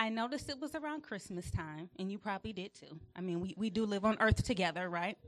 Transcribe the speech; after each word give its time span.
I 0.00 0.08
noticed 0.08 0.48
it 0.48 0.58
was 0.58 0.74
around 0.74 1.02
Christmas 1.02 1.50
time, 1.50 1.90
and 1.98 2.10
you 2.10 2.16
probably 2.16 2.54
did 2.54 2.72
too. 2.72 2.98
I 3.14 3.20
mean, 3.20 3.38
we, 3.38 3.54
we 3.58 3.68
do 3.68 3.84
live 3.84 4.06
on 4.06 4.16
earth 4.18 4.42
together, 4.42 4.88
right? 4.88 5.18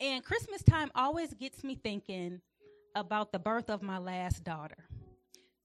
And 0.00 0.24
Christmas 0.24 0.62
time 0.62 0.92
always 0.94 1.34
gets 1.34 1.64
me 1.64 1.74
thinking 1.74 2.40
about 2.94 3.32
the 3.32 3.40
birth 3.40 3.68
of 3.68 3.82
my 3.82 3.98
last 3.98 4.44
daughter. 4.44 4.84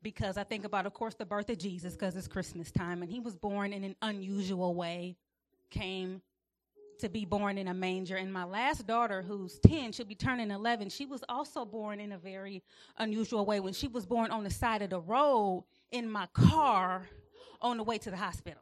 Because 0.02 0.38
I 0.38 0.44
think 0.44 0.66
about, 0.66 0.88
of 0.88 0.94
course, 0.96 1.14
the 1.14 1.26
birth 1.28 1.52
of 1.52 1.60
Jesus 1.60 1.94
because 1.94 2.16
it's 2.16 2.28
Christmas 2.28 2.72
time, 2.72 3.04
and 3.04 3.12
he 3.12 3.20
was 3.20 3.36
born 3.36 3.72
in 3.72 3.84
an 3.84 3.96
unusual 4.02 4.74
way, 4.74 5.16
came 5.70 6.24
to 6.98 7.10
be 7.10 7.26
born 7.26 7.60
in 7.60 7.68
a 7.68 7.76
manger. 7.76 8.16
And 8.16 8.34
my 8.34 8.44
last 8.44 8.88
daughter, 8.88 9.22
who's 9.22 9.60
10, 9.60 9.92
she'll 9.92 10.08
be 10.08 10.16
turning 10.16 10.50
11, 10.50 10.90
she 10.90 11.06
was 11.06 11.24
also 11.30 11.64
born 11.64 12.00
in 12.00 12.12
a 12.12 12.18
very 12.18 12.64
unusual 12.98 13.46
way. 13.46 13.60
When 13.60 13.74
she 13.74 13.88
was 13.88 14.08
born 14.08 14.32
on 14.32 14.44
the 14.44 14.50
side 14.50 14.82
of 14.82 14.90
the 14.90 15.00
road 15.00 15.66
in 15.92 16.10
my 16.10 16.26
car 16.34 17.08
on 17.64 17.78
the 17.78 17.84
way 17.84 17.98
to 17.98 18.12
the 18.12 18.18
hospital. 18.18 18.62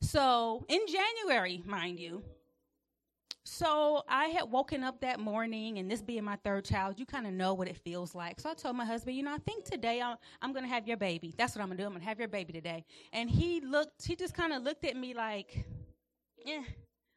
So 0.00 0.64
in 0.68 0.80
January, 0.86 1.62
mind 1.64 1.98
you, 1.98 2.22
so 3.46 4.02
I 4.08 4.26
had 4.26 4.50
woken 4.50 4.82
up 4.82 5.00
that 5.02 5.20
morning, 5.20 5.78
and 5.78 5.90
this 5.90 6.00
being 6.00 6.24
my 6.24 6.36
third 6.36 6.64
child, 6.64 6.98
you 6.98 7.04
kind 7.04 7.26
of 7.26 7.32
know 7.34 7.52
what 7.52 7.68
it 7.68 7.76
feels 7.76 8.14
like. 8.14 8.40
So 8.40 8.50
I 8.50 8.54
told 8.54 8.74
my 8.74 8.86
husband, 8.86 9.16
you 9.16 9.22
know, 9.22 9.34
I 9.34 9.38
think 9.38 9.64
today 9.64 10.00
I'm, 10.00 10.16
I'm 10.40 10.52
going 10.52 10.64
to 10.64 10.68
have 10.68 10.88
your 10.88 10.96
baby. 10.96 11.34
That's 11.36 11.54
what 11.54 11.60
I'm 11.60 11.68
going 11.68 11.76
to 11.76 11.82
do. 11.82 11.86
I'm 11.86 11.92
going 11.92 12.02
to 12.02 12.08
have 12.08 12.18
your 12.18 12.28
baby 12.28 12.54
today. 12.54 12.84
And 13.12 13.28
he 13.28 13.60
looked, 13.60 14.06
he 14.06 14.16
just 14.16 14.34
kind 14.34 14.54
of 14.54 14.62
looked 14.62 14.84
at 14.86 14.96
me 14.96 15.12
like, 15.12 15.66
yeah, 16.44 16.62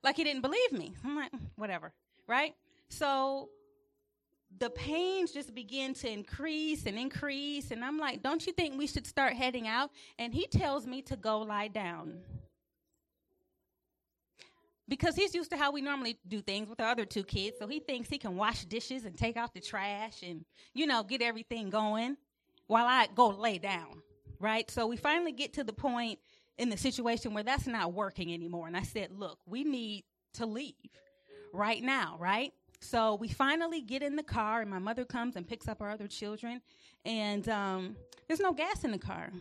like 0.04 0.18
he 0.18 0.26
didn't 0.26 0.41
believe 0.41 0.71
me. 0.73 0.93
I'm 1.04 1.16
like, 1.16 1.32
mm, 1.32 1.40
whatever, 1.55 1.93
right? 2.27 2.54
So 2.90 3.49
the 4.59 4.69
pains 4.69 5.31
just 5.31 5.53
begin 5.53 5.93
to 5.95 6.09
increase 6.09 6.85
and 6.85 6.97
increase. 6.97 7.71
And 7.71 7.83
I'm 7.83 7.97
like, 7.97 8.23
don't 8.23 8.45
you 8.45 8.53
think 8.53 8.77
we 8.77 8.87
should 8.87 9.05
start 9.05 9.33
heading 9.33 9.67
out? 9.67 9.91
And 10.17 10.33
he 10.33 10.47
tells 10.47 10.87
me 10.87 11.01
to 11.03 11.15
go 11.15 11.39
lie 11.39 11.67
down. 11.67 12.20
Because 14.89 15.15
he's 15.15 15.35
used 15.35 15.51
to 15.51 15.57
how 15.57 15.71
we 15.71 15.81
normally 15.81 16.17
do 16.27 16.41
things 16.41 16.70
with 16.70 16.77
the 16.77 16.85
other 16.85 17.05
two 17.05 17.23
kids. 17.23 17.57
So 17.59 17.67
he 17.67 17.79
thinks 17.81 18.09
he 18.09 18.17
can 18.17 18.37
wash 18.37 18.63
dishes 18.65 19.04
and 19.04 19.17
take 19.17 19.35
out 19.35 19.54
the 19.54 19.59
trash 19.59 20.23
and, 20.23 20.45
you 20.73 20.87
know, 20.87 21.04
get 21.04 21.21
everything 21.21 21.70
going 21.70 22.15
while 22.67 22.85
I 22.85 23.07
go 23.13 23.27
lay 23.27 23.57
down. 23.57 24.01
Right? 24.39 24.70
So 24.71 24.87
we 24.87 24.95
finally 24.95 25.34
get 25.34 25.54
to 25.54 25.63
the 25.63 25.73
point 25.73 26.20
in 26.57 26.70
the 26.70 26.77
situation 26.77 27.34
where 27.34 27.43
that's 27.43 27.67
not 27.67 27.93
working 27.93 28.34
anymore. 28.34 28.67
And 28.67 28.77
I 28.77 28.84
said, 28.84 29.11
look, 29.11 29.39
we 29.45 29.63
need 29.63 30.05
to 30.35 30.45
leave 30.45 30.73
right 31.54 31.84
now, 31.84 32.15
right? 32.20 32.54
So 32.79 33.15
we 33.15 33.27
finally 33.27 33.81
get 33.81 34.03
in 34.03 34.15
the 34.15 34.23
car, 34.23 34.61
and 34.61 34.70
my 34.70 34.79
mother 34.79 35.03
comes 35.03 35.35
and 35.35 35.47
picks 35.47 35.67
up 35.67 35.81
our 35.81 35.89
other 35.89 36.07
children, 36.07 36.61
and 37.05 37.47
um, 37.49 37.95
there's 38.27 38.39
no 38.39 38.53
gas 38.53 38.83
in 38.83 38.91
the 38.91 38.99
car. 38.99 39.31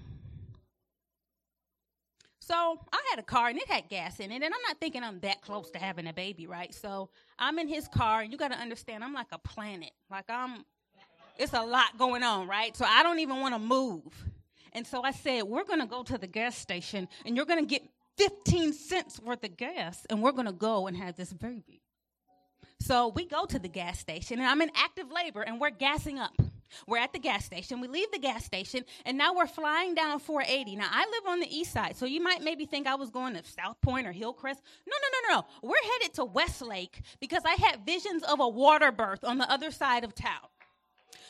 So 2.46 2.78
I 2.92 3.02
had 3.10 3.18
a 3.18 3.24
car 3.24 3.48
and 3.48 3.58
it 3.58 3.66
had 3.66 3.88
gas 3.88 4.20
in 4.20 4.30
it, 4.30 4.36
and 4.36 4.44
I'm 4.44 4.62
not 4.68 4.78
thinking 4.78 5.02
I'm 5.02 5.18
that 5.20 5.42
close 5.42 5.68
to 5.72 5.80
having 5.80 6.06
a 6.06 6.12
baby, 6.12 6.46
right? 6.46 6.72
So 6.72 7.10
I'm 7.40 7.58
in 7.58 7.66
his 7.66 7.88
car, 7.88 8.20
and 8.20 8.30
you 8.30 8.38
got 8.38 8.52
to 8.52 8.58
understand, 8.58 9.02
I'm 9.02 9.12
like 9.12 9.26
a 9.32 9.38
planet. 9.38 9.90
Like 10.08 10.26
I'm, 10.28 10.64
it's 11.38 11.54
a 11.54 11.62
lot 11.62 11.98
going 11.98 12.22
on, 12.22 12.46
right? 12.46 12.76
So 12.76 12.84
I 12.84 13.02
don't 13.02 13.18
even 13.18 13.40
want 13.40 13.54
to 13.54 13.58
move. 13.58 14.24
And 14.72 14.86
so 14.86 15.02
I 15.02 15.10
said, 15.10 15.42
we're 15.42 15.64
going 15.64 15.80
to 15.80 15.86
go 15.86 16.04
to 16.04 16.18
the 16.18 16.28
gas 16.28 16.56
station, 16.56 17.08
and 17.24 17.36
you're 17.36 17.46
going 17.46 17.66
to 17.66 17.66
get 17.66 17.82
15 18.16 18.72
cents 18.72 19.20
worth 19.20 19.42
of 19.42 19.56
gas, 19.56 20.06
and 20.08 20.22
we're 20.22 20.32
going 20.32 20.46
to 20.46 20.52
go 20.52 20.86
and 20.86 20.96
have 20.96 21.16
this 21.16 21.32
baby. 21.32 21.82
So 22.80 23.08
we 23.08 23.26
go 23.26 23.46
to 23.46 23.58
the 23.58 23.68
gas 23.68 23.98
station, 23.98 24.38
and 24.38 24.46
I'm 24.46 24.60
in 24.60 24.70
active 24.74 25.10
labor, 25.10 25.42
and 25.42 25.60
we're 25.60 25.70
gassing 25.70 26.18
up. 26.18 26.34
We're 26.86 26.98
at 26.98 27.12
the 27.12 27.18
gas 27.18 27.44
station. 27.44 27.80
We 27.80 27.88
leave 27.88 28.10
the 28.12 28.18
gas 28.18 28.44
station, 28.44 28.84
and 29.04 29.16
now 29.16 29.34
we're 29.34 29.46
flying 29.46 29.94
down 29.94 30.18
480. 30.18 30.76
Now, 30.76 30.88
I 30.90 31.00
live 31.00 31.32
on 31.32 31.40
the 31.40 31.56
east 31.56 31.72
side, 31.72 31.96
so 31.96 32.06
you 32.06 32.22
might 32.22 32.42
maybe 32.42 32.66
think 32.66 32.86
I 32.86 32.94
was 32.94 33.10
going 33.10 33.34
to 33.34 33.42
South 33.44 33.76
Pointe 33.80 34.06
or 34.06 34.12
Hillcrest. 34.12 34.60
No, 34.86 34.94
no, 34.94 35.34
no, 35.34 35.40
no. 35.40 35.68
We're 35.68 35.92
headed 35.92 36.14
to 36.14 36.24
Westlake 36.24 37.00
because 37.20 37.42
I 37.44 37.54
had 37.54 37.86
visions 37.86 38.22
of 38.24 38.40
a 38.40 38.48
water 38.48 38.92
birth 38.92 39.24
on 39.24 39.38
the 39.38 39.50
other 39.50 39.70
side 39.70 40.04
of 40.04 40.14
town. 40.14 40.48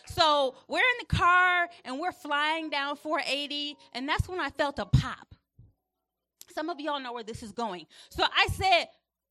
So 0.06 0.54
we're 0.68 0.78
in 0.78 1.06
the 1.08 1.16
car 1.16 1.68
and 1.84 1.98
we're 1.98 2.12
flying 2.12 2.70
down 2.70 2.96
480, 2.96 3.76
and 3.92 4.08
that's 4.08 4.28
when 4.28 4.40
I 4.40 4.50
felt 4.50 4.78
a 4.78 4.86
pop. 4.86 5.34
Some 6.52 6.70
of 6.70 6.80
y'all 6.80 7.00
know 7.00 7.12
where 7.12 7.24
this 7.24 7.42
is 7.42 7.52
going. 7.52 7.86
So 8.08 8.24
I 8.24 8.46
said, 8.48 8.86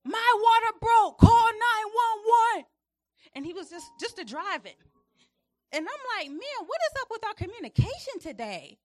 my 0.06 0.32
water 0.42 0.78
broke. 0.80 1.18
Call 1.18 1.48
911. 2.56 2.66
And 3.36 3.46
he 3.46 3.54
was 3.54 3.70
just 3.70 3.88
just 4.00 4.16
drive 4.26 4.66
it. 4.66 4.78
And 5.72 5.86
I'm 5.86 6.04
like, 6.18 6.30
man, 6.30 6.60
what 6.66 6.80
is 6.90 7.02
up 7.02 7.08
with 7.12 7.26
our 7.26 7.34
communication 7.34 8.20
today? 8.22 8.78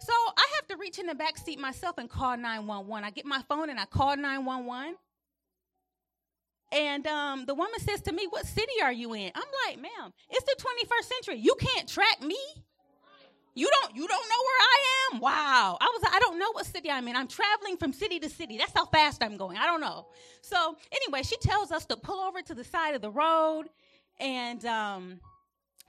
So 0.00 0.12
I 0.36 0.46
have 0.56 0.66
to 0.68 0.76
reach 0.76 0.98
in 0.98 1.06
the 1.06 1.14
back 1.14 1.36
seat 1.36 1.58
myself 1.58 1.98
and 1.98 2.08
call 2.08 2.36
911. 2.36 3.04
I 3.04 3.10
get 3.10 3.26
my 3.26 3.42
phone 3.48 3.68
and 3.68 3.78
I 3.78 3.84
call 3.84 4.16
911. 4.16 4.96
And 6.72 7.06
um, 7.06 7.46
the 7.46 7.54
woman 7.54 7.80
says 7.80 8.00
to 8.02 8.12
me, 8.12 8.26
What 8.30 8.46
city 8.46 8.72
are 8.82 8.92
you 8.92 9.12
in? 9.14 9.32
I'm 9.34 9.42
like, 9.66 9.80
ma'am, 9.80 10.12
it's 10.30 10.44
the 10.44 10.56
21st 10.62 11.08
century. 11.08 11.38
You 11.42 11.54
can't 11.58 11.88
track 11.88 12.22
me. 12.22 12.38
You 13.54 13.68
don't 13.68 13.96
you 13.96 14.06
don't 14.06 14.28
know 14.28 14.42
where 14.46 14.60
I 14.60 14.76
am? 15.12 15.20
Wow. 15.20 15.78
I 15.80 15.84
was 15.86 16.10
I 16.12 16.18
don't 16.20 16.38
know 16.38 16.52
what 16.52 16.66
city 16.66 16.90
I'm 16.90 17.08
in. 17.08 17.16
I'm 17.16 17.28
traveling 17.28 17.76
from 17.76 17.92
city 17.92 18.20
to 18.20 18.28
city. 18.28 18.58
That's 18.58 18.72
how 18.72 18.86
fast 18.86 19.22
I'm 19.22 19.36
going. 19.36 19.56
I 19.56 19.66
don't 19.66 19.80
know. 19.80 20.06
So 20.40 20.76
anyway, 20.92 21.22
she 21.22 21.36
tells 21.38 21.72
us 21.72 21.84
to 21.86 21.96
pull 21.96 22.20
over 22.20 22.42
to 22.42 22.54
the 22.54 22.64
side 22.64 22.94
of 22.94 23.02
the 23.02 23.10
road. 23.10 23.66
And 24.20 24.64
um, 24.66 25.20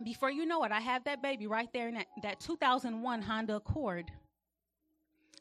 before 0.03 0.31
you 0.31 0.45
know 0.45 0.63
it, 0.63 0.71
I 0.71 0.79
have 0.79 1.03
that 1.03 1.21
baby 1.21 1.47
right 1.47 1.71
there 1.73 1.87
in 1.87 1.95
that, 1.95 2.07
that 2.23 2.39
2001 2.39 3.21
Honda 3.21 3.57
Accord. 3.57 4.11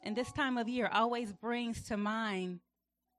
And 0.03 0.15
this 0.15 0.31
time 0.31 0.57
of 0.57 0.67
year 0.67 0.89
always 0.91 1.31
brings 1.31 1.83
to 1.83 1.97
mind 1.97 2.59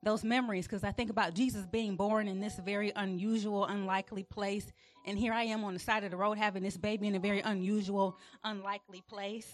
those 0.03 0.25
memories 0.25 0.67
because 0.67 0.85
I 0.85 0.91
think 0.91 1.11
about 1.11 1.35
Jesus 1.35 1.65
being 1.65 1.97
born 1.97 2.27
in 2.29 2.41
this 2.41 2.57
very 2.57 2.93
unusual, 2.95 3.67
unlikely 3.67 4.25
place. 4.25 4.73
And 5.07 5.19
here 5.19 5.33
I 5.33 5.45
am 5.45 5.65
on 5.65 5.75
the 5.75 5.81
side 5.81 6.05
of 6.05 6.11
the 6.11 6.17
road 6.17 6.39
having 6.39 6.63
this 6.63 6.77
baby 6.77 7.07
in 7.07 7.15
a 7.15 7.21
very 7.21 7.41
unusual, 7.41 8.19
unlikely 8.43 9.03
place. 9.09 9.51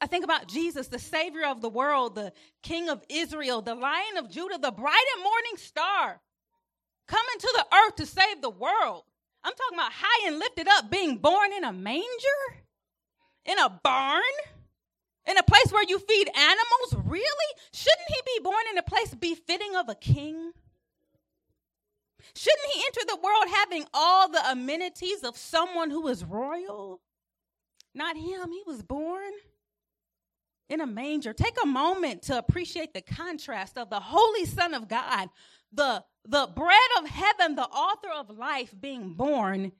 I 0.00 0.06
think 0.06 0.24
about 0.24 0.48
Jesus, 0.48 0.88
the 0.88 0.98
Savior 0.98 1.44
of 1.46 1.60
the 1.60 1.68
world, 1.68 2.14
the 2.14 2.32
King 2.62 2.88
of 2.88 3.02
Israel, 3.08 3.60
the 3.60 3.74
Lion 3.74 4.16
of 4.16 4.30
Judah, 4.30 4.58
the 4.58 4.70
bright 4.70 5.04
and 5.14 5.22
morning 5.22 5.56
star, 5.56 6.20
coming 7.06 7.38
to 7.38 7.52
the 7.56 7.76
earth 7.76 7.96
to 7.96 8.06
save 8.06 8.40
the 8.40 8.50
world. 8.50 9.04
I'm 9.44 9.52
talking 9.52 9.78
about 9.78 9.92
high 9.92 10.28
and 10.28 10.38
lifted 10.38 10.68
up, 10.68 10.90
being 10.90 11.18
born 11.18 11.52
in 11.52 11.64
a 11.64 11.72
manger, 11.72 12.06
in 13.44 13.58
a 13.58 13.68
barn 13.82 14.22
in 15.28 15.36
a 15.36 15.42
place 15.42 15.72
where 15.72 15.84
you 15.86 15.98
feed 15.98 16.28
animals? 16.36 17.06
Really? 17.06 17.24
Shouldn't 17.72 18.08
he 18.08 18.38
be 18.38 18.44
born 18.44 18.64
in 18.70 18.78
a 18.78 18.82
place 18.82 19.14
befitting 19.14 19.76
of 19.76 19.88
a 19.88 19.94
king? 19.94 20.52
Shouldn't 22.34 22.72
he 22.74 22.82
enter 22.86 23.00
the 23.06 23.20
world 23.22 23.44
having 23.54 23.86
all 23.92 24.28
the 24.28 24.50
amenities 24.50 25.22
of 25.22 25.36
someone 25.36 25.90
who 25.90 26.08
is 26.08 26.24
royal? 26.24 27.00
Not 27.94 28.16
him. 28.16 28.52
He 28.52 28.62
was 28.66 28.82
born 28.82 29.32
in 30.68 30.80
a 30.80 30.86
manger. 30.86 31.32
Take 31.32 31.56
a 31.62 31.66
moment 31.66 32.22
to 32.22 32.38
appreciate 32.38 32.94
the 32.94 33.02
contrast 33.02 33.76
of 33.76 33.90
the 33.90 34.00
Holy 34.00 34.46
Son 34.46 34.74
of 34.74 34.88
God, 34.88 35.28
the, 35.72 36.04
the 36.24 36.48
bread 36.54 36.78
of 36.98 37.08
heaven, 37.08 37.56
the 37.56 37.64
author 37.64 38.10
of 38.16 38.30
life, 38.30 38.72
being 38.78 39.14
born 39.14 39.72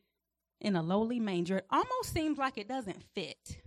in 0.60 0.76
a 0.76 0.82
lowly 0.82 1.20
manger. 1.20 1.58
It 1.58 1.66
almost 1.70 2.12
seems 2.12 2.36
like 2.36 2.58
it 2.58 2.68
doesn't 2.68 3.02
fit. 3.14 3.62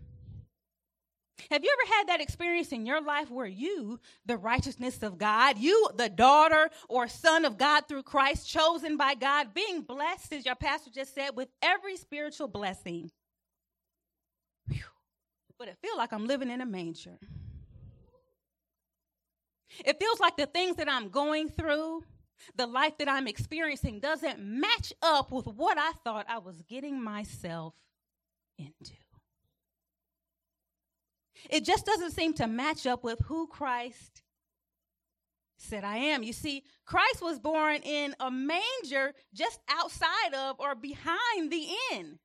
Have 1.52 1.64
you 1.64 1.76
ever 1.82 1.94
had 1.96 2.08
that 2.08 2.22
experience 2.22 2.72
in 2.72 2.86
your 2.86 3.02
life 3.02 3.30
where 3.30 3.48
you, 3.48 4.00
the 4.26 4.38
righteousness 4.38 5.02
of 5.04 5.18
God, 5.18 5.58
you, 5.58 5.90
the 5.96 6.10
daughter 6.10 6.70
or 6.90 7.08
son 7.08 7.46
of 7.46 7.58
God 7.58 7.88
through 7.88 8.04
Christ, 8.04 8.50
chosen 8.50 8.98
by 8.98 9.16
God, 9.16 9.54
being 9.54 9.82
blessed, 9.82 10.34
as 10.34 10.46
your 10.46 10.56
pastor 10.56 10.92
just 10.92 11.14
said, 11.14 11.32
with 11.36 11.50
every 11.62 11.98
spiritual 11.98 12.48
blessing? 12.48 13.12
Whew. 14.68 14.84
But 15.58 15.68
it 15.68 15.78
feels 15.82 15.98
like 15.98 16.14
I'm 16.14 16.26
living 16.28 16.50
in 16.50 16.62
a 16.62 16.66
manger. 16.66 17.20
It 19.86 20.00
feels 20.00 20.20
like 20.20 20.38
the 20.38 20.46
things 20.46 20.76
that 20.78 20.90
I'm 20.90 21.10
going 21.10 21.50
through, 21.50 22.04
the 22.56 22.68
life 22.68 22.98
that 23.00 23.10
I'm 23.10 23.28
experiencing, 23.28 24.00
doesn't 24.00 24.40
match 24.40 24.94
up 25.02 25.32
with 25.32 25.48
what 25.48 25.78
I 25.78 25.92
thought 26.04 26.26
I 26.30 26.38
was 26.40 26.62
getting 26.70 27.02
myself 27.02 27.74
into. 28.58 28.94
It 31.50 31.66
just 31.66 31.86
doesn't 31.86 32.12
seem 32.12 32.34
to 32.36 32.48
match 32.48 32.86
up 32.86 33.04
with 33.04 33.20
who 33.26 33.48
Christ 33.48 34.22
said 35.58 35.84
I 35.84 35.98
am. 35.98 36.24
You 36.24 36.34
see, 36.34 36.64
Christ 36.86 37.22
was 37.22 37.40
born 37.40 37.78
in 37.84 38.16
a 38.20 38.30
manger 38.30 39.14
just 39.34 39.60
outside 39.70 40.34
of 40.34 40.60
or 40.60 40.76
behind 40.76 41.52
the 41.52 41.68
inn. 41.92 42.20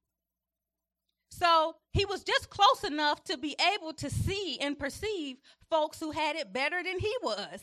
So 1.31 1.77
he 1.93 2.05
was 2.05 2.25
just 2.25 2.51
close 2.51 2.85
enough 2.85 3.23
to 3.25 3.39
be 3.39 3.55
able 3.75 3.93
to 3.95 4.11
see 4.11 4.59
and 4.61 4.79
perceive 4.79 5.37
folks 5.71 6.01
who 6.01 6.11
had 6.11 6.37
it 6.37 6.53
better 6.53 6.83
than 6.83 6.99
he 6.99 7.15
was. 7.23 7.61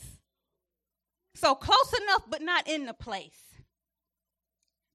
So 1.34 1.54
close 1.54 1.92
enough, 2.02 2.22
but 2.28 2.40
not 2.40 2.66
in 2.66 2.86
the 2.86 2.94
place. 2.94 3.38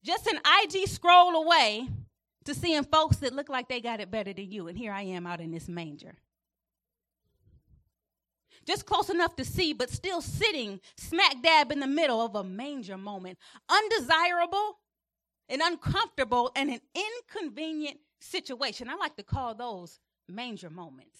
Just 0.03 0.25
an 0.25 0.39
IG 0.63 0.87
scroll 0.87 1.35
away 1.35 1.87
to 2.45 2.55
seeing 2.55 2.83
folks 2.83 3.17
that 3.17 3.33
look 3.33 3.49
like 3.49 3.69
they 3.69 3.81
got 3.81 3.99
it 3.99 4.09
better 4.09 4.33
than 4.33 4.49
you. 4.49 4.67
And 4.67 4.77
here 4.77 4.91
I 4.91 5.03
am 5.03 5.27
out 5.27 5.41
in 5.41 5.51
this 5.51 5.67
manger. 5.67 6.15
Just 8.71 8.85
close 8.85 9.09
enough 9.09 9.35
to 9.35 9.43
see, 9.43 9.73
but 9.73 9.89
still 9.89 10.21
sitting 10.21 10.79
smack 10.95 11.43
dab 11.43 11.73
in 11.73 11.81
the 11.81 11.87
middle 11.87 12.21
of 12.21 12.35
a 12.35 12.43
manger 12.43 12.97
moment. 12.97 13.37
Undesirable 13.67 14.77
and 15.49 15.61
uncomfortable 15.61 16.51
and 16.55 16.69
an 16.69 16.79
inconvenient 16.95 17.97
situation. 18.21 18.89
I 18.89 18.95
like 18.95 19.17
to 19.17 19.23
call 19.23 19.55
those 19.55 19.99
manger 20.29 20.69
moments. 20.69 21.19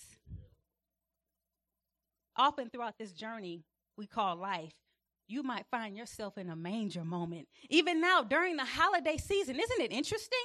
Often 2.37 2.69
throughout 2.69 2.97
this 2.97 3.11
journey 3.11 3.65
we 3.97 4.07
call 4.07 4.37
life, 4.37 4.73
you 5.27 5.43
might 5.43 5.65
find 5.69 5.97
yourself 5.97 6.37
in 6.37 6.49
a 6.49 6.55
manger 6.55 7.03
moment. 7.03 7.49
Even 7.69 7.99
now, 7.99 8.23
during 8.23 8.55
the 8.55 8.65
holiday 8.65 9.17
season, 9.17 9.59
isn't 9.59 9.81
it 9.81 9.91
interesting? 9.91 10.39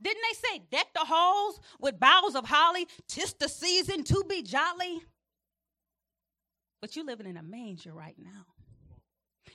Didn't 0.00 0.22
they 0.22 0.48
say, 0.48 0.62
deck 0.70 0.86
the 0.94 1.00
halls 1.00 1.60
with 1.80 2.00
boughs 2.00 2.34
of 2.34 2.46
holly, 2.46 2.86
tis 3.08 3.34
the 3.34 3.48
season 3.48 4.04
to 4.04 4.24
be 4.26 4.42
jolly? 4.42 5.02
But 6.86 6.94
you're 6.94 7.04
living 7.04 7.26
in 7.26 7.36
a 7.36 7.42
manger 7.42 7.92
right 7.92 8.14
now. 8.16 8.46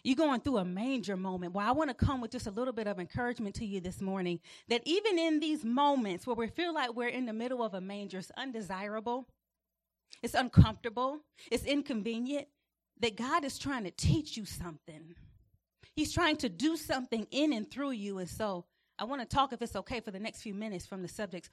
You're 0.04 0.18
going 0.18 0.42
through 0.42 0.58
a 0.58 0.66
manger 0.66 1.16
moment. 1.16 1.54
Well, 1.54 1.66
I 1.66 1.72
want 1.72 1.90
to 1.90 1.94
come 1.94 2.20
with 2.20 2.30
just 2.30 2.46
a 2.46 2.52
little 2.52 2.74
bit 2.74 2.88
of 2.88 3.00
encouragement 3.00 3.56
to 3.56 3.66
you 3.66 3.80
this 3.80 4.02
morning 4.02 4.42
that 4.68 4.82
even 4.84 5.18
in 5.18 5.40
these 5.40 5.64
moments 5.64 6.28
where 6.28 6.36
we 6.36 6.48
feel 6.48 6.74
like 6.74 6.94
we're 6.94 7.08
in 7.08 7.26
the 7.26 7.32
middle 7.32 7.64
of 7.64 7.74
a 7.74 7.80
manger, 7.80 8.18
it's 8.18 8.34
undesirable, 8.36 9.30
it's 10.22 10.34
uncomfortable, 10.34 11.22
it's 11.50 11.64
inconvenient, 11.64 12.50
that 13.00 13.16
God 13.16 13.46
is 13.46 13.58
trying 13.58 13.86
to 13.86 13.92
teach 13.92 14.36
you 14.36 14.44
something. 14.44 15.16
He's 15.96 16.12
trying 16.12 16.36
to 16.36 16.50
do 16.50 16.76
something 16.76 17.28
in 17.32 17.54
and 17.54 17.72
through 17.72 17.92
you. 17.92 18.18
And 18.18 18.30
so 18.30 18.66
I 19.00 19.06
want 19.06 19.22
to 19.22 19.26
talk, 19.26 19.54
if 19.54 19.62
it's 19.62 19.78
okay, 19.78 20.02
for 20.02 20.12
the 20.12 20.20
next 20.20 20.42
few 20.42 20.54
minutes 20.54 20.86
from 20.86 21.02
the 21.02 21.08
subjects 21.08 21.50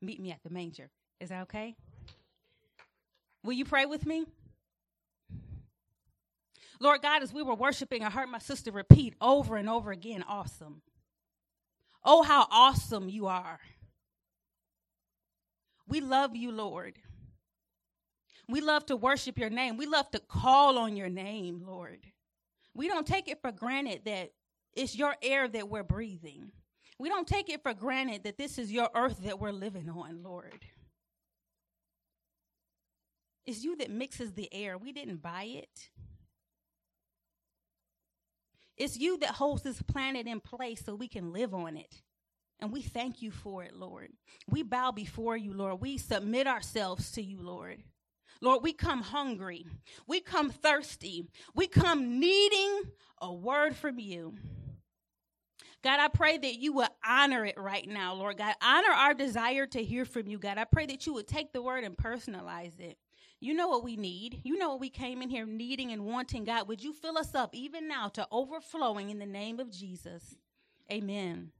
Meet 0.00 0.18
me 0.18 0.30
at 0.30 0.42
the 0.42 0.48
manger. 0.48 0.88
Is 1.20 1.28
that 1.28 1.42
okay? 1.42 1.76
Will 3.44 3.52
you 3.52 3.66
pray 3.66 3.84
with 3.84 4.06
me? 4.06 4.24
Lord 6.80 7.02
God, 7.02 7.22
as 7.22 7.32
we 7.32 7.42
were 7.42 7.54
worshiping, 7.54 8.02
I 8.02 8.10
heard 8.10 8.30
my 8.30 8.38
sister 8.38 8.72
repeat 8.72 9.14
over 9.20 9.56
and 9.56 9.68
over 9.68 9.92
again 9.92 10.24
awesome. 10.26 10.80
Oh, 12.02 12.22
how 12.22 12.46
awesome 12.50 13.10
you 13.10 13.26
are. 13.26 13.60
We 15.86 16.00
love 16.00 16.34
you, 16.34 16.50
Lord. 16.50 16.98
We 18.48 18.62
love 18.62 18.86
to 18.86 18.96
worship 18.96 19.38
your 19.38 19.50
name. 19.50 19.76
We 19.76 19.86
love 19.86 20.10
to 20.12 20.18
call 20.18 20.78
on 20.78 20.96
your 20.96 21.10
name, 21.10 21.62
Lord. 21.66 22.00
We 22.74 22.88
don't 22.88 23.06
take 23.06 23.28
it 23.28 23.42
for 23.42 23.52
granted 23.52 24.02
that 24.06 24.30
it's 24.72 24.96
your 24.96 25.14
air 25.22 25.48
that 25.48 25.68
we're 25.68 25.82
breathing. 25.82 26.50
We 26.98 27.08
don't 27.08 27.26
take 27.26 27.50
it 27.50 27.62
for 27.62 27.74
granted 27.74 28.24
that 28.24 28.38
this 28.38 28.58
is 28.58 28.72
your 28.72 28.88
earth 28.94 29.18
that 29.24 29.38
we're 29.38 29.52
living 29.52 29.90
on, 29.90 30.22
Lord. 30.22 30.64
It's 33.46 33.62
you 33.64 33.76
that 33.76 33.90
mixes 33.90 34.32
the 34.32 34.52
air. 34.52 34.78
We 34.78 34.92
didn't 34.92 35.22
buy 35.22 35.44
it. 35.44 35.90
It's 38.80 38.96
you 38.96 39.18
that 39.18 39.32
holds 39.32 39.60
this 39.60 39.82
planet 39.82 40.26
in 40.26 40.40
place 40.40 40.82
so 40.86 40.94
we 40.94 41.06
can 41.06 41.34
live 41.34 41.52
on 41.52 41.76
it. 41.76 42.00
And 42.60 42.72
we 42.72 42.80
thank 42.80 43.20
you 43.20 43.30
for 43.30 43.62
it, 43.62 43.76
Lord. 43.76 44.08
We 44.48 44.62
bow 44.62 44.90
before 44.90 45.36
you, 45.36 45.52
Lord. 45.52 45.82
We 45.82 45.98
submit 45.98 46.46
ourselves 46.46 47.12
to 47.12 47.22
you, 47.22 47.42
Lord. 47.42 47.82
Lord, 48.40 48.62
we 48.62 48.72
come 48.72 49.02
hungry. 49.02 49.66
We 50.06 50.20
come 50.20 50.48
thirsty. 50.48 51.28
We 51.54 51.66
come 51.66 52.18
needing 52.18 52.84
a 53.20 53.30
word 53.30 53.76
from 53.76 53.98
you. 53.98 54.36
God, 55.84 56.00
I 56.00 56.08
pray 56.08 56.38
that 56.38 56.54
you 56.58 56.72
will 56.72 56.88
honor 57.06 57.44
it 57.44 57.58
right 57.58 57.86
now, 57.86 58.14
Lord 58.14 58.38
God. 58.38 58.54
Honor 58.62 58.92
our 58.92 59.12
desire 59.12 59.66
to 59.66 59.84
hear 59.84 60.06
from 60.06 60.26
you, 60.26 60.38
God. 60.38 60.56
I 60.56 60.64
pray 60.64 60.86
that 60.86 61.06
you 61.06 61.12
would 61.12 61.28
take 61.28 61.52
the 61.52 61.60
word 61.60 61.84
and 61.84 61.98
personalize 61.98 62.80
it. 62.80 62.96
You 63.40 63.54
know 63.54 63.68
what 63.68 63.82
we 63.82 63.96
need. 63.96 64.40
You 64.44 64.58
know 64.58 64.70
what 64.70 64.80
we 64.80 64.90
came 64.90 65.22
in 65.22 65.30
here 65.30 65.46
needing 65.46 65.92
and 65.92 66.04
wanting, 66.04 66.44
God. 66.44 66.68
Would 66.68 66.82
you 66.82 66.92
fill 66.92 67.16
us 67.16 67.34
up 67.34 67.54
even 67.54 67.88
now 67.88 68.08
to 68.08 68.28
overflowing 68.30 69.08
in 69.08 69.18
the 69.18 69.26
name 69.26 69.58
of 69.58 69.70
Jesus? 69.70 70.36
Amen. 70.92 71.52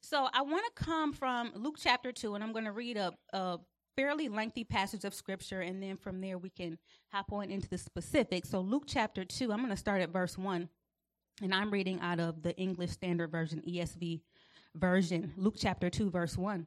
So 0.00 0.28
I 0.32 0.42
want 0.42 0.64
to 0.64 0.82
come 0.84 1.12
from 1.12 1.52
Luke 1.54 1.76
chapter 1.78 2.10
2, 2.10 2.34
and 2.34 2.42
I'm 2.42 2.52
going 2.52 2.64
to 2.64 2.72
read 2.72 2.96
a, 2.96 3.12
a 3.32 3.58
fairly 3.96 4.28
lengthy 4.28 4.64
passage 4.64 5.04
of 5.04 5.14
scripture, 5.14 5.60
and 5.60 5.82
then 5.82 5.96
from 5.96 6.20
there 6.20 6.38
we 6.38 6.50
can 6.50 6.78
hop 7.08 7.32
on 7.32 7.50
into 7.50 7.68
the 7.68 7.78
specifics. 7.78 8.48
So, 8.48 8.60
Luke 8.60 8.84
chapter 8.86 9.24
2, 9.24 9.52
I'm 9.52 9.58
going 9.58 9.70
to 9.70 9.76
start 9.76 10.00
at 10.00 10.10
verse 10.10 10.38
1, 10.38 10.68
and 11.42 11.54
I'm 11.54 11.70
reading 11.70 12.00
out 12.00 12.18
of 12.18 12.42
the 12.42 12.56
English 12.56 12.90
Standard 12.90 13.30
Version, 13.30 13.62
ESV 13.68 14.22
version. 14.74 15.32
Luke 15.36 15.56
chapter 15.58 15.90
2, 15.90 16.10
verse 16.10 16.36
1. 16.36 16.66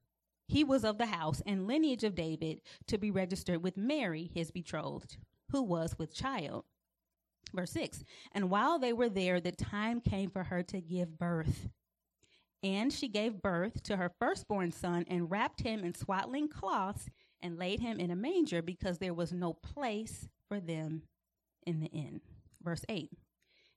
he 0.51 0.65
was 0.65 0.83
of 0.83 0.97
the 0.97 1.05
house 1.05 1.41
and 1.45 1.65
lineage 1.65 2.03
of 2.03 2.13
David 2.13 2.59
to 2.87 2.97
be 2.97 3.09
registered 3.09 3.63
with 3.63 3.77
Mary, 3.77 4.29
his 4.33 4.51
betrothed, 4.51 5.15
who 5.51 5.63
was 5.63 5.97
with 5.97 6.13
child. 6.13 6.65
Verse 7.53 7.71
6 7.71 8.03
And 8.33 8.49
while 8.49 8.77
they 8.77 8.91
were 8.91 9.07
there, 9.07 9.39
the 9.39 9.53
time 9.53 10.01
came 10.01 10.29
for 10.29 10.43
her 10.43 10.61
to 10.63 10.81
give 10.81 11.17
birth. 11.17 11.69
And 12.61 12.91
she 12.91 13.07
gave 13.07 13.41
birth 13.41 13.81
to 13.83 13.95
her 13.95 14.11
firstborn 14.19 14.73
son 14.73 15.05
and 15.07 15.31
wrapped 15.31 15.61
him 15.61 15.85
in 15.85 15.95
swaddling 15.95 16.49
cloths 16.49 17.07
and 17.41 17.57
laid 17.57 17.79
him 17.79 17.97
in 17.97 18.11
a 18.11 18.15
manger 18.15 18.61
because 18.61 18.97
there 18.97 19.13
was 19.13 19.31
no 19.31 19.53
place 19.53 20.27
for 20.49 20.59
them 20.59 21.03
in 21.65 21.79
the 21.79 21.87
inn. 21.87 22.19
Verse 22.61 22.83
8. 22.89 23.09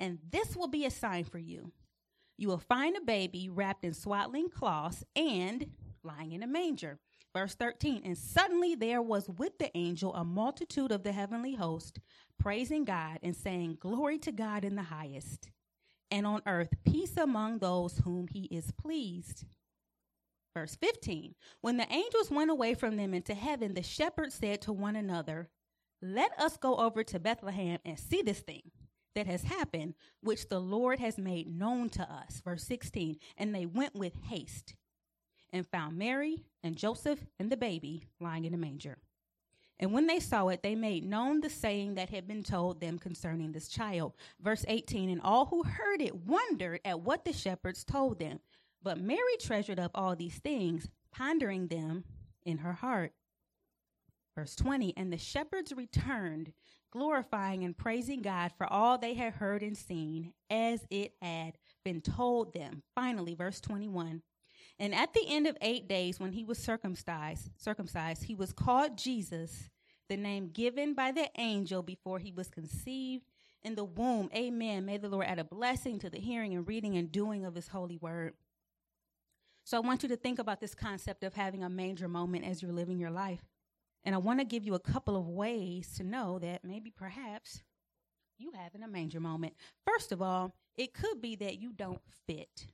And 0.00 0.18
this 0.30 0.56
will 0.56 0.66
be 0.66 0.86
a 0.86 0.90
sign 0.90 1.24
for 1.24 1.38
you. 1.38 1.72
You 2.38 2.48
will 2.48 2.58
find 2.58 2.96
a 2.96 3.02
baby 3.02 3.50
wrapped 3.50 3.84
in 3.84 3.92
swaddling 3.92 4.48
cloths 4.48 5.04
and 5.14 5.66
lying 6.02 6.32
in 6.32 6.42
a 6.42 6.46
manger. 6.46 6.98
Verse 7.34 7.54
13. 7.54 8.00
And 8.04 8.16
suddenly 8.16 8.74
there 8.74 9.02
was 9.02 9.28
with 9.28 9.58
the 9.58 9.70
angel 9.76 10.14
a 10.14 10.24
multitude 10.24 10.90
of 10.90 11.02
the 11.02 11.12
heavenly 11.12 11.54
host, 11.54 12.00
praising 12.38 12.84
God 12.84 13.18
and 13.22 13.36
saying, 13.36 13.76
Glory 13.78 14.18
to 14.20 14.32
God 14.32 14.64
in 14.64 14.74
the 14.74 14.84
highest, 14.84 15.50
and 16.10 16.26
on 16.26 16.40
earth 16.46 16.70
peace 16.84 17.18
among 17.18 17.58
those 17.58 17.98
whom 17.98 18.26
he 18.26 18.44
is 18.44 18.72
pleased. 18.72 19.44
Verse 20.56 20.76
15 20.76 21.34
When 21.60 21.76
the 21.76 21.92
angels 21.92 22.30
went 22.30 22.50
away 22.50 22.72
from 22.72 22.96
them 22.96 23.12
into 23.12 23.34
heaven, 23.34 23.74
the 23.74 23.82
shepherds 23.82 24.34
said 24.34 24.62
to 24.62 24.72
one 24.72 24.96
another, 24.96 25.50
Let 26.00 26.32
us 26.40 26.56
go 26.56 26.76
over 26.76 27.04
to 27.04 27.20
Bethlehem 27.20 27.78
and 27.84 27.98
see 27.98 28.22
this 28.22 28.40
thing 28.40 28.62
that 29.14 29.26
has 29.26 29.42
happened, 29.42 29.94
which 30.22 30.48
the 30.48 30.60
Lord 30.60 30.98
has 30.98 31.18
made 31.18 31.46
known 31.46 31.88
to 31.90 32.02
us. 32.02 32.40
Verse 32.44 32.64
16 32.64 33.16
And 33.36 33.54
they 33.54 33.66
went 33.66 33.94
with 33.94 34.14
haste 34.28 34.74
and 35.52 35.66
found 35.66 35.98
Mary 35.98 36.44
and 36.62 36.76
Joseph 36.76 37.24
and 37.38 37.50
the 37.50 37.56
baby 37.56 38.06
lying 38.20 38.44
in 38.44 38.54
a 38.54 38.58
manger. 38.58 38.98
And 39.80 39.92
when 39.94 40.06
they 40.06 40.20
saw 40.20 40.48
it, 40.48 40.62
they 40.62 40.74
made 40.74 41.06
known 41.06 41.40
the 41.40 41.48
saying 41.48 41.94
that 41.94 42.10
had 42.10 42.28
been 42.28 42.42
told 42.42 42.80
them 42.80 42.98
concerning 42.98 43.52
this 43.52 43.68
child. 43.68 44.12
Verse 44.38 44.64
18 44.68 45.08
And 45.08 45.22
all 45.22 45.46
who 45.46 45.62
heard 45.62 46.02
it 46.02 46.26
wondered 46.26 46.80
at 46.84 47.00
what 47.00 47.24
the 47.24 47.32
shepherds 47.32 47.82
told 47.82 48.18
them. 48.18 48.40
But 48.82 49.00
Mary 49.00 49.36
treasured 49.40 49.80
up 49.80 49.90
all 49.94 50.14
these 50.14 50.38
things, 50.38 50.88
pondering 51.10 51.68
them 51.68 52.04
in 52.44 52.58
her 52.58 52.74
heart. 52.74 53.12
Verse 54.36 54.54
20 54.56 54.94
And 54.96 55.12
the 55.12 55.18
shepherds 55.18 55.72
returned, 55.72 56.52
glorifying 56.90 57.64
and 57.64 57.76
praising 57.76 58.22
God 58.22 58.52
for 58.56 58.66
all 58.66 58.98
they 58.98 59.14
had 59.14 59.34
heard 59.34 59.62
and 59.62 59.76
seen, 59.76 60.32
as 60.48 60.86
it 60.90 61.14
had 61.20 61.58
been 61.84 62.00
told 62.00 62.52
them. 62.52 62.82
Finally, 62.94 63.34
verse 63.34 63.60
21 63.60 64.22
And 64.78 64.94
at 64.94 65.14
the 65.14 65.24
end 65.26 65.46
of 65.46 65.56
eight 65.60 65.88
days, 65.88 66.20
when 66.20 66.32
he 66.32 66.44
was 66.44 66.58
circumcised, 66.58 67.50
circumcised, 67.56 68.24
he 68.24 68.34
was 68.34 68.52
called 68.52 68.98
Jesus, 68.98 69.70
the 70.08 70.16
name 70.16 70.50
given 70.52 70.94
by 70.94 71.12
the 71.12 71.28
angel 71.38 71.82
before 71.82 72.18
he 72.18 72.32
was 72.32 72.48
conceived 72.48 73.24
in 73.62 73.74
the 73.74 73.84
womb. 73.84 74.30
Amen. 74.34 74.86
May 74.86 74.96
the 74.96 75.08
Lord 75.08 75.26
add 75.26 75.38
a 75.38 75.44
blessing 75.44 75.98
to 76.00 76.10
the 76.10 76.18
hearing 76.18 76.54
and 76.54 76.66
reading 76.66 76.96
and 76.96 77.12
doing 77.12 77.44
of 77.44 77.54
his 77.54 77.68
holy 77.68 77.96
word. 77.98 78.34
So 79.64 79.76
I 79.76 79.80
want 79.80 80.02
you 80.02 80.08
to 80.08 80.16
think 80.16 80.38
about 80.38 80.60
this 80.60 80.74
concept 80.74 81.22
of 81.22 81.34
having 81.34 81.62
a 81.62 81.68
manger 81.68 82.08
moment 82.08 82.44
as 82.44 82.62
you're 82.62 82.72
living 82.72 82.98
your 82.98 83.10
life. 83.10 83.44
And 84.04 84.14
I 84.14 84.18
want 84.18 84.40
to 84.40 84.44
give 84.44 84.64
you 84.64 84.74
a 84.74 84.80
couple 84.80 85.16
of 85.16 85.28
ways 85.28 85.94
to 85.96 86.04
know 86.04 86.38
that 86.38 86.64
maybe 86.64 86.90
perhaps 86.90 87.62
you 88.38 88.52
having 88.54 88.82
a 88.82 88.88
manger 88.88 89.20
moment. 89.20 89.54
First 89.86 90.12
of 90.12 90.22
all, 90.22 90.54
it 90.76 90.94
could 90.94 91.20
be 91.20 91.36
that 91.36 91.60
you 91.60 91.72
don't 91.72 92.00
fit. 92.26 92.66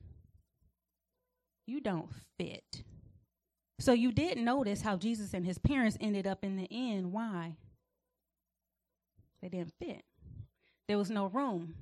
You 1.65 1.81
don't 1.81 2.09
fit. 2.37 2.83
So 3.79 3.91
you 3.91 4.11
did 4.11 4.37
notice 4.37 4.81
how 4.81 4.95
Jesus 4.95 5.33
and 5.33 5.45
his 5.45 5.57
parents 5.57 5.97
ended 5.99 6.25
up 6.25 6.43
in 6.43 6.55
the 6.55 6.67
end. 6.71 7.11
Why? 7.11 7.57
They 9.41 9.49
didn't 9.49 9.73
fit. 9.79 10.03
There 10.87 10.97
was 10.97 11.11
no 11.11 11.27
room. 11.27 11.75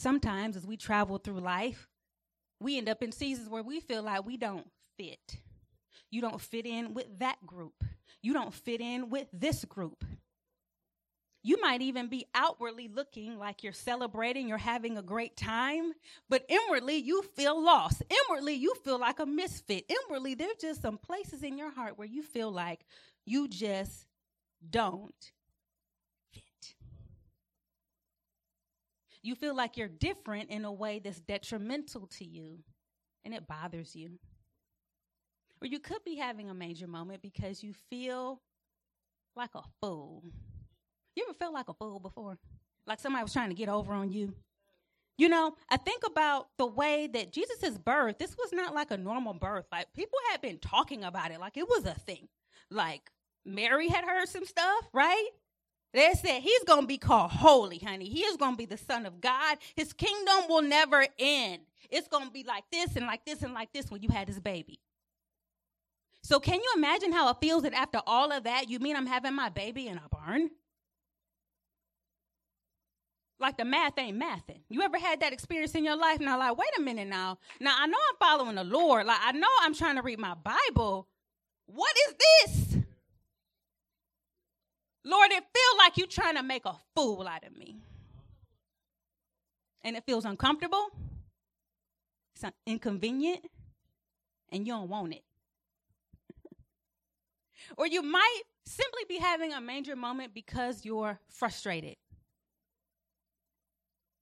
Sometimes 0.00 0.56
as 0.56 0.66
we 0.66 0.76
travel 0.76 1.18
through 1.18 1.40
life, 1.40 1.88
we 2.60 2.76
end 2.76 2.88
up 2.88 3.02
in 3.02 3.12
seasons 3.12 3.48
where 3.48 3.62
we 3.62 3.80
feel 3.80 4.02
like 4.02 4.26
we 4.26 4.36
don't 4.36 4.66
fit. 4.98 5.38
You 6.14 6.20
don't 6.20 6.40
fit 6.40 6.64
in 6.64 6.94
with 6.94 7.18
that 7.18 7.44
group. 7.44 7.82
You 8.22 8.34
don't 8.34 8.54
fit 8.54 8.80
in 8.80 9.10
with 9.10 9.26
this 9.32 9.64
group. 9.64 10.04
You 11.42 11.60
might 11.60 11.82
even 11.82 12.06
be 12.06 12.26
outwardly 12.36 12.86
looking 12.86 13.36
like 13.36 13.64
you're 13.64 13.72
celebrating, 13.72 14.48
you're 14.48 14.56
having 14.56 14.96
a 14.96 15.02
great 15.02 15.36
time, 15.36 15.92
but 16.28 16.46
inwardly 16.48 16.98
you 16.98 17.22
feel 17.34 17.60
lost. 17.60 18.00
Inwardly 18.08 18.54
you 18.54 18.76
feel 18.84 18.96
like 18.96 19.18
a 19.18 19.26
misfit. 19.26 19.86
Inwardly, 19.88 20.36
there's 20.36 20.56
just 20.60 20.82
some 20.82 20.98
places 20.98 21.42
in 21.42 21.58
your 21.58 21.72
heart 21.72 21.98
where 21.98 22.06
you 22.06 22.22
feel 22.22 22.52
like 22.52 22.86
you 23.26 23.48
just 23.48 24.06
don't 24.70 25.32
fit. 26.32 26.74
You 29.20 29.34
feel 29.34 29.56
like 29.56 29.76
you're 29.76 29.88
different 29.88 30.50
in 30.50 30.64
a 30.64 30.72
way 30.72 31.00
that's 31.00 31.20
detrimental 31.20 32.06
to 32.18 32.24
you 32.24 32.60
and 33.24 33.34
it 33.34 33.48
bothers 33.48 33.96
you. 33.96 34.20
Or 35.64 35.66
you 35.66 35.80
could 35.80 36.04
be 36.04 36.16
having 36.16 36.50
a 36.50 36.54
major 36.54 36.86
moment 36.86 37.22
because 37.22 37.64
you 37.64 37.72
feel 37.90 38.42
like 39.34 39.50
a 39.54 39.62
fool 39.80 40.22
you 41.16 41.24
ever 41.28 41.34
felt 41.34 41.54
like 41.54 41.68
a 41.68 41.74
fool 41.74 42.00
before? 42.00 42.38
Like 42.86 43.00
somebody 43.00 43.22
was 43.22 43.32
trying 43.32 43.50
to 43.50 43.54
get 43.54 43.68
over 43.68 43.92
on 43.92 44.10
you? 44.10 44.34
You 45.16 45.28
know, 45.28 45.54
I 45.70 45.76
think 45.76 46.02
about 46.04 46.48
the 46.58 46.66
way 46.66 47.08
that 47.12 47.32
Jesus' 47.32 47.78
birth, 47.78 48.18
this 48.18 48.36
was 48.36 48.52
not 48.52 48.74
like 48.74 48.90
a 48.90 48.96
normal 48.96 49.34
birth. 49.34 49.66
Like 49.70 49.92
people 49.94 50.18
had 50.30 50.40
been 50.40 50.58
talking 50.58 51.04
about 51.04 51.30
it 51.30 51.38
like 51.38 51.56
it 51.56 51.68
was 51.68 51.84
a 51.84 51.94
thing. 51.94 52.28
Like 52.70 53.10
Mary 53.44 53.88
had 53.88 54.04
heard 54.04 54.28
some 54.28 54.44
stuff, 54.44 54.88
right? 54.92 55.28
They 55.92 56.12
said 56.14 56.40
he's 56.40 56.64
going 56.64 56.80
to 56.80 56.86
be 56.88 56.98
called 56.98 57.30
holy, 57.30 57.78
honey. 57.78 58.08
He 58.08 58.22
is 58.22 58.36
going 58.36 58.54
to 58.54 58.58
be 58.58 58.66
the 58.66 58.76
son 58.76 59.06
of 59.06 59.20
God. 59.20 59.58
His 59.76 59.92
kingdom 59.92 60.48
will 60.48 60.62
never 60.62 61.06
end. 61.20 61.62
It's 61.88 62.08
going 62.08 62.26
to 62.26 62.32
be 62.32 62.42
like 62.42 62.64
this 62.72 62.96
and 62.96 63.06
like 63.06 63.24
this 63.24 63.42
and 63.42 63.54
like 63.54 63.72
this 63.72 63.92
when 63.92 64.02
you 64.02 64.08
had 64.08 64.26
this 64.26 64.40
baby. 64.40 64.80
So 66.24 66.40
can 66.40 66.56
you 66.56 66.72
imagine 66.76 67.12
how 67.12 67.28
it 67.28 67.36
feels 67.40 67.62
that 67.62 67.74
after 67.74 68.00
all 68.06 68.32
of 68.32 68.44
that, 68.44 68.68
you 68.68 68.80
mean 68.80 68.96
I'm 68.96 69.06
having 69.06 69.34
my 69.34 69.50
baby 69.50 69.86
in 69.86 69.98
a 69.98 70.08
barn? 70.10 70.50
like 73.44 73.56
the 73.58 73.64
math 73.64 73.98
ain't 73.98 74.20
mathing. 74.20 74.60
You 74.70 74.80
ever 74.82 74.98
had 74.98 75.20
that 75.20 75.32
experience 75.32 75.74
in 75.74 75.84
your 75.84 75.96
life? 75.96 76.18
Now, 76.18 76.38
like, 76.38 76.56
wait 76.56 76.70
a 76.78 76.80
minute 76.80 77.08
now. 77.08 77.38
Now, 77.60 77.74
I 77.78 77.86
know 77.86 77.98
I'm 78.08 78.16
following 78.18 78.54
the 78.54 78.64
Lord. 78.64 79.06
Like, 79.06 79.18
I 79.22 79.32
know 79.32 79.48
I'm 79.60 79.74
trying 79.74 79.96
to 79.96 80.02
read 80.02 80.18
my 80.18 80.34
Bible. 80.34 81.06
What 81.66 81.94
is 82.08 82.14
this? 82.18 82.76
Lord, 85.04 85.30
it 85.30 85.44
feels 85.44 85.78
like 85.78 85.96
you're 85.98 86.06
trying 86.06 86.36
to 86.36 86.42
make 86.42 86.64
a 86.64 86.74
fool 86.96 87.28
out 87.28 87.44
of 87.44 87.56
me. 87.56 87.76
And 89.82 89.96
it 89.96 90.04
feels 90.06 90.24
uncomfortable, 90.24 90.86
it's 92.34 92.50
inconvenient, 92.66 93.44
and 94.50 94.66
you 94.66 94.72
don't 94.72 94.88
want 94.88 95.12
it. 95.12 95.22
Or 97.76 97.86
you 97.86 98.02
might 98.02 98.42
simply 98.66 99.02
be 99.08 99.18
having 99.18 99.52
a 99.52 99.60
major 99.60 99.96
moment 99.96 100.34
because 100.34 100.84
you're 100.84 101.18
frustrated 101.30 101.96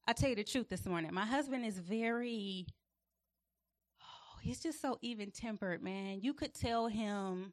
I 0.06 0.12
tell 0.12 0.30
you 0.30 0.36
the 0.36 0.44
truth 0.44 0.68
this 0.68 0.84
morning. 0.86 1.14
My 1.14 1.24
husband 1.24 1.64
is 1.64 1.78
very, 1.78 2.66
oh, 4.02 4.38
he's 4.42 4.60
just 4.60 4.80
so 4.82 4.98
even 5.00 5.30
tempered, 5.30 5.82
man. 5.82 6.20
You 6.22 6.34
could 6.34 6.54
tell 6.54 6.88
him 6.88 7.52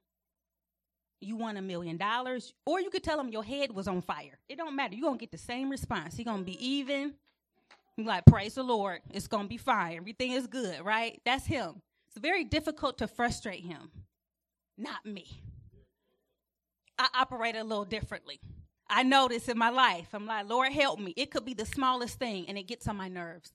you 1.21 1.35
won 1.35 1.57
a 1.57 1.61
million 1.61 1.97
dollars, 1.97 2.53
or 2.65 2.81
you 2.81 2.89
could 2.89 3.03
tell 3.03 3.19
him 3.19 3.29
your 3.29 3.43
head 3.43 3.71
was 3.73 3.87
on 3.87 4.01
fire. 4.01 4.39
It 4.49 4.57
don't 4.57 4.75
matter. 4.75 4.95
You're 4.95 5.07
gonna 5.07 5.17
get 5.19 5.31
the 5.31 5.37
same 5.37 5.69
response. 5.69 6.15
He's 6.15 6.25
gonna 6.25 6.43
be 6.43 6.65
even. 6.65 7.13
He's 7.95 8.07
like, 8.07 8.25
praise 8.25 8.55
the 8.55 8.63
Lord. 8.63 9.01
It's 9.11 9.27
gonna 9.27 9.47
be 9.47 9.57
fine. 9.57 9.97
Everything 9.97 10.31
is 10.31 10.47
good, 10.47 10.83
right? 10.83 11.21
That's 11.25 11.45
him. 11.45 11.81
It's 12.09 12.19
very 12.21 12.45
difficult 12.45 12.97
to 12.99 13.07
frustrate 13.07 13.63
him. 13.65 13.91
Not 14.77 15.05
me. 15.05 15.41
I 16.99 17.07
operate 17.15 17.55
a 17.55 17.63
little 17.63 17.85
differently. 17.85 18.39
I 18.89 19.03
notice 19.03 19.47
in 19.47 19.57
my 19.57 19.69
life, 19.69 20.09
I'm 20.13 20.25
like, 20.25 20.49
Lord, 20.49 20.71
help 20.71 20.99
me. 20.99 21.13
It 21.15 21.31
could 21.31 21.45
be 21.45 21.53
the 21.53 21.65
smallest 21.65 22.19
thing 22.19 22.45
and 22.47 22.57
it 22.57 22.63
gets 22.63 22.87
on 22.87 22.97
my 22.97 23.07
nerves 23.07 23.53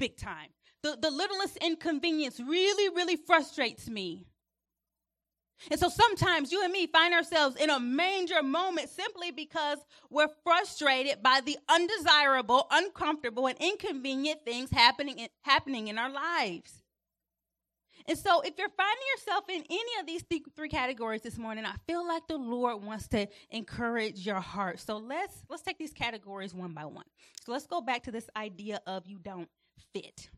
big 0.00 0.16
time. 0.16 0.48
The, 0.82 0.98
the 1.00 1.10
littlest 1.10 1.58
inconvenience 1.58 2.40
really, 2.40 2.88
really 2.96 3.16
frustrates 3.16 3.88
me. 3.88 4.26
And 5.70 5.78
so 5.78 5.90
sometimes 5.90 6.50
you 6.50 6.64
and 6.64 6.72
me 6.72 6.86
find 6.86 7.12
ourselves 7.12 7.56
in 7.56 7.68
a 7.68 7.78
manger 7.78 8.42
moment 8.42 8.88
simply 8.88 9.30
because 9.30 9.78
we're 10.08 10.30
frustrated 10.42 11.22
by 11.22 11.42
the 11.44 11.58
undesirable, 11.68 12.66
uncomfortable, 12.70 13.46
and 13.46 13.58
inconvenient 13.60 14.40
things 14.42 14.70
happening 14.70 15.18
in, 15.18 15.28
happening 15.42 15.88
in 15.88 15.98
our 15.98 16.10
lives. 16.10 16.79
And 18.06 18.18
so, 18.18 18.40
if 18.40 18.54
you're 18.58 18.68
finding 18.70 19.06
yourself 19.16 19.44
in 19.48 19.62
any 19.68 20.00
of 20.00 20.06
these 20.06 20.22
th- 20.22 20.42
three 20.56 20.68
categories 20.68 21.22
this 21.22 21.38
morning, 21.38 21.64
I 21.64 21.74
feel 21.86 22.06
like 22.06 22.26
the 22.28 22.38
Lord 22.38 22.82
wants 22.82 23.08
to 23.08 23.26
encourage 23.50 24.26
your 24.26 24.40
heart. 24.40 24.80
So 24.80 24.96
let's 24.96 25.44
let's 25.48 25.62
take 25.62 25.78
these 25.78 25.92
categories 25.92 26.54
one 26.54 26.72
by 26.72 26.84
one. 26.86 27.04
So 27.44 27.52
let's 27.52 27.66
go 27.66 27.80
back 27.80 28.04
to 28.04 28.12
this 28.12 28.28
idea 28.36 28.80
of 28.86 29.06
you 29.06 29.18
don't 29.18 29.48
fit, 29.92 30.30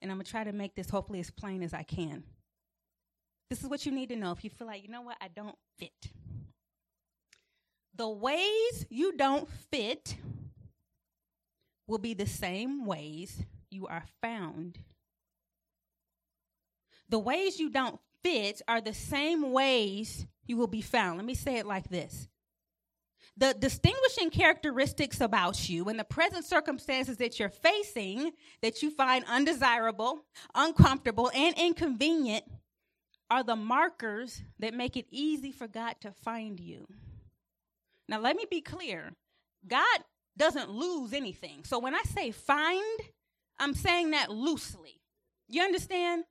and 0.00 0.10
I'm 0.10 0.18
gonna 0.18 0.24
try 0.24 0.44
to 0.44 0.52
make 0.52 0.74
this 0.74 0.90
hopefully 0.90 1.20
as 1.20 1.30
plain 1.30 1.62
as 1.62 1.74
I 1.74 1.82
can. 1.82 2.24
This 3.50 3.62
is 3.62 3.68
what 3.68 3.86
you 3.86 3.92
need 3.92 4.10
to 4.10 4.16
know 4.16 4.32
if 4.32 4.44
you 4.44 4.50
feel 4.50 4.66
like 4.66 4.82
you 4.82 4.90
know 4.90 5.02
what 5.02 5.16
I 5.20 5.28
don't 5.28 5.56
fit. 5.78 6.12
The 7.94 8.08
ways 8.08 8.86
you 8.90 9.16
don't 9.16 9.48
fit 9.70 10.16
will 11.88 11.98
be 11.98 12.14
the 12.14 12.26
same 12.26 12.84
ways 12.84 13.42
you 13.70 13.86
are 13.86 14.04
found 14.22 14.78
the 17.08 17.18
ways 17.18 17.58
you 17.58 17.70
don't 17.70 17.98
fit 18.22 18.62
are 18.68 18.80
the 18.80 18.94
same 18.94 19.52
ways 19.52 20.26
you 20.46 20.56
will 20.56 20.66
be 20.66 20.82
found. 20.82 21.18
Let 21.18 21.26
me 21.26 21.34
say 21.34 21.56
it 21.56 21.66
like 21.66 21.88
this 21.88 22.28
the 23.38 23.54
distinguishing 23.54 24.30
characteristics 24.30 25.20
about 25.20 25.68
you 25.68 25.88
and 25.88 25.98
the 25.98 26.04
present 26.04 26.44
circumstances 26.44 27.18
that 27.18 27.38
you're 27.38 27.48
facing 27.48 28.32
that 28.62 28.82
you 28.82 28.90
find 28.90 29.24
undesirable, 29.28 30.24
uncomfortable, 30.56 31.30
and 31.32 31.54
inconvenient 31.56 32.44
are 33.30 33.44
the 33.44 33.54
markers 33.54 34.42
that 34.58 34.74
make 34.74 34.96
it 34.96 35.06
easy 35.10 35.52
for 35.52 35.68
God 35.68 35.94
to 36.00 36.10
find 36.10 36.58
you. 36.58 36.86
Now, 38.08 38.18
let 38.18 38.34
me 38.36 38.44
be 38.50 38.60
clear 38.60 39.12
God 39.66 39.98
doesn't 40.36 40.70
lose 40.70 41.12
anything. 41.12 41.62
So 41.64 41.78
when 41.78 41.94
I 41.94 42.02
say 42.02 42.32
find, 42.32 43.00
I'm 43.58 43.74
saying 43.74 44.12
that 44.12 44.30
loosely. 44.30 45.00
You 45.48 45.62
understand? 45.62 46.24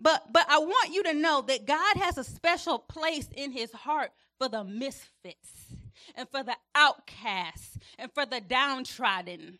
But 0.00 0.32
but 0.32 0.46
I 0.48 0.58
want 0.58 0.92
you 0.92 1.02
to 1.04 1.14
know 1.14 1.42
that 1.42 1.66
God 1.66 1.96
has 1.96 2.18
a 2.18 2.24
special 2.24 2.78
place 2.78 3.28
in 3.34 3.50
his 3.50 3.72
heart 3.72 4.12
for 4.38 4.48
the 4.48 4.64
misfits 4.64 5.74
and 6.14 6.28
for 6.28 6.42
the 6.42 6.56
outcasts 6.74 7.78
and 7.98 8.12
for 8.12 8.24
the 8.24 8.40
downtrodden. 8.40 9.58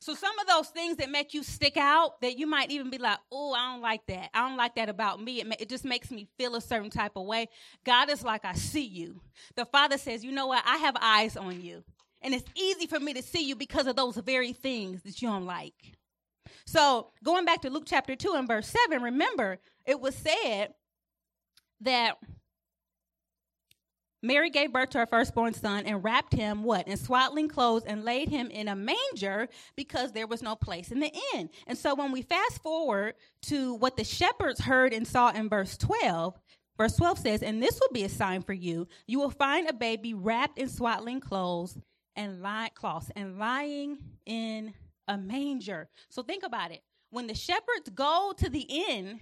So 0.00 0.14
some 0.14 0.38
of 0.38 0.46
those 0.46 0.68
things 0.68 0.96
that 0.96 1.10
make 1.10 1.32
you 1.32 1.42
stick 1.42 1.76
out, 1.76 2.20
that 2.20 2.38
you 2.38 2.46
might 2.46 2.70
even 2.70 2.90
be 2.90 2.98
like, 2.98 3.18
"Oh, 3.30 3.52
I 3.52 3.72
don't 3.72 3.82
like 3.82 4.06
that. 4.06 4.30
I 4.34 4.48
don't 4.48 4.56
like 4.56 4.74
that 4.76 4.88
about 4.88 5.22
me. 5.22 5.40
It, 5.40 5.46
ma- 5.46 5.56
it 5.58 5.68
just 5.68 5.84
makes 5.84 6.10
me 6.10 6.26
feel 6.38 6.56
a 6.56 6.60
certain 6.60 6.90
type 6.90 7.12
of 7.16 7.26
way." 7.26 7.48
God 7.84 8.10
is 8.10 8.22
like, 8.24 8.44
"I 8.44 8.54
see 8.54 8.84
you." 8.84 9.20
The 9.54 9.64
Father 9.64 9.98
says, 9.98 10.24
"You 10.24 10.32
know 10.32 10.46
what? 10.48 10.64
I 10.66 10.78
have 10.78 10.96
eyes 11.00 11.36
on 11.36 11.60
you, 11.60 11.84
and 12.22 12.34
it's 12.34 12.48
easy 12.56 12.86
for 12.86 12.98
me 12.98 13.14
to 13.14 13.22
see 13.22 13.46
you 13.46 13.56
because 13.56 13.86
of 13.86 13.96
those 13.96 14.16
very 14.16 14.52
things 14.52 15.02
that 15.02 15.20
you 15.22 15.28
don't 15.28 15.46
like." 15.46 15.96
So 16.66 17.10
going 17.24 17.44
back 17.44 17.62
to 17.62 17.70
Luke 17.70 17.84
chapter 17.86 18.16
2 18.16 18.34
and 18.34 18.48
verse 18.48 18.68
7, 18.88 19.02
remember, 19.02 19.58
it 19.84 20.00
was 20.00 20.14
said 20.14 20.74
that 21.80 22.16
Mary 24.22 24.50
gave 24.50 24.72
birth 24.72 24.90
to 24.90 24.98
her 24.98 25.06
firstborn 25.06 25.54
son 25.54 25.84
and 25.86 26.02
wrapped 26.02 26.32
him 26.32 26.64
what 26.64 26.88
in 26.88 26.96
swaddling 26.96 27.48
clothes 27.48 27.84
and 27.84 28.04
laid 28.04 28.28
him 28.28 28.50
in 28.50 28.66
a 28.66 28.74
manger 28.74 29.48
because 29.76 30.12
there 30.12 30.26
was 30.26 30.42
no 30.42 30.56
place 30.56 30.90
in 30.90 31.00
the 31.00 31.12
inn. 31.34 31.48
And 31.66 31.78
so 31.78 31.94
when 31.94 32.10
we 32.12 32.22
fast 32.22 32.62
forward 32.62 33.14
to 33.42 33.74
what 33.74 33.96
the 33.96 34.04
shepherds 34.04 34.60
heard 34.60 34.92
and 34.92 35.06
saw 35.06 35.30
in 35.30 35.48
verse 35.48 35.76
12, 35.76 36.40
verse 36.76 36.96
12 36.96 37.18
says, 37.18 37.42
"And 37.42 37.62
this 37.62 37.78
will 37.78 37.92
be 37.92 38.04
a 38.04 38.08
sign 38.08 38.42
for 38.42 38.54
you: 38.54 38.88
you 39.06 39.20
will 39.20 39.30
find 39.30 39.68
a 39.68 39.74
baby 39.74 40.14
wrapped 40.14 40.58
in 40.58 40.68
swaddling 40.68 41.20
clothes 41.20 41.78
and 42.16 42.42
lie 42.42 42.70
cloths 42.74 43.10
and 43.14 43.38
lying 43.38 43.98
in 44.24 44.74
a 45.08 45.16
manger. 45.16 45.88
So 46.10 46.22
think 46.22 46.42
about 46.42 46.72
it. 46.72 46.82
When 47.10 47.26
the 47.26 47.34
shepherds 47.34 47.90
go 47.94 48.32
to 48.36 48.48
the 48.48 48.60
inn, 48.60 49.20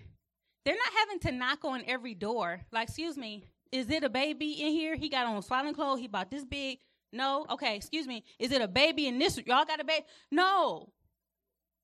they're 0.65 0.75
not 0.75 0.93
having 0.99 1.19
to 1.21 1.33
knock 1.33 1.65
on 1.65 1.83
every 1.87 2.15
door. 2.15 2.61
Like, 2.73 2.89
excuse 2.89 3.17
me, 3.17 3.45
is 3.71 3.91
it 3.91 4.05
a 4.05 4.09
baby 4.09 4.53
in 4.53 4.73
here? 4.73 4.97
He 4.97 5.09
got 5.09 5.27
on 5.27 5.43
swaddling 5.43 5.75
clothes. 5.75 6.01
He 6.01 6.09
bought 6.09 6.31
this 6.31 6.45
big. 6.45 6.79
No. 7.13 7.47
Okay, 7.51 7.77
excuse 7.77 8.07
me. 8.07 8.25
Is 8.39 8.51
it 8.51 8.63
a 8.63 8.69
baby 8.69 9.07
in 9.07 9.19
this? 9.19 9.39
Y'all 9.47 9.65
got 9.65 9.81
a 9.81 9.85
baby? 9.85 10.05
No. 10.31 10.93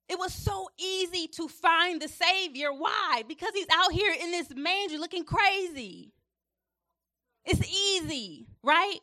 It 0.09 0.19
was 0.19 0.33
so 0.33 0.69
easy 0.77 1.29
to 1.29 1.47
find 1.47 2.03
the 2.03 2.09
Savior. 2.09 2.73
Why? 2.73 3.23
Because 3.29 3.53
he's 3.55 3.69
out 3.73 3.93
here 3.93 4.13
in 4.21 4.33
this 4.33 4.49
manger 4.55 4.99
looking 4.99 5.25
crazy. 5.25 6.13
It's 7.45 7.69
easy, 7.69 8.49
right? 8.63 8.99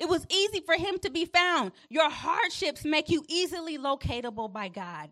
It 0.00 0.08
was 0.08 0.26
easy 0.30 0.60
for 0.60 0.74
him 0.74 0.98
to 1.00 1.10
be 1.10 1.26
found. 1.26 1.72
Your 1.90 2.08
hardships 2.08 2.86
make 2.86 3.10
you 3.10 3.22
easily 3.28 3.76
locatable 3.76 4.50
by 4.50 4.68
God. 4.68 5.10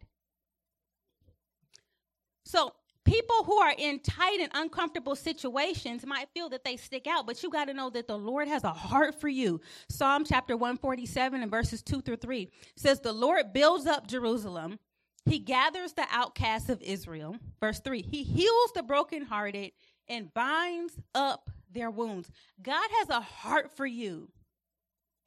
So, 2.46 2.72
people 3.04 3.44
who 3.44 3.58
are 3.58 3.74
in 3.76 4.00
tight 4.00 4.40
and 4.40 4.50
uncomfortable 4.54 5.14
situations 5.14 6.06
might 6.06 6.30
feel 6.32 6.48
that 6.48 6.64
they 6.64 6.78
stick 6.78 7.06
out, 7.06 7.26
but 7.26 7.42
you 7.42 7.50
got 7.50 7.66
to 7.66 7.74
know 7.74 7.90
that 7.90 8.08
the 8.08 8.16
Lord 8.16 8.48
has 8.48 8.64
a 8.64 8.72
heart 8.72 9.20
for 9.20 9.28
you. 9.28 9.60
Psalm 9.90 10.24
chapter 10.24 10.56
147 10.56 11.42
and 11.42 11.50
verses 11.50 11.82
2 11.82 12.00
through 12.00 12.16
3 12.16 12.48
says, 12.74 13.00
The 13.00 13.12
Lord 13.12 13.52
builds 13.52 13.86
up 13.86 14.06
Jerusalem, 14.06 14.78
He 15.26 15.38
gathers 15.38 15.92
the 15.92 16.06
outcasts 16.10 16.70
of 16.70 16.80
Israel. 16.80 17.36
Verse 17.60 17.80
3 17.80 18.00
He 18.00 18.22
heals 18.22 18.72
the 18.74 18.82
brokenhearted 18.82 19.72
and 20.08 20.32
binds 20.32 20.94
up 21.14 21.50
their 21.70 21.90
wounds. 21.90 22.30
God 22.62 22.88
has 23.00 23.10
a 23.10 23.20
heart 23.20 23.76
for 23.76 23.84
you. 23.84 24.30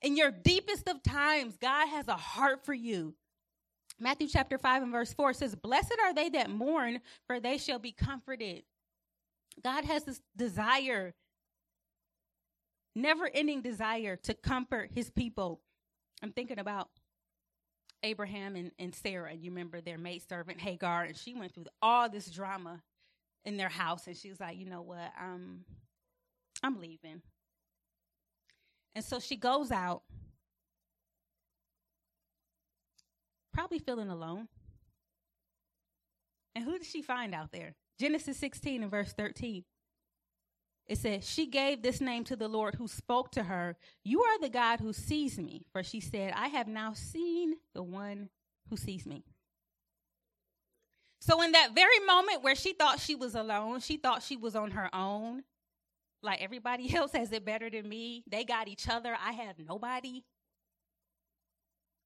In 0.02 0.18
your 0.18 0.32
deepest 0.32 0.88
of 0.88 1.04
times, 1.04 1.58
God 1.58 1.88
has 1.88 2.08
a 2.08 2.16
heart 2.16 2.66
for 2.66 2.74
you. 2.74 3.14
Matthew 4.00 4.28
chapter 4.28 4.58
5 4.58 4.84
and 4.84 4.92
verse 4.92 5.14
4 5.14 5.34
says, 5.34 5.56
Blessed 5.56 5.96
are 6.04 6.14
they 6.14 6.30
that 6.30 6.50
mourn, 6.50 7.00
for 7.28 7.40
they 7.40 7.58
shall 7.58 7.78
be 7.78 7.92
comforted. 7.92 8.64
God 9.64 9.86
has 9.86 10.04
this 10.04 10.22
desire, 10.36 11.14
never 12.96 13.30
ending 13.32 13.62
desire 13.62 14.16
to 14.16 14.34
comfort 14.34 14.90
his 14.94 15.12
people. 15.12 15.62
I'm 16.24 16.32
thinking 16.32 16.58
about 16.58 16.90
Abraham 18.02 18.56
and, 18.56 18.72
and 18.80 18.96
Sarah. 18.96 19.34
You 19.34 19.52
remember 19.52 19.82
their 19.82 20.00
maidservant 20.00 20.60
Hagar, 20.60 21.04
and 21.04 21.16
she 21.16 21.36
went 21.36 21.54
through 21.54 21.68
all 21.82 22.10
this 22.10 22.30
drama 22.32 22.82
in 23.46 23.58
their 23.58 23.70
house, 23.70 24.08
and 24.08 24.18
she 24.18 24.30
was 24.30 24.40
like, 24.40 24.58
You 24.58 24.66
know 24.66 24.82
what? 24.82 25.12
Um, 25.22 25.60
I'm 26.64 26.80
leaving. 26.80 27.22
And 28.94 29.04
so 29.04 29.20
she 29.20 29.36
goes 29.36 29.72
out 29.72 30.04
probably 33.54 33.80
feeling 33.80 34.10
alone. 34.10 34.48
And 36.56 36.66
who 36.66 36.78
did 36.78 36.86
she 36.86 37.02
find 37.02 37.34
out 37.34 37.52
there? 37.52 37.76
Genesis 38.00 38.38
16 38.38 38.82
and 38.82 38.92
verse 38.92 39.14
13. 39.14 39.64
It 40.88 40.98
says, 40.98 41.28
She 41.30 41.48
gave 41.48 41.82
this 41.82 42.02
name 42.02 42.24
to 42.26 42.36
the 42.36 42.48
Lord 42.48 42.76
who 42.76 42.88
spoke 42.88 43.32
to 43.32 43.44
her, 43.44 43.78
You 44.04 44.22
are 44.24 44.40
the 44.40 44.50
God 44.50 44.80
who 44.80 44.92
sees 44.92 45.38
me. 45.38 45.66
For 45.72 45.84
she 45.84 46.02
said, 46.02 46.34
I 46.36 46.48
have 46.48 46.68
now 46.68 46.94
seen 46.94 47.56
the 47.74 47.84
one 47.84 48.30
who 48.70 48.76
sees 48.76 49.06
me. 49.06 49.24
So, 51.22 51.42
in 51.44 51.52
that 51.52 51.76
very 51.76 52.00
moment 52.06 52.44
where 52.44 52.56
she 52.56 52.74
thought 52.74 53.00
she 53.00 53.16
was 53.16 53.36
alone, 53.36 53.80
she 53.80 53.98
thought 53.98 54.24
she 54.24 54.36
was 54.36 54.56
on 54.56 54.72
her 54.72 54.94
own, 54.94 55.44
like 56.24 56.42
everybody 56.42 56.94
else 56.96 57.12
has 57.14 57.32
it 57.32 57.46
better 57.46 57.70
than 57.70 57.88
me, 57.88 58.24
they 58.28 58.44
got 58.44 58.68
each 58.68 58.88
other, 58.88 59.16
I 59.24 59.32
have 59.34 59.56
nobody. 59.60 60.24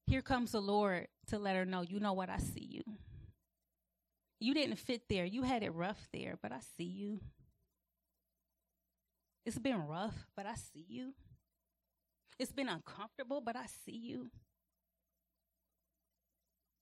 Here 0.08 0.22
comes 0.22 0.52
the 0.52 0.62
Lord 0.62 1.08
to 1.28 1.40
let 1.40 1.56
her 1.56 1.66
know, 1.66 1.82
you 1.82 2.00
know 2.00 2.14
what, 2.14 2.30
I 2.30 2.38
see 2.38 2.66
you. 2.66 2.84
You 4.40 4.54
didn't 4.54 4.78
fit 4.78 5.04
there. 5.10 5.26
You 5.26 5.44
had 5.44 5.64
it 5.64 5.74
rough 5.74 6.08
there, 6.14 6.38
but 6.42 6.52
I 6.52 6.60
see 6.78 6.84
you. 6.84 7.20
It's 9.46 9.58
been 9.58 9.88
rough, 9.88 10.28
but 10.36 10.46
I 10.46 10.56
see 10.56 10.86
you. 10.88 11.14
It's 12.38 12.52
been 12.52 12.68
uncomfortable, 12.68 13.42
but 13.42 13.56
I 13.56 13.66
see 13.86 13.96
you. 13.96 14.30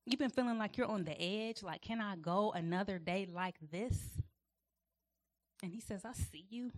You've 0.05 0.19
been 0.19 0.29
feeling 0.29 0.57
like 0.57 0.77
you're 0.77 0.87
on 0.87 1.05
the 1.05 1.19
edge, 1.21 1.63
like, 1.63 1.81
can 1.81 2.01
I 2.01 2.15
go 2.15 2.51
another 2.51 2.99
day 2.99 3.27
like 3.31 3.55
this? 3.71 3.97
And 5.61 5.71
he 5.71 5.79
says, 5.79 6.03
I 6.03 6.11
see 6.13 6.45
you. 6.49 6.71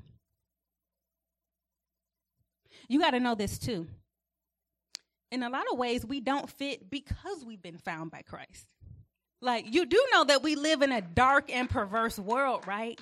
You 2.88 3.00
got 3.00 3.12
to 3.12 3.20
know 3.20 3.36
this 3.36 3.58
too 3.58 3.88
in 5.36 5.44
a 5.44 5.50
lot 5.50 5.66
of 5.72 5.78
ways, 5.78 6.06
we 6.06 6.22
don't 6.22 6.50
fit 6.50 6.90
because 6.90 7.44
we've 7.46 7.62
been 7.62 7.78
found 7.78 8.10
by 8.10 8.22
Christ. 8.22 8.68
Like, 9.42 9.74
you 9.74 9.86
do 9.86 10.02
know 10.14 10.24
that 10.26 10.42
we 10.42 10.56
live 10.56 10.82
in 10.82 10.92
a 10.92 11.02
dark 11.02 11.52
and 11.52 11.70
perverse 11.70 12.18
world, 12.18 12.66
right? 12.66 13.00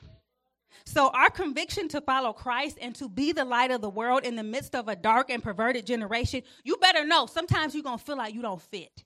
So, 0.86 1.10
our 1.10 1.30
conviction 1.30 1.88
to 1.90 2.02
follow 2.02 2.34
Christ 2.34 2.80
and 2.82 2.96
to 2.96 3.08
be 3.08 3.32
the 3.32 3.46
light 3.46 3.70
of 3.70 3.82
the 3.82 3.90
world 3.90 4.24
in 4.26 4.36
the 4.36 4.44
midst 4.44 4.74
of 4.74 4.88
a 4.88 4.96
dark 4.96 5.30
and 5.30 5.44
perverted 5.44 5.86
generation, 5.86 6.42
you 6.64 6.78
better 6.78 7.06
know 7.06 7.28
sometimes 7.28 7.76
you're 7.76 7.84
going 7.84 8.00
to 8.00 8.04
feel 8.04 8.18
like 8.18 8.34
you 8.34 8.42
don't 8.42 8.62
fit. 8.62 9.04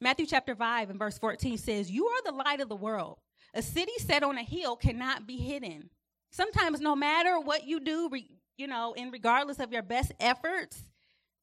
Matthew 0.00 0.26
chapter 0.26 0.54
5 0.54 0.90
and 0.90 0.98
verse 0.98 1.18
14 1.18 1.58
says, 1.58 1.90
You 1.90 2.06
are 2.06 2.22
the 2.24 2.36
light 2.36 2.60
of 2.60 2.68
the 2.68 2.76
world. 2.76 3.18
A 3.54 3.62
city 3.62 3.92
set 3.98 4.22
on 4.22 4.38
a 4.38 4.42
hill 4.42 4.76
cannot 4.76 5.26
be 5.26 5.38
hidden. 5.38 5.90
Sometimes, 6.36 6.82
no 6.82 6.94
matter 6.94 7.40
what 7.40 7.66
you 7.66 7.80
do, 7.80 8.10
you 8.58 8.66
know, 8.66 8.94
and 8.94 9.10
regardless 9.10 9.58
of 9.58 9.72
your 9.72 9.80
best 9.80 10.12
efforts, 10.20 10.82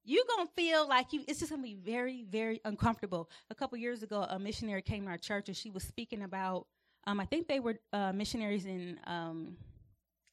you're 0.03 0.23
gonna 0.37 0.47
feel 0.55 0.87
like 0.87 1.11
you 1.11 1.23
it's 1.27 1.39
just 1.39 1.49
gonna 1.49 1.63
be 1.63 1.73
very, 1.73 2.23
very 2.29 2.61
uncomfortable. 2.63 3.27
A 3.49 3.55
couple 3.55 3.75
years 3.79 4.03
ago, 4.03 4.23
a 4.29 4.37
missionary 4.37 4.83
came 4.83 5.05
to 5.05 5.09
our 5.09 5.17
church 5.17 5.47
and 5.47 5.57
she 5.57 5.71
was 5.71 5.81
speaking 5.81 6.21
about 6.21 6.67
um, 7.07 7.19
I 7.19 7.25
think 7.25 7.47
they 7.47 7.59
were 7.59 7.79
uh, 7.91 8.13
missionaries 8.13 8.67
in 8.67 8.99
um, 9.07 9.57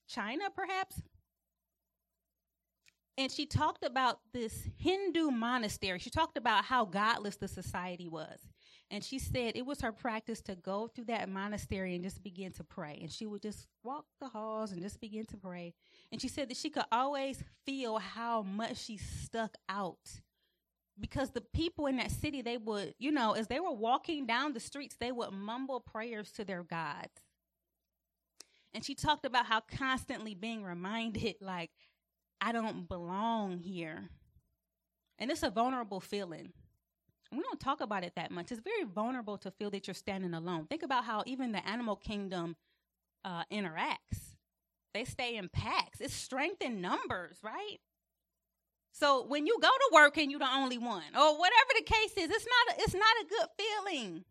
China, 0.07 0.45
perhaps. 0.55 1.01
And 3.17 3.33
she 3.33 3.47
talked 3.47 3.83
about 3.83 4.21
this 4.35 4.69
Hindu 4.77 5.31
monastery. 5.31 5.99
She 6.01 6.11
talked 6.11 6.37
about 6.37 6.67
how 6.67 6.85
godless 6.85 7.37
the 7.37 7.49
society 7.49 8.09
was. 8.09 8.41
And 8.91 9.05
she 9.05 9.21
said 9.21 9.53
it 9.55 9.65
was 9.65 9.81
her 9.83 9.93
practice 9.93 10.41
to 10.43 10.57
go 10.57 10.89
through 10.89 11.05
that 11.05 11.29
monastery 11.29 11.95
and 11.95 12.03
just 12.03 12.25
begin 12.25 12.51
to 12.53 12.65
pray. 12.65 12.99
And 13.01 13.11
she 13.11 13.25
would 13.25 13.41
just 13.41 13.69
walk 13.85 14.07
the 14.21 14.29
halls 14.29 14.73
and 14.73 14.83
just 14.83 15.01
begin 15.01 15.27
to 15.27 15.37
pray. 15.37 15.75
And 16.11 16.21
she 16.21 16.27
said 16.27 16.51
that 16.51 16.57
she 16.57 16.71
could 16.71 16.87
always 16.91 17.43
feel 17.65 17.99
how 17.99 18.43
much 18.43 18.79
she 18.79 18.97
stuck 18.97 19.57
out. 19.69 20.21
Because 20.99 21.31
the 21.31 21.41
people 21.41 21.87
in 21.87 21.97
that 21.99 22.11
city, 22.11 22.43
they 22.43 22.57
would, 22.59 22.95
you 22.99 23.13
know, 23.13 23.33
as 23.33 23.47
they 23.47 23.61
were 23.61 23.73
walking 23.73 24.27
down 24.27 24.53
the 24.53 24.61
streets, 24.61 24.97
they 24.99 25.13
would 25.13 25.31
mumble 25.31 25.81
prayers 25.81 26.33
to 26.33 26.45
their 26.45 26.65
gods. 26.65 27.23
And 28.75 28.85
she 28.85 28.95
talked 28.95 29.25
about 29.25 29.47
how 29.47 29.61
constantly 29.61 30.35
being 30.35 30.65
reminded, 30.65 31.37
like, 31.41 31.71
I 32.41 32.53
don't 32.53 32.89
belong 32.89 33.61
here. 33.61 34.11
And 35.19 35.31
it's 35.31 35.43
a 35.43 35.51
vulnerable 35.51 36.01
feeling 36.01 36.53
we 37.33 37.43
don't 37.43 37.61
talk 37.61 37.81
about 37.81 38.05
it 38.05 38.15
that 38.17 38.31
much. 38.31 38.51
It's 38.51 38.61
very 38.61 38.85
vulnerable 38.85 39.39
to 39.39 39.51
feel 39.51 39.71
that 39.71 39.87
you're 39.87 39.95
standing 39.95 40.35
alone. 40.35 40.67
Think 40.67 40.83
about 40.83 41.05
how 41.05 41.23
even 41.27 41.53
the 41.53 41.67
animal 41.67 41.97
kingdom 41.97 42.57
uh, 43.25 43.45
interacts. 43.53 44.37
They 44.95 45.05
stay 45.05 45.37
in 45.37 45.49
packs. 45.49 46.01
It's 46.01 46.15
strength 46.15 46.63
in 46.63 46.81
numbers, 46.81 47.39
right? 47.43 47.79
So 48.93 49.25
when 49.27 49.47
you 49.47 49.57
go 49.63 49.69
to 49.69 49.91
work 49.93 50.19
and 50.19 50.31
you're 50.31 50.41
the 50.41 50.53
only 50.53 50.79
one, 50.79 51.05
or 51.15 51.39
whatever 51.39 51.71
the 51.77 51.85
case 51.85 52.13
is, 52.17 52.31
it's 52.31 52.47
not 52.47 52.77
a, 52.77 52.81
it's 52.83 52.95
not 52.95 53.03
a 53.03 53.27
good 53.29 53.49
feeling. 53.59 54.25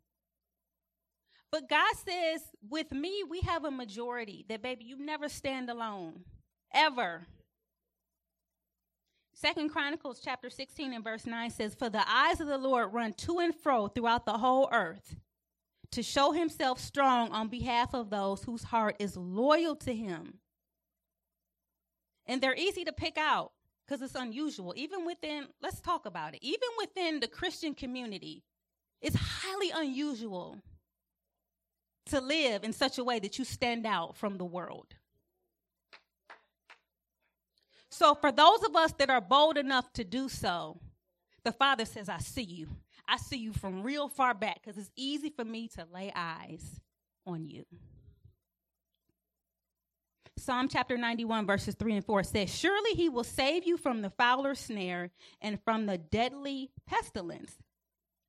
But 1.52 1.70
God 1.70 1.94
says, 1.96 2.42
with 2.70 2.92
me, 2.92 3.24
we 3.28 3.40
have 3.42 3.66
a 3.66 3.72
majority 3.72 4.46
that, 4.50 4.62
baby, 4.62 4.86
you 4.86 5.04
never 5.04 5.30
stand 5.30 5.70
alone, 5.70 6.26
ever. 6.74 7.26
Second 9.42 9.70
Chronicles 9.70 10.20
chapter 10.22 10.50
16 10.50 10.94
and 10.94 11.02
verse 11.02 11.26
9 11.26 11.50
says, 11.50 11.74
For 11.74 11.90
the 11.90 12.04
eyes 12.12 12.42
of 12.42 12.48
the 12.48 12.58
Lord 12.58 12.92
run 12.92 13.14
to 13.14 13.40
and 13.40 13.56
fro 13.56 13.88
throughout 13.88 14.26
the 14.26 14.38
whole 14.38 14.68
earth 14.74 15.16
to 15.92 16.04
show 16.04 16.34
himself 16.34 16.78
strong 16.78 17.32
on 17.32 17.48
behalf 17.48 17.94
of 17.94 18.10
those 18.10 18.44
whose 18.44 18.64
heart 18.64 18.98
is 19.00 19.16
loyal 19.16 19.78
to 19.78 19.96
him. 19.96 20.40
And 22.26 22.42
they're 22.42 22.54
easy 22.54 22.84
to 22.84 22.92
pick 22.92 23.18
out 23.18 23.54
because 23.88 24.02
it's 24.02 24.14
unusual. 24.14 24.74
Even 24.76 25.06
within, 25.06 25.48
let's 25.62 25.80
talk 25.80 26.06
about 26.06 26.36
it, 26.36 26.44
even 26.44 26.68
within 26.78 27.22
the 27.22 27.28
Christian 27.30 27.74
community, 27.74 28.44
it's 29.02 29.16
highly 29.16 29.72
unusual 29.74 30.58
to 32.08 32.20
live 32.20 32.66
in 32.66 32.74
such 32.74 32.98
a 32.98 33.06
way 33.06 33.20
that 33.20 33.40
you 33.40 33.46
stand 33.46 33.86
out 33.86 34.18
from 34.18 34.38
the 34.38 34.44
world. 34.44 34.96
So, 37.92 38.16
for 38.16 38.32
those 38.32 38.64
of 38.64 38.76
us 38.76 38.94
that 38.94 39.10
are 39.10 39.22
bold 39.22 39.58
enough 39.58 39.92
to 39.94 40.04
do 40.04 40.30
so, 40.30 40.80
the 41.44 41.52
Father 41.52 41.86
says, 41.86 42.10
I 42.10 42.20
see 42.20 42.44
you. 42.44 42.68
I 43.08 43.18
see 43.18 43.38
you 43.38 43.54
from 43.54 43.82
real 43.82 44.08
far 44.08 44.34
back 44.34 44.62
because 44.62 44.78
it's 44.78 44.92
easy 44.96 45.32
for 45.32 45.44
me 45.44 45.68
to 45.70 45.88
lay 45.92 46.12
eyes 46.16 46.80
on 47.26 47.46
you. 47.46 47.66
Psalm 50.38 50.70
chapter 50.70 50.98
91, 50.98 51.46
verses 51.46 51.76
3 51.76 51.96
and 51.96 52.06
4 52.06 52.24
says, 52.24 52.56
Surely 52.56 52.92
he 52.92 53.10
will 53.10 53.24
save 53.24 53.66
you 53.66 53.78
from 53.78 54.02
the 54.02 54.10
fowler's 54.12 54.60
snare 54.60 55.10
and 55.42 55.60
from 55.66 55.86
the 55.86 55.98
deadly 55.98 56.72
pestilence. 56.88 57.58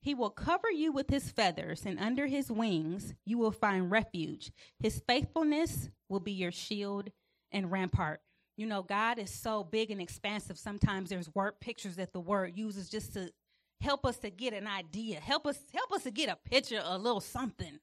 He 0.01 0.15
will 0.15 0.31
cover 0.31 0.71
you 0.71 0.93
with 0.93 1.11
his 1.11 1.31
feathers, 1.31 1.85
and 1.85 2.01
under 2.01 2.27
his 2.27 2.51
wings 2.51 3.15
you 3.25 3.39
will 3.39 3.53
find 3.53 3.91
refuge. 3.91 4.51
His 4.79 5.03
faithfulness 5.07 5.91
will 6.09 6.21
be 6.21 6.33
your 6.33 6.53
shield 6.53 7.11
and 7.53 7.71
rampart. 7.71 8.21
You 8.61 8.67
know, 8.67 8.83
God 8.83 9.19
is 9.19 9.31
so 9.31 9.65
big 9.65 9.91
and 9.91 10.03
expansive. 10.03 10.59
Sometimes 10.59 11.09
there's 11.09 11.35
word 11.35 11.59
pictures 11.61 11.97
that 11.97 12.13
the 12.13 12.21
word 12.21 12.59
uses 12.59 12.91
just 12.91 13.15
to 13.15 13.33
help 13.81 14.05
us 14.05 14.19
to 14.19 14.29
get 14.29 14.53
an 14.53 14.67
idea, 14.67 15.19
help 15.19 15.47
us 15.47 15.57
help 15.73 15.91
us 15.93 16.03
to 16.03 16.11
get 16.11 16.29
a 16.29 16.37
picture, 16.37 16.83
a 16.85 16.99
little 16.99 17.23
something. 17.23 17.79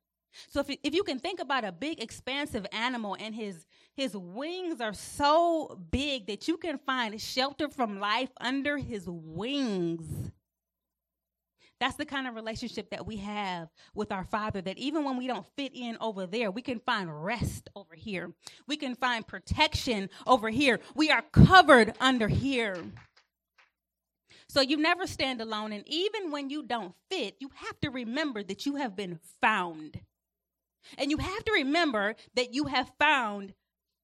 So 0.49 0.59
if 0.59 0.69
you, 0.69 0.75
if 0.83 0.93
you 0.93 1.01
can 1.01 1.17
think 1.17 1.39
about 1.39 1.65
a 1.65 1.71
big 1.71 1.99
expansive 1.99 2.67
animal 2.71 3.17
and 3.19 3.33
his 3.33 3.65
his 3.95 4.15
wings 4.15 4.79
are 4.79 4.93
so 4.93 5.81
big 5.89 6.27
that 6.27 6.47
you 6.47 6.57
can 6.57 6.77
find 6.77 7.19
shelter 7.19 7.69
from 7.69 7.99
life 7.99 8.29
under 8.39 8.77
his 8.77 9.07
wings. 9.07 10.29
That's 11.79 11.95
the 11.95 12.05
kind 12.05 12.27
of 12.27 12.35
relationship 12.35 12.89
that 12.89 13.05
we 13.05 13.17
have 13.17 13.69
with 13.93 14.11
our 14.11 14.23
Father, 14.23 14.61
that 14.61 14.77
even 14.77 15.03
when 15.03 15.17
we 15.17 15.27
don't 15.27 15.45
fit 15.55 15.73
in 15.75 15.97
over 16.01 16.25
there, 16.25 16.49
we 16.49 16.61
can 16.61 16.79
find 16.79 17.23
rest 17.23 17.69
over 17.75 17.93
here. 17.93 18.31
We 18.67 18.77
can 18.77 18.95
find 18.95 19.25
protection 19.25 20.09
over 20.25 20.49
here. 20.49 20.79
We 20.95 21.11
are 21.11 21.23
covered 21.31 21.93
under 21.99 22.27
here. 22.27 22.77
So 24.49 24.61
you 24.61 24.77
never 24.77 25.05
stand 25.05 25.41
alone. 25.41 25.71
And 25.71 25.83
even 25.87 26.31
when 26.31 26.49
you 26.49 26.63
don't 26.63 26.95
fit, 27.11 27.35
you 27.39 27.51
have 27.55 27.79
to 27.81 27.89
remember 27.89 28.43
that 28.43 28.65
you 28.65 28.77
have 28.77 28.95
been 28.95 29.19
found. 29.41 29.99
And 30.97 31.11
you 31.11 31.17
have 31.17 31.43
to 31.43 31.51
remember 31.51 32.15
that 32.35 32.53
you 32.53 32.65
have 32.65 32.91
found 32.97 33.53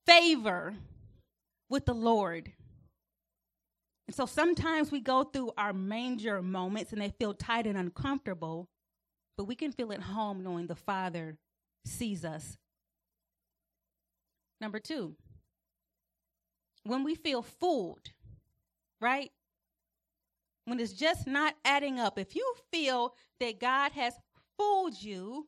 favor 0.06 0.76
with 1.70 1.86
the 1.86 1.94
Lord. 1.94 2.52
And 4.08 4.16
so 4.16 4.26
sometimes 4.26 4.92
we 4.92 5.00
go 5.00 5.24
through 5.24 5.52
our 5.58 5.74
manger 5.74 6.42
moments 6.42 6.92
and 6.92 7.02
they 7.02 7.14
feel 7.18 7.34
tight 7.34 7.66
and 7.66 7.78
uncomfortable, 7.78 8.70
but 9.38 9.46
we 9.46 9.56
can 9.56 9.72
feel 9.72 9.94
at 9.94 10.02
home 10.02 10.44
knowing 10.44 10.68
the 10.68 10.76
Father 10.76 11.38
sees 11.86 12.26
us. 12.26 12.58
Number 14.60 14.80
two, 14.80 15.16
when 16.84 17.04
we 17.04 17.16
feel 17.16 17.42
fooled, 17.42 18.12
right? 19.00 19.32
When 20.66 20.80
it's 20.80 20.94
just 20.94 21.28
not 21.28 21.56
adding 21.66 22.00
up, 22.00 22.18
if 22.18 22.36
you 22.36 22.54
feel 22.72 23.16
that 23.40 23.60
God 23.60 23.92
has 23.94 24.14
fooled 24.58 25.02
you, 25.02 25.48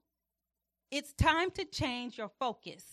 it's 0.91 1.13
time 1.13 1.51
to 1.51 1.65
change 1.65 2.17
your 2.17 2.29
focus. 2.39 2.83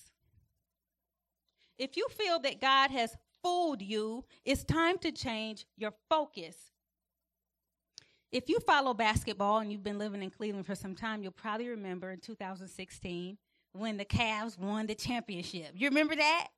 If 1.78 1.96
you 1.96 2.06
feel 2.10 2.38
that 2.40 2.60
God 2.60 2.90
has 2.90 3.16
fooled 3.42 3.82
you, 3.82 4.24
it's 4.44 4.64
time 4.64 4.98
to 4.98 5.12
change 5.12 5.66
your 5.76 5.92
focus. 6.08 6.56
If 8.30 8.48
you 8.48 8.60
follow 8.60 8.94
basketball 8.94 9.58
and 9.58 9.70
you've 9.70 9.84
been 9.84 9.98
living 9.98 10.22
in 10.22 10.30
Cleveland 10.30 10.66
for 10.66 10.74
some 10.74 10.94
time, 10.94 11.22
you'll 11.22 11.32
probably 11.32 11.68
remember 11.68 12.10
in 12.10 12.20
2016 12.20 13.36
when 13.72 13.96
the 13.98 14.04
Cavs 14.04 14.58
won 14.58 14.86
the 14.86 14.94
championship. 14.94 15.72
You 15.74 15.88
remember 15.88 16.16
that? 16.16 16.48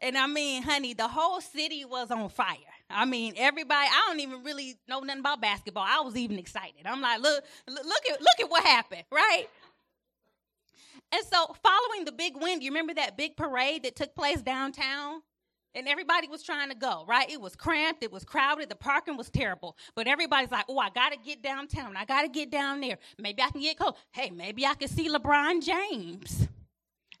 And 0.00 0.16
I 0.16 0.26
mean, 0.26 0.62
honey, 0.62 0.94
the 0.94 1.08
whole 1.08 1.40
city 1.40 1.84
was 1.84 2.10
on 2.10 2.28
fire. 2.28 2.56
I 2.88 3.04
mean, 3.04 3.34
everybody. 3.36 3.88
I 3.90 4.06
don't 4.08 4.20
even 4.20 4.44
really 4.44 4.76
know 4.88 5.00
nothing 5.00 5.20
about 5.20 5.40
basketball. 5.40 5.84
I 5.86 6.00
was 6.00 6.16
even 6.16 6.38
excited. 6.38 6.86
I'm 6.86 7.00
like, 7.00 7.20
look, 7.20 7.44
look 7.66 8.02
at 8.10 8.20
look 8.20 8.40
at 8.40 8.48
what 8.48 8.64
happened, 8.64 9.04
right? 9.12 9.46
And 11.10 11.22
so, 11.24 11.54
following 11.62 12.04
the 12.04 12.12
big 12.12 12.36
win, 12.36 12.60
you 12.60 12.70
remember 12.70 12.94
that 12.94 13.16
big 13.16 13.36
parade 13.36 13.82
that 13.82 13.96
took 13.96 14.14
place 14.14 14.40
downtown? 14.40 15.22
And 15.78 15.86
everybody 15.86 16.26
was 16.26 16.42
trying 16.42 16.70
to 16.70 16.74
go, 16.74 17.04
right? 17.06 17.30
It 17.30 17.40
was 17.40 17.54
cramped, 17.54 18.02
it 18.02 18.10
was 18.10 18.24
crowded, 18.24 18.68
the 18.68 18.74
parking 18.74 19.16
was 19.16 19.30
terrible. 19.30 19.76
But 19.94 20.08
everybody's 20.08 20.50
like, 20.50 20.64
oh, 20.68 20.76
I 20.76 20.90
got 20.90 21.12
to 21.12 21.18
get 21.18 21.40
downtown. 21.40 21.96
I 21.96 22.04
got 22.04 22.22
to 22.22 22.28
get 22.28 22.50
down 22.50 22.80
there. 22.80 22.98
Maybe 23.16 23.40
I 23.40 23.50
can 23.50 23.60
get 23.60 23.78
close. 23.78 23.94
Hey, 24.10 24.30
maybe 24.30 24.66
I 24.66 24.74
can 24.74 24.88
see 24.88 25.08
LeBron 25.08 25.64
James. 25.64 26.48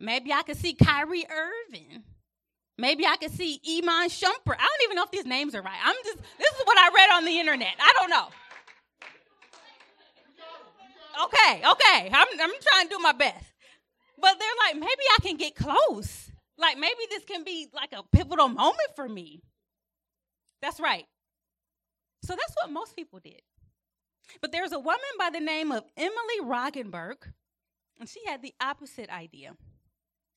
Maybe 0.00 0.32
I 0.32 0.42
can 0.42 0.56
see 0.56 0.74
Kyrie 0.74 1.24
Irving. 1.30 2.02
Maybe 2.76 3.06
I 3.06 3.14
can 3.14 3.30
see 3.30 3.60
Iman 3.64 4.08
Shumpert. 4.08 4.56
I 4.58 4.66
don't 4.66 4.84
even 4.84 4.96
know 4.96 5.04
if 5.04 5.12
these 5.12 5.26
names 5.26 5.54
are 5.54 5.62
right. 5.62 5.78
I'm 5.84 5.94
just, 6.04 6.18
this 6.38 6.50
is 6.52 6.62
what 6.64 6.78
I 6.78 6.90
read 6.92 7.10
on 7.16 7.24
the 7.26 7.38
internet. 7.38 7.74
I 7.78 7.92
don't 8.00 8.10
know. 8.10 8.26
Okay, 11.24 11.62
okay. 11.70 12.10
I'm, 12.12 12.26
I'm 12.40 12.50
trying 12.60 12.88
to 12.88 12.90
do 12.90 12.98
my 12.98 13.12
best. 13.12 13.44
But 14.20 14.36
they're 14.40 14.48
like, 14.66 14.74
maybe 14.74 15.02
I 15.16 15.22
can 15.22 15.36
get 15.36 15.54
close. 15.54 16.32
Like 16.58 16.78
maybe 16.78 17.00
this 17.10 17.24
can 17.24 17.44
be 17.44 17.68
like 17.72 17.92
a 17.92 18.02
pivotal 18.12 18.48
moment 18.48 18.90
for 18.96 19.08
me. 19.08 19.40
That's 20.60 20.80
right. 20.80 21.06
So 22.24 22.34
that's 22.34 22.54
what 22.60 22.72
most 22.72 22.96
people 22.96 23.20
did. 23.20 23.42
But 24.40 24.52
there's 24.52 24.72
a 24.72 24.78
woman 24.78 24.98
by 25.18 25.30
the 25.30 25.40
name 25.40 25.72
of 25.72 25.84
Emily 25.96 26.40
Roggenberg, 26.42 27.16
and 27.98 28.08
she 28.08 28.20
had 28.26 28.42
the 28.42 28.54
opposite 28.60 29.08
idea. 29.08 29.54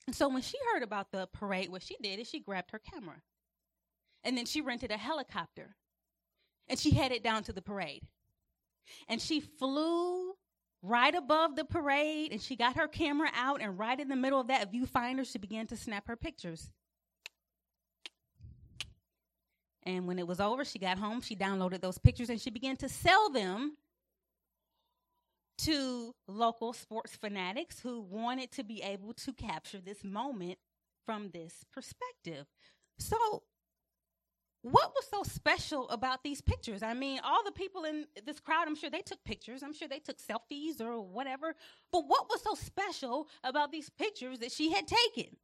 And 0.08 0.16
so 0.16 0.30
when 0.30 0.42
she 0.42 0.58
heard 0.72 0.84
about 0.84 1.12
the 1.12 1.28
parade, 1.34 1.70
what 1.70 1.84
she 1.84 1.98
did 2.02 2.20
is 2.20 2.30
she 2.30 2.40
grabbed 2.40 2.72
her 2.72 2.80
camera. 2.80 3.22
And 4.24 4.38
then 4.38 4.46
she 4.46 4.62
rented 4.62 4.92
a 4.92 4.98
helicopter. 4.98 5.76
And 6.68 6.80
she 6.80 6.92
headed 6.92 7.24
down 7.24 7.44
to 7.44 7.54
the 7.54 7.62
parade. 7.62 8.04
And 9.08 9.22
she 9.22 9.40
flew 9.40 10.34
right 10.82 11.13
above 11.13 11.56
the 11.56 11.65
parade 11.65 12.32
and 12.32 12.41
she 12.41 12.56
got 12.56 12.76
her 12.76 12.88
camera 12.88 13.30
out 13.36 13.62
and 13.62 13.78
right 13.78 14.00
in 14.00 14.10
the 14.10 14.15
middle 14.15 14.39
of 14.39 14.48
that 14.48 14.72
viewfinder 14.72 15.30
she 15.30 15.38
began 15.38 15.67
to 15.67 15.78
snap 15.78 16.08
her 16.08 16.15
pictures. 16.15 16.72
And 19.84 20.08
when 20.08 20.20
it 20.20 20.28
was 20.28 20.39
over 20.39 20.65
she 20.65 20.80
got 20.80 20.98
home 20.98 21.22
she 21.22 21.36
downloaded 21.36 21.82
those 21.82 21.98
pictures 21.98 22.30
and 22.30 22.41
she 22.41 22.50
began 22.50 22.78
to 22.78 22.89
sell 22.89 23.30
them 23.30 23.78
to 25.60 26.15
local 26.28 26.74
sports 26.74 27.15
fanatics 27.15 27.80
who 27.80 28.02
wanted 28.02 28.52
to 28.52 28.63
be 28.63 28.82
able 28.82 29.13
to 29.13 29.32
capture 29.32 29.80
this 29.80 30.04
moment 30.04 30.58
from 31.06 31.30
this 31.30 31.63
perspective. 31.72 32.48
So 32.98 33.44
what 34.63 34.91
was 34.93 35.08
so 35.10 35.24
special 35.24 35.89
about 35.89 36.24
these 36.24 36.39
pictures? 36.39 36.84
I 36.84 36.93
mean, 36.93 37.19
all 37.24 37.43
the 37.43 37.52
people 37.52 37.84
in 37.84 38.06
this 38.26 38.39
crowd, 38.39 38.67
I'm 38.67 38.76
sure 38.76 38.91
they 38.91 39.02
took 39.02 39.24
pictures. 39.24 39.63
I'm 39.63 39.74
sure 39.74 39.88
they 39.88 40.00
took 40.00 40.17
selfies 40.19 40.80
or 40.80 41.02
whatever. 41.02 41.56
But 41.91 42.04
what 42.08 42.30
was 42.30 42.43
so 42.43 42.54
special 42.54 43.28
about 43.43 43.71
these 43.71 43.89
pictures 43.89 44.39
that 44.39 44.52
she 44.52 44.71
had 44.71 44.86
taken? 44.88 45.36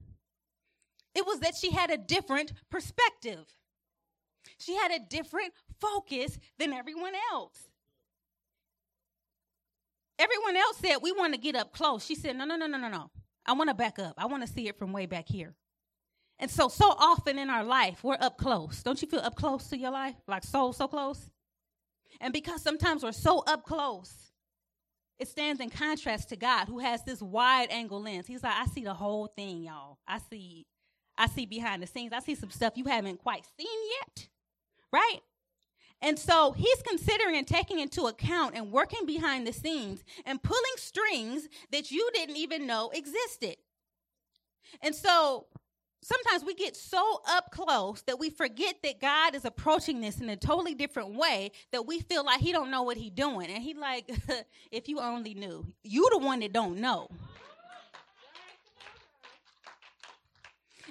It 1.16 1.26
was 1.26 1.40
that 1.40 1.56
she 1.56 1.72
had 1.72 1.90
a 1.90 1.98
different 1.98 2.54
perspective. 2.70 3.46
She 4.60 4.76
had 4.76 4.92
a 4.92 5.00
different 5.00 5.54
focus 5.82 6.38
than 6.60 6.72
everyone 6.72 7.14
else. 7.32 7.58
Everyone 10.20 10.56
else 10.56 10.78
said, 10.78 10.98
We 11.02 11.12
want 11.12 11.34
to 11.34 11.40
get 11.40 11.56
up 11.56 11.74
close. 11.74 12.06
She 12.06 12.14
said, 12.14 12.36
No, 12.36 12.46
no, 12.46 12.56
no, 12.56 12.68
no, 12.68 12.78
no, 12.78 12.90
no. 12.90 13.10
I 13.48 13.54
want 13.54 13.70
to 13.70 13.74
back 13.74 13.98
up. 13.98 14.14
I 14.18 14.28
want 14.28 14.46
to 14.46 14.52
see 14.52 14.68
it 14.68 14.78
from 14.78 14.94
way 14.94 15.08
back 15.08 15.28
here. 15.28 15.56
And 16.40 16.52
so, 16.52 16.68
so 16.68 16.90
often 16.90 17.40
in 17.40 17.50
our 17.50 17.64
life, 17.64 18.04
we're 18.04 18.18
up 18.20 18.38
close. 18.38 18.84
Don't 18.84 19.02
you 19.02 19.08
feel 19.08 19.22
up 19.22 19.36
close 19.36 19.68
to 19.70 19.78
your 19.78 19.92
life? 19.92 20.16
Like 20.28 20.44
so, 20.44 20.72
so 20.72 20.88
close? 20.88 21.30
And 22.22 22.32
because 22.32 22.62
sometimes 22.62 23.04
we're 23.04 23.12
so 23.12 23.44
up 23.48 23.64
close, 23.64 24.14
it 25.20 25.28
stands 25.28 25.60
in 25.60 25.70
contrast 25.70 26.30
to 26.30 26.36
God 26.36 26.66
who 26.66 26.80
has 26.80 27.04
this 27.04 27.22
wide 27.22 27.70
angle 27.72 28.02
lens. 28.02 28.28
He's 28.28 28.44
like, 28.44 28.56
I 28.56 28.66
see 28.68 28.84
the 28.84 28.94
whole 28.94 29.28
thing, 29.28 29.64
y'all. 29.64 29.98
I 30.08 30.20
see, 30.30 30.68
I 31.18 31.28
see 31.28 31.48
behind 31.48 31.82
the 31.82 31.88
scenes. 31.88 32.14
I 32.14 32.20
see 32.20 32.36
some 32.36 32.52
stuff 32.52 32.74
you 32.76 32.86
haven't 32.86 33.18
quite 33.24 33.46
seen 33.60 33.80
yet. 34.00 34.28
Right? 34.94 35.22
And 36.02 36.20
so 36.20 36.52
he's 36.52 36.82
considering 36.84 37.36
and 37.36 37.48
taking 37.48 37.80
into 37.80 38.04
account 38.04 38.54
and 38.56 38.72
working 38.72 39.08
behind 39.08 39.48
the 39.48 39.54
scenes 39.54 40.04
and 40.26 40.42
pulling 40.42 40.62
strings 40.76 41.48
that 41.72 41.90
you 41.90 42.08
didn't 42.14 42.38
even 42.38 42.68
know 42.68 42.92
existed. 42.94 43.56
And 44.84 44.94
so 44.94 45.48
sometimes 46.02 46.44
we 46.44 46.54
get 46.54 46.76
so 46.76 47.22
up 47.30 47.52
close 47.52 48.02
that 48.04 48.20
we 48.20 48.30
forget 48.30 48.76
that 48.84 49.02
God 49.02 49.36
is 49.36 49.46
approaching 49.46 50.02
this 50.02 50.20
in 50.20 50.30
a 50.30 50.36
totally 50.36 50.76
different 50.76 51.16
way 51.16 51.52
that 51.72 51.86
we 51.86 52.00
feel 52.02 52.24
like 52.24 52.40
he 52.40 52.52
don't 52.52 52.72
know 52.72 52.84
what 52.84 52.98
he 52.98 53.10
doing. 53.10 53.50
And 53.50 53.62
he 53.62 53.74
like, 53.74 54.10
if 54.72 54.88
you 54.88 55.00
only 55.00 55.34
knew. 55.34 55.66
You 55.84 56.08
the 56.12 56.20
one 56.20 56.40
that 56.42 56.54
don't 56.54 56.78
know. 56.80 57.10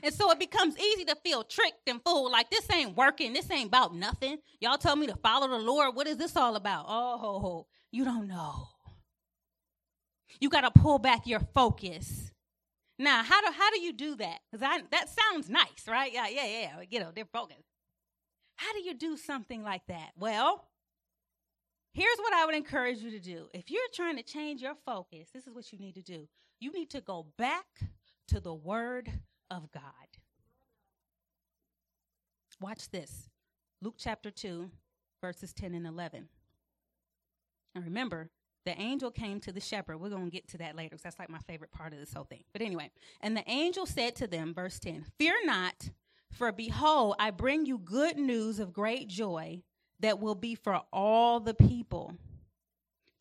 And 0.03 0.15
so 0.15 0.31
it 0.31 0.39
becomes 0.39 0.79
easy 0.79 1.05
to 1.07 1.17
feel 1.17 1.43
tricked 1.43 1.89
and 1.89 2.01
fooled. 2.05 2.31
Like 2.31 2.51
this 2.51 2.71
ain't 2.71 2.97
working. 2.97 3.33
This 3.33 3.51
ain't 3.51 3.69
about 3.69 3.95
nothing. 3.95 4.39
Y'all 4.61 4.79
tell 4.79 4.95
me 4.95 5.07
to 5.07 5.17
follow 5.17 5.49
the 5.49 5.59
Lord. 5.59 5.97
What 5.97 6.07
is 6.07 6.17
this 6.17 6.37
all 6.37 6.55
about? 6.57 6.85
Oh, 6.89 7.67
you 7.91 8.05
don't 8.05 8.29
know. 8.29 8.69
You 10.39 10.51
got 10.51 10.61
to 10.63 10.81
pull 10.81 10.99
back 10.99 11.27
your 11.27 11.41
focus 11.55 12.31
now, 12.99 13.23
how 13.23 13.41
do 13.43 13.53
how 13.53 13.71
do 13.71 13.81
you 13.81 13.93
do 13.93 14.17
that? 14.17 14.39
Because 14.51 14.61
that 14.91 15.09
sounds 15.09 15.51
nice, 15.51 15.87
right? 15.87 16.13
Yeah, 16.13 16.29
yeah, 16.29 16.47
yeah. 16.47 16.71
You 16.89 17.01
know, 17.01 17.11
they're 17.15 17.27
focused. 17.27 17.69
How 18.57 18.73
do 18.73 18.83
you 18.83 18.95
do 18.95 19.17
something 19.17 19.63
like 19.63 19.83
that? 19.89 20.13
Well, 20.17 20.67
here's 21.93 22.19
what 22.19 22.33
I 22.33 22.47
would 22.47 22.55
encourage 22.55 22.99
you 23.01 23.11
to 23.11 23.21
do. 23.21 23.49
If 23.53 23.71
you're 23.71 23.83
trying 23.93 24.17
to 24.17 24.23
change 24.23 24.63
your 24.63 24.77
focus, 24.87 25.29
this 25.35 25.47
is 25.47 25.55
what 25.55 25.71
you 25.73 25.79
need 25.79 25.95
to 25.97 26.03
do. 26.03 26.27
You 26.59 26.73
need 26.73 26.89
to 26.91 27.03
go 27.03 27.27
back 27.37 27.67
to 28.29 28.41
the 28.41 28.55
Word 28.55 29.11
of 29.51 29.71
God. 29.73 29.83
Watch 32.61 32.89
this 32.89 33.29
Luke 33.83 33.97
chapter 33.99 34.31
2, 34.31 34.71
verses 35.21 35.53
10 35.53 35.75
and 35.75 35.87
11. 35.87 36.29
And 37.75 37.85
remember, 37.85 38.31
the 38.67 38.79
angel 38.79 39.13
came 39.13 39.39
to 39.41 39.53
the 39.53 39.61
shepherd. 39.61 39.99
We're 39.99 40.11
going 40.11 40.25
to 40.27 40.31
get 40.31 40.49
to 40.49 40.59
that 40.59 40.77
later 40.77 40.91
because 40.91 41.05
that's 41.05 41.19
like 41.19 41.31
my 41.31 41.39
favorite 41.39 41.71
part 41.71 41.93
of 41.93 42.01
this 42.01 42.13
whole 42.13 42.25
thing. 42.25 42.43
But 42.53 42.63
anyway, 42.63 42.91
and 43.21 43.37
the 43.37 43.49
angel 43.49 43.87
said 43.87 44.17
to 44.17 44.27
them, 44.27 44.53
verse 44.53 44.79
10 44.81 45.07
Fear 45.19 45.35
not, 45.45 45.91
for 46.33 46.51
behold, 46.53 47.15
I 47.19 47.31
bring 47.31 47.65
you 47.65 47.79
good 47.79 48.19
news 48.19 48.59
of 48.59 48.73
great 48.73 49.09
joy 49.09 49.63
that 50.01 50.19
will 50.19 50.35
be 50.35 50.57
for 50.57 50.83
all 50.93 51.39
the 51.41 51.55
people. 51.55 52.15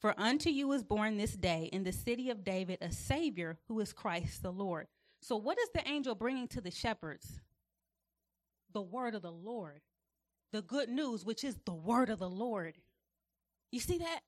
For 0.01 0.15
unto 0.17 0.49
you 0.49 0.71
is 0.73 0.83
born 0.83 1.17
this 1.17 1.33
day 1.33 1.69
in 1.71 1.83
the 1.83 1.93
city 1.93 2.29
of 2.31 2.43
David 2.43 2.79
a 2.81 2.91
Savior 2.91 3.57
who 3.67 3.79
is 3.79 3.93
Christ 3.93 4.41
the 4.41 4.51
Lord. 4.51 4.87
So, 5.21 5.37
what 5.37 5.57
is 5.59 5.69
the 5.73 5.87
angel 5.87 6.15
bringing 6.15 6.47
to 6.49 6.61
the 6.61 6.71
shepherds? 6.71 7.39
The 8.73 8.81
word 8.81 9.15
of 9.15 9.21
the 9.21 9.31
Lord, 9.31 9.81
the 10.51 10.61
good 10.61 10.89
news, 10.89 11.23
which 11.23 11.43
is 11.43 11.55
the 11.65 11.73
word 11.73 12.09
of 12.09 12.19
the 12.19 12.29
Lord. 12.29 12.75
You 13.71 13.79
see 13.79 13.99
that? 13.99 14.19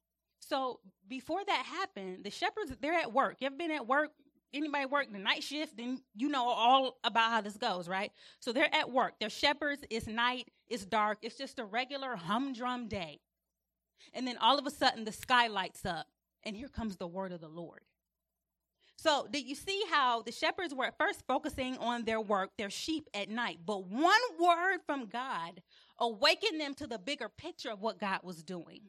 So 0.47 0.79
before 1.07 1.43
that 1.45 1.65
happened, 1.65 2.23
the 2.23 2.31
shepherds 2.31 2.71
they're 2.81 2.93
at 2.93 3.11
work. 3.11 3.37
You 3.39 3.47
ever 3.47 3.55
been 3.55 3.71
at 3.71 3.87
work? 3.87 4.11
Anybody 4.53 4.85
work 4.85 5.11
the 5.11 5.19
night 5.19 5.43
shift? 5.43 5.75
Then 5.75 6.01
you 6.15 6.29
know 6.29 6.47
all 6.47 6.97
about 7.03 7.31
how 7.31 7.41
this 7.41 7.57
goes, 7.57 7.89
right? 7.89 8.11
So 8.39 8.53
they're 8.53 8.73
at 8.73 8.91
work. 8.91 9.15
They're 9.19 9.29
shepherds. 9.29 9.83
It's 9.89 10.07
night. 10.07 10.47
It's 10.69 10.85
dark. 10.85 11.19
It's 11.21 11.37
just 11.37 11.59
a 11.59 11.65
regular 11.65 12.15
humdrum 12.15 12.87
day. 12.87 13.19
And 14.13 14.25
then 14.25 14.37
all 14.37 14.57
of 14.57 14.65
a 14.65 14.71
sudden, 14.71 15.03
the 15.03 15.11
sky 15.11 15.47
lights 15.47 15.85
up, 15.85 16.07
and 16.43 16.55
here 16.55 16.69
comes 16.69 16.95
the 16.95 17.07
word 17.07 17.33
of 17.33 17.41
the 17.41 17.49
Lord. 17.49 17.81
So, 18.95 19.27
did 19.29 19.45
you 19.45 19.53
see 19.53 19.83
how 19.91 20.23
the 20.23 20.31
shepherds 20.31 20.73
were 20.73 20.85
at 20.85 20.97
first 20.97 21.23
focusing 21.27 21.77
on 21.77 22.05
their 22.05 22.21
work, 22.21 22.51
their 22.57 22.69
sheep 22.69 23.09
at 23.13 23.29
night? 23.29 23.59
But 23.65 23.85
one 23.85 24.21
word 24.39 24.79
from 24.85 25.05
God 25.05 25.61
awakened 25.99 26.59
them 26.59 26.73
to 26.75 26.87
the 26.87 26.97
bigger 26.97 27.29
picture 27.29 27.69
of 27.69 27.81
what 27.81 27.99
God 27.99 28.21
was 28.23 28.41
doing. 28.41 28.81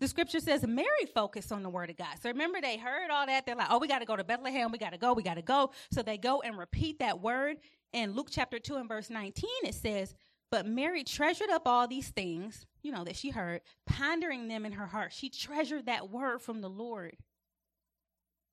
The 0.00 0.06
scripture 0.06 0.40
says 0.40 0.64
Mary 0.66 1.06
focused 1.12 1.50
on 1.50 1.62
the 1.62 1.70
word 1.70 1.90
of 1.90 1.96
God. 1.96 2.14
So 2.22 2.28
remember, 2.28 2.60
they 2.60 2.76
heard 2.76 3.10
all 3.10 3.26
that. 3.26 3.46
They're 3.46 3.56
like, 3.56 3.68
oh, 3.70 3.78
we 3.78 3.88
got 3.88 3.98
to 3.98 4.04
go 4.04 4.14
to 4.14 4.22
Bethlehem. 4.22 4.70
We 4.70 4.78
got 4.78 4.92
to 4.92 4.98
go. 4.98 5.12
We 5.12 5.22
got 5.22 5.34
to 5.34 5.42
go. 5.42 5.72
So 5.90 6.02
they 6.02 6.18
go 6.18 6.40
and 6.40 6.56
repeat 6.56 7.00
that 7.00 7.20
word. 7.20 7.56
In 7.92 8.12
Luke 8.12 8.28
chapter 8.30 8.58
2 8.58 8.76
and 8.76 8.88
verse 8.88 9.10
19, 9.10 9.48
it 9.64 9.74
says, 9.74 10.14
But 10.50 10.66
Mary 10.66 11.02
treasured 11.02 11.50
up 11.50 11.62
all 11.66 11.88
these 11.88 12.10
things, 12.10 12.66
you 12.82 12.92
know, 12.92 13.02
that 13.04 13.16
she 13.16 13.30
heard, 13.30 13.62
pondering 13.86 14.46
them 14.46 14.66
in 14.66 14.72
her 14.72 14.86
heart. 14.86 15.12
She 15.12 15.30
treasured 15.30 15.86
that 15.86 16.10
word 16.10 16.42
from 16.42 16.60
the 16.60 16.68
Lord. 16.68 17.16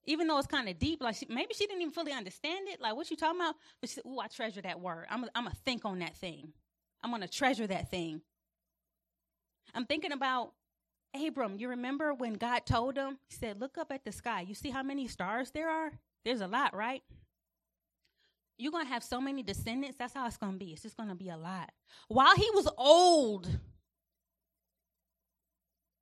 Even 0.06 0.28
though 0.28 0.38
it's 0.38 0.48
kind 0.48 0.70
of 0.70 0.80
deep, 0.80 1.02
like 1.02 1.16
she, 1.16 1.26
maybe 1.30 1.54
she 1.54 1.68
didn't 1.68 1.82
even 1.82 1.94
fully 1.94 2.14
understand 2.14 2.70
it. 2.70 2.80
Like, 2.80 2.96
what 2.96 3.10
you 3.12 3.18
talking 3.18 3.42
about? 3.42 3.56
But 3.82 3.90
she 3.90 3.96
said, 3.96 4.04
I 4.06 4.28
treasure 4.28 4.62
that 4.62 4.80
word. 4.80 5.06
I'm 5.10 5.22
going 5.22 5.32
to 5.34 5.56
think 5.66 5.84
on 5.84 6.00
that 6.00 6.16
thing. 6.16 6.54
I'm 7.04 7.12
going 7.12 7.22
to 7.22 7.28
treasure 7.28 7.68
that 7.68 7.92
thing. 7.92 8.22
I'm 9.76 9.86
thinking 9.86 10.12
about 10.12 10.54
Abram, 11.16 11.58
you 11.58 11.70
remember 11.70 12.14
when 12.14 12.34
God 12.34 12.66
told 12.66 12.98
him, 12.98 13.18
He 13.28 13.36
said, 13.36 13.60
Look 13.60 13.78
up 13.78 13.92
at 13.92 14.06
the 14.06 14.12
sky. 14.12 14.42
You 14.42 14.56
see 14.56 14.70
how 14.70 14.84
many 14.84 15.08
stars 15.08 15.52
there 15.52 15.70
are? 15.70 15.92
There's 16.24 16.42
a 16.42 16.48
lot, 16.48 16.76
right? 16.76 17.04
You're 18.58 18.72
going 18.72 18.86
to 18.86 18.92
have 18.92 19.04
so 19.04 19.20
many 19.20 19.44
descendants. 19.44 19.98
That's 19.98 20.14
how 20.14 20.26
it's 20.28 20.38
going 20.38 20.54
to 20.54 20.58
be. 20.58 20.72
It's 20.72 20.82
just 20.82 20.96
going 20.98 21.10
to 21.10 21.16
be 21.16 21.30
a 21.30 21.38
lot. 21.38 21.72
While 22.08 22.36
he 22.36 22.50
was 22.54 22.70
old, 22.78 23.50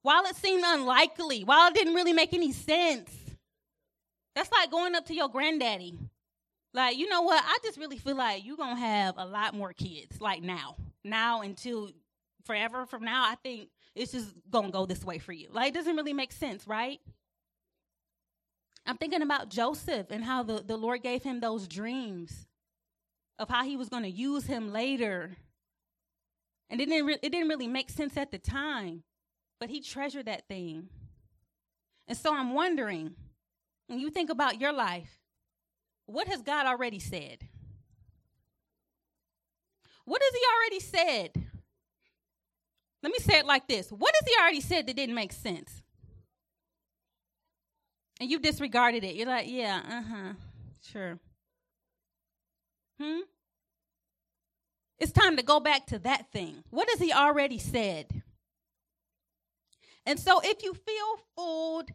while 0.03 0.23
it 0.25 0.35
seemed 0.35 0.63
unlikely, 0.65 1.43
while 1.43 1.69
it 1.69 1.73
didn't 1.73 1.95
really 1.95 2.13
make 2.13 2.33
any 2.33 2.51
sense, 2.51 3.11
that's 4.35 4.51
like 4.51 4.69
going 4.69 4.95
up 4.95 5.05
to 5.07 5.15
your 5.15 5.29
granddaddy. 5.29 5.97
Like, 6.73 6.97
you 6.97 7.07
know 7.07 7.21
what? 7.21 7.43
I 7.43 7.57
just 7.63 7.77
really 7.77 7.97
feel 7.97 8.15
like 8.15 8.45
you're 8.45 8.57
going 8.57 8.75
to 8.75 8.81
have 8.81 9.15
a 9.17 9.25
lot 9.25 9.53
more 9.53 9.73
kids, 9.73 10.19
like 10.21 10.41
now. 10.41 10.75
Now 11.03 11.41
until 11.41 11.89
forever 12.45 12.85
from 12.85 13.03
now, 13.03 13.23
I 13.23 13.35
think 13.35 13.69
it's 13.95 14.11
just 14.11 14.33
gonna 14.49 14.71
go 14.71 14.85
this 14.85 15.03
way 15.03 15.19
for 15.19 15.33
you. 15.33 15.49
Like 15.51 15.69
it 15.69 15.73
doesn't 15.73 15.95
really 15.95 16.13
make 16.13 16.31
sense, 16.31 16.67
right? 16.67 16.99
I'm 18.85 18.97
thinking 18.97 19.21
about 19.21 19.49
Joseph 19.49 20.07
and 20.09 20.23
how 20.23 20.43
the, 20.43 20.61
the 20.65 20.77
Lord 20.77 21.03
gave 21.03 21.23
him 21.23 21.39
those 21.39 21.67
dreams 21.67 22.47
of 23.39 23.49
how 23.49 23.63
he 23.63 23.77
was 23.77 23.89
to 23.89 24.09
use 24.09 24.45
him 24.45 24.71
later. 24.73 25.37
And 26.69 26.81
it 26.81 26.87
didn't, 26.87 27.05
re- 27.05 27.19
it 27.21 27.31
didn't 27.31 27.47
really 27.47 27.67
make 27.67 27.89
sense 27.89 28.17
at 28.17 28.31
the 28.31 28.37
time, 28.37 29.03
but 29.59 29.69
he 29.69 29.79
treasured 29.79 30.25
that 30.25 30.47
thing. 30.47 30.89
And 32.07 32.17
so 32.17 32.35
I'm 32.35 32.53
wondering, 32.53 33.15
when 33.87 33.99
you 33.99 34.09
think 34.09 34.29
about 34.29 34.59
your 34.59 34.73
life, 34.73 35.19
what 36.05 36.27
has 36.27 36.41
God 36.41 36.65
already 36.65 36.99
said? 36.99 37.47
What 40.05 40.21
has 40.21 40.33
he 40.33 40.41
already 40.55 40.79
said? 40.81 41.52
Let 43.03 43.11
me 43.11 43.19
say 43.19 43.37
it 43.37 43.45
like 43.45 43.67
this 43.67 43.89
What 43.89 44.15
has 44.19 44.27
he 44.27 44.41
already 44.41 44.61
said 44.61 44.87
that 44.87 44.95
didn't 44.95 45.15
make 45.15 45.33
sense? 45.33 45.83
And 48.19 48.31
you 48.31 48.39
disregarded 48.39 49.03
it. 49.03 49.15
You're 49.15 49.27
like, 49.27 49.47
yeah, 49.49 49.81
uh 49.85 50.01
huh, 50.01 50.33
sure. 50.81 51.19
Hmm? 52.99 53.21
It's 54.99 55.11
time 55.11 55.35
to 55.35 55.43
go 55.43 55.59
back 55.59 55.87
to 55.87 55.99
that 55.99 56.31
thing. 56.31 56.63
What 56.69 56.87
has 56.89 56.99
he 56.99 57.11
already 57.11 57.57
said? 57.57 58.23
And 60.05 60.17
so 60.19 60.39
if 60.41 60.63
you 60.63 60.73
feel 60.73 61.17
fooled, 61.35 61.89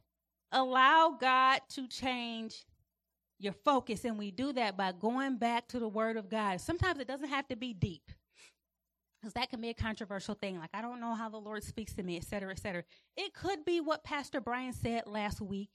allow 0.53 1.17
God 1.19 1.61
to 1.71 1.87
change 1.87 2.67
your 3.39 3.53
focus. 3.53 4.05
And 4.05 4.19
we 4.19 4.31
do 4.31 4.53
that 4.55 4.77
by 4.77 4.93
going 4.93 5.37
back 5.37 5.69
to 5.69 5.79
the 5.79 5.89
Word 5.89 6.17
of 6.17 6.29
God. 6.29 6.61
Sometimes 6.61 6.99
it 6.99 7.09
doesn't 7.09 7.29
have 7.29 7.49
to 7.49 7.57
be 7.57 7.73
deep 7.73 8.11
because 9.21 9.35
that 9.35 9.51
can 9.51 9.61
be 9.61 9.69
a 9.69 9.75
controversial 9.75 10.35
thing. 10.35 10.59
Like, 10.59 10.71
I 10.73 10.83
don't 10.83 11.01
know 11.01 11.15
how 11.15 11.29
the 11.29 11.39
Lord 11.39 11.65
speaks 11.65 11.93
to 11.95 12.03
me, 12.03 12.17
et 12.17 12.25
cetera, 12.25 12.51
et 12.51 12.59
cetera. 12.59 12.85
It 13.17 13.35
could 13.35 13.65
be 13.65 13.81
what 13.81 14.05
Pastor 14.05 14.41
Brian 14.41 14.73
said 14.73 15.05
last 15.07 15.41
week 15.41 15.71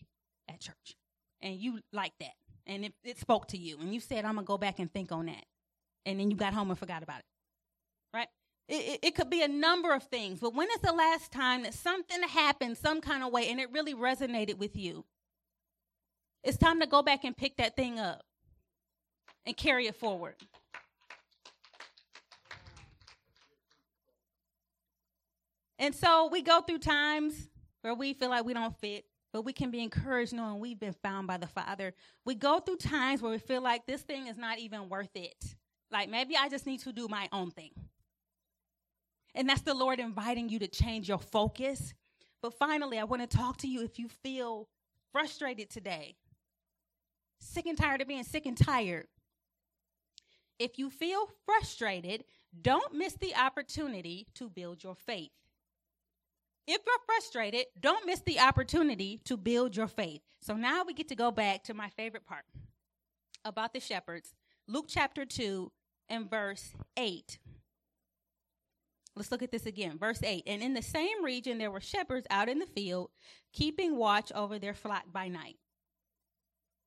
at 0.49 0.59
church, 0.59 0.95
and 1.41 1.55
you 1.55 1.79
like 1.91 2.13
that, 2.19 2.33
and 2.65 2.85
it, 2.85 2.93
it 3.03 3.19
spoke 3.19 3.47
to 3.49 3.57
you, 3.57 3.77
and 3.79 3.93
you 3.93 3.99
said, 3.99 4.25
I'm 4.25 4.35
going 4.35 4.45
to 4.45 4.47
go 4.47 4.57
back 4.57 4.79
and 4.79 4.91
think 4.91 5.11
on 5.11 5.25
that. 5.27 5.45
And 6.05 6.19
then 6.19 6.29
you 6.29 6.37
got 6.37 6.53
home 6.53 6.69
and 6.69 6.77
forgot 6.77 7.01
about 7.01 7.19
it, 7.19 7.25
right? 8.13 8.27
It, 8.67 8.75
it, 8.75 8.99
it 9.03 9.15
could 9.15 9.29
be 9.29 9.41
a 9.41 9.47
number 9.47 9.93
of 9.93 10.03
things, 10.03 10.39
but 10.39 10.53
when 10.53 10.67
is 10.69 10.81
the 10.81 10.93
last 10.93 11.31
time 11.31 11.63
that 11.63 11.73
something 11.73 12.23
happened 12.23 12.77
some 12.77 13.01
kind 13.01 13.23
of 13.23 13.31
way 13.31 13.49
and 13.49 13.59
it 13.59 13.71
really 13.71 13.93
resonated 13.93 14.57
with 14.57 14.75
you? 14.75 15.05
It's 16.43 16.57
time 16.57 16.81
to 16.81 16.87
go 16.87 17.01
back 17.01 17.23
and 17.23 17.35
pick 17.35 17.55
that 17.57 17.77
thing 17.77 17.99
up 17.99 18.23
and 19.45 19.55
carry 19.55 19.87
it 19.87 19.95
forward. 19.95 20.35
And 25.83 25.93
so 25.93 26.29
we 26.31 26.41
go 26.41 26.61
through 26.61 26.77
times 26.77 27.49
where 27.81 27.93
we 27.93 28.13
feel 28.13 28.29
like 28.29 28.45
we 28.45 28.53
don't 28.53 28.73
fit, 28.79 29.03
but 29.33 29.41
we 29.41 29.51
can 29.51 29.69
be 29.69 29.83
encouraged 29.83 30.31
knowing 30.31 30.61
we've 30.61 30.79
been 30.79 30.95
found 31.03 31.27
by 31.27 31.35
the 31.35 31.45
Father. 31.45 31.93
We 32.23 32.35
go 32.35 32.59
through 32.59 32.77
times 32.77 33.21
where 33.21 33.33
we 33.33 33.37
feel 33.37 33.61
like 33.61 33.85
this 33.85 34.01
thing 34.01 34.27
is 34.27 34.37
not 34.37 34.59
even 34.59 34.87
worth 34.87 35.13
it. 35.13 35.57
Like 35.91 36.07
maybe 36.09 36.37
I 36.37 36.47
just 36.47 36.65
need 36.65 36.79
to 36.83 36.93
do 36.93 37.09
my 37.09 37.27
own 37.33 37.51
thing. 37.51 37.71
And 39.35 39.49
that's 39.49 39.63
the 39.63 39.73
Lord 39.73 39.99
inviting 39.99 40.47
you 40.47 40.57
to 40.59 40.69
change 40.69 41.09
your 41.09 41.17
focus. 41.17 41.93
But 42.41 42.53
finally, 42.53 42.97
I 42.97 43.03
want 43.03 43.29
to 43.29 43.37
talk 43.37 43.57
to 43.57 43.67
you 43.67 43.83
if 43.83 43.99
you 43.99 44.07
feel 44.07 44.69
frustrated 45.11 45.69
today, 45.69 46.15
sick 47.41 47.65
and 47.65 47.77
tired 47.77 48.01
of 48.01 48.07
being 48.07 48.23
sick 48.23 48.45
and 48.45 48.57
tired. 48.57 49.07
If 50.59 50.79
you 50.79 50.89
feel 50.89 51.27
frustrated, 51.45 52.23
don't 52.61 52.93
miss 52.93 53.15
the 53.15 53.35
opportunity 53.35 54.27
to 54.35 54.49
build 54.49 54.81
your 54.81 54.95
faith. 54.95 55.31
If 56.65 56.81
you're 56.85 56.95
frustrated, 57.05 57.65
don't 57.79 58.05
miss 58.05 58.21
the 58.21 58.39
opportunity 58.39 59.19
to 59.25 59.35
build 59.35 59.75
your 59.75 59.87
faith. 59.87 60.21
So 60.41 60.55
now 60.55 60.83
we 60.85 60.93
get 60.93 61.09
to 61.09 61.15
go 61.15 61.31
back 61.31 61.63
to 61.65 61.73
my 61.73 61.89
favorite 61.89 62.25
part 62.25 62.45
about 63.45 63.73
the 63.73 63.79
shepherds, 63.79 64.33
Luke 64.67 64.85
chapter 64.87 65.25
2 65.25 65.71
and 66.09 66.29
verse 66.29 66.73
8. 66.97 67.37
Let's 69.15 69.31
look 69.31 69.43
at 69.43 69.51
this 69.51 69.65
again. 69.65 69.97
Verse 69.99 70.23
8. 70.23 70.43
And 70.47 70.63
in 70.63 70.73
the 70.73 70.81
same 70.81 71.23
region, 71.23 71.57
there 71.57 71.69
were 71.69 71.81
shepherds 71.81 72.25
out 72.29 72.49
in 72.49 72.59
the 72.59 72.65
field, 72.65 73.09
keeping 73.51 73.97
watch 73.97 74.31
over 74.33 74.57
their 74.57 74.73
flock 74.73 75.03
by 75.11 75.27
night. 75.27 75.57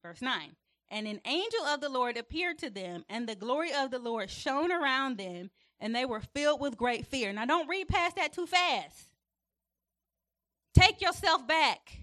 Verse 0.03 0.23
9. 0.23 0.57
And 0.89 1.07
an 1.07 1.21
angel 1.25 1.65
of 1.67 1.81
the 1.81 1.89
Lord 1.89 2.17
appeared 2.17 2.59
to 2.59 2.71
them, 2.71 3.05
and 3.09 3.29
the 3.29 3.35
glory 3.35 3.73
of 3.73 3.91
the 3.91 3.99
Lord 3.99 4.31
shone 4.31 4.73
around 4.73 5.19
them, 5.19 5.51
and 5.79 5.95
they 5.95 6.05
were 6.05 6.21
filled 6.21 6.61
with 6.61 6.77
great 6.77 7.07
fear. 7.07 7.33
Now, 7.33 7.45
don't 7.45 7.69
read 7.69 7.89
past 7.89 8.17
that 8.17 8.33
too 8.33 8.47
fast. 8.47 9.11
Take 10.77 11.01
yourself 11.01 11.47
back. 11.47 12.01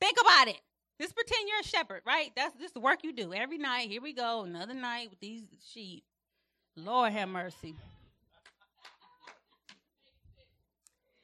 Think 0.00 0.18
about 0.20 0.48
it. 0.48 0.60
Just 1.00 1.14
pretend 1.14 1.48
you're 1.48 1.60
a 1.60 1.64
shepherd, 1.64 2.02
right? 2.06 2.30
That's 2.36 2.54
just 2.58 2.74
the 2.74 2.80
work 2.80 2.98
you 3.02 3.14
do 3.14 3.32
every 3.32 3.56
night. 3.56 3.88
Here 3.88 4.02
we 4.02 4.12
go, 4.12 4.42
another 4.42 4.74
night 4.74 5.08
with 5.08 5.18
these 5.20 5.44
sheep. 5.72 6.04
Lord 6.76 7.12
have 7.12 7.28
mercy. 7.30 7.74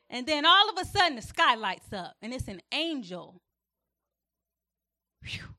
And 0.09 0.27
then 0.27 0.47
all 0.47 0.71
of 0.71 0.79
a 0.79 0.85
sudden 0.87 1.17
the 1.17 1.23
sky 1.23 1.57
lights 1.57 1.93
up 1.93 2.15
and 2.23 2.33
it's 2.33 2.49
an 2.49 2.63
angel. 2.73 3.43
Whew. 5.25 5.56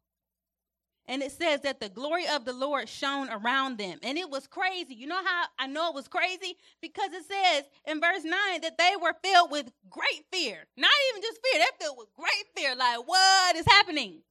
And 1.07 1.23
it 1.23 1.31
says 1.31 1.61
that 1.61 1.79
the 1.79 1.89
glory 1.89 2.27
of 2.27 2.43
the 2.43 2.53
Lord 2.53 2.89
shone 2.89 3.29
around 3.29 3.77
them. 3.77 3.97
And 4.03 4.17
it 4.17 4.29
was 4.29 4.45
crazy. 4.47 4.93
You 4.93 5.07
know 5.07 5.23
how 5.23 5.45
I 5.57 5.67
know 5.67 5.89
it 5.89 5.95
was 5.95 6.07
crazy? 6.07 6.57
Because 6.81 7.11
it 7.13 7.23
says 7.25 7.63
in 7.85 8.01
verse 8.01 8.23
9 8.23 8.33
that 8.61 8.77
they 8.77 8.93
were 9.01 9.15
filled 9.23 9.51
with 9.51 9.71
great 9.89 10.25
fear. 10.31 10.65
Not 10.75 10.91
even 11.09 11.21
just 11.21 11.39
fear, 11.43 11.61
they're 11.61 11.87
filled 11.87 11.97
with 11.97 12.13
great 12.15 12.45
fear. 12.55 12.75
Like, 12.75 13.07
what 13.07 13.55
is 13.55 13.65
happening? 13.67 14.21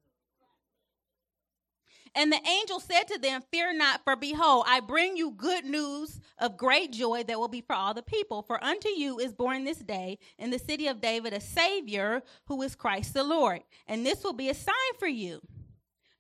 And 2.14 2.32
the 2.32 2.40
angel 2.48 2.80
said 2.80 3.04
to 3.08 3.18
them, 3.18 3.42
Fear 3.50 3.74
not, 3.74 4.02
for 4.02 4.16
behold, 4.16 4.64
I 4.66 4.80
bring 4.80 5.18
you 5.18 5.32
good 5.32 5.66
news 5.66 6.18
of 6.38 6.56
great 6.56 6.90
joy 6.90 7.24
that 7.24 7.38
will 7.38 7.48
be 7.48 7.60
for 7.60 7.74
all 7.74 7.92
the 7.92 8.02
people. 8.02 8.40
For 8.42 8.62
unto 8.64 8.88
you 8.88 9.18
is 9.18 9.34
born 9.34 9.64
this 9.64 9.78
day 9.78 10.18
in 10.38 10.50
the 10.50 10.58
city 10.58 10.88
of 10.88 11.02
David 11.02 11.34
a 11.34 11.40
Savior 11.40 12.22
who 12.46 12.62
is 12.62 12.74
Christ 12.74 13.12
the 13.12 13.22
Lord. 13.22 13.60
And 13.86 14.04
this 14.04 14.24
will 14.24 14.32
be 14.32 14.48
a 14.48 14.54
sign 14.54 14.74
for 14.98 15.06
you. 15.06 15.42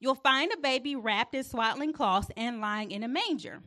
You'll 0.06 0.14
find 0.14 0.52
a 0.52 0.56
baby 0.56 0.94
wrapped 0.94 1.34
in 1.34 1.42
swaddling 1.42 1.92
cloths 1.92 2.30
and 2.36 2.60
lying 2.60 2.92
in 2.92 3.02
a 3.02 3.08
manger. 3.08 3.60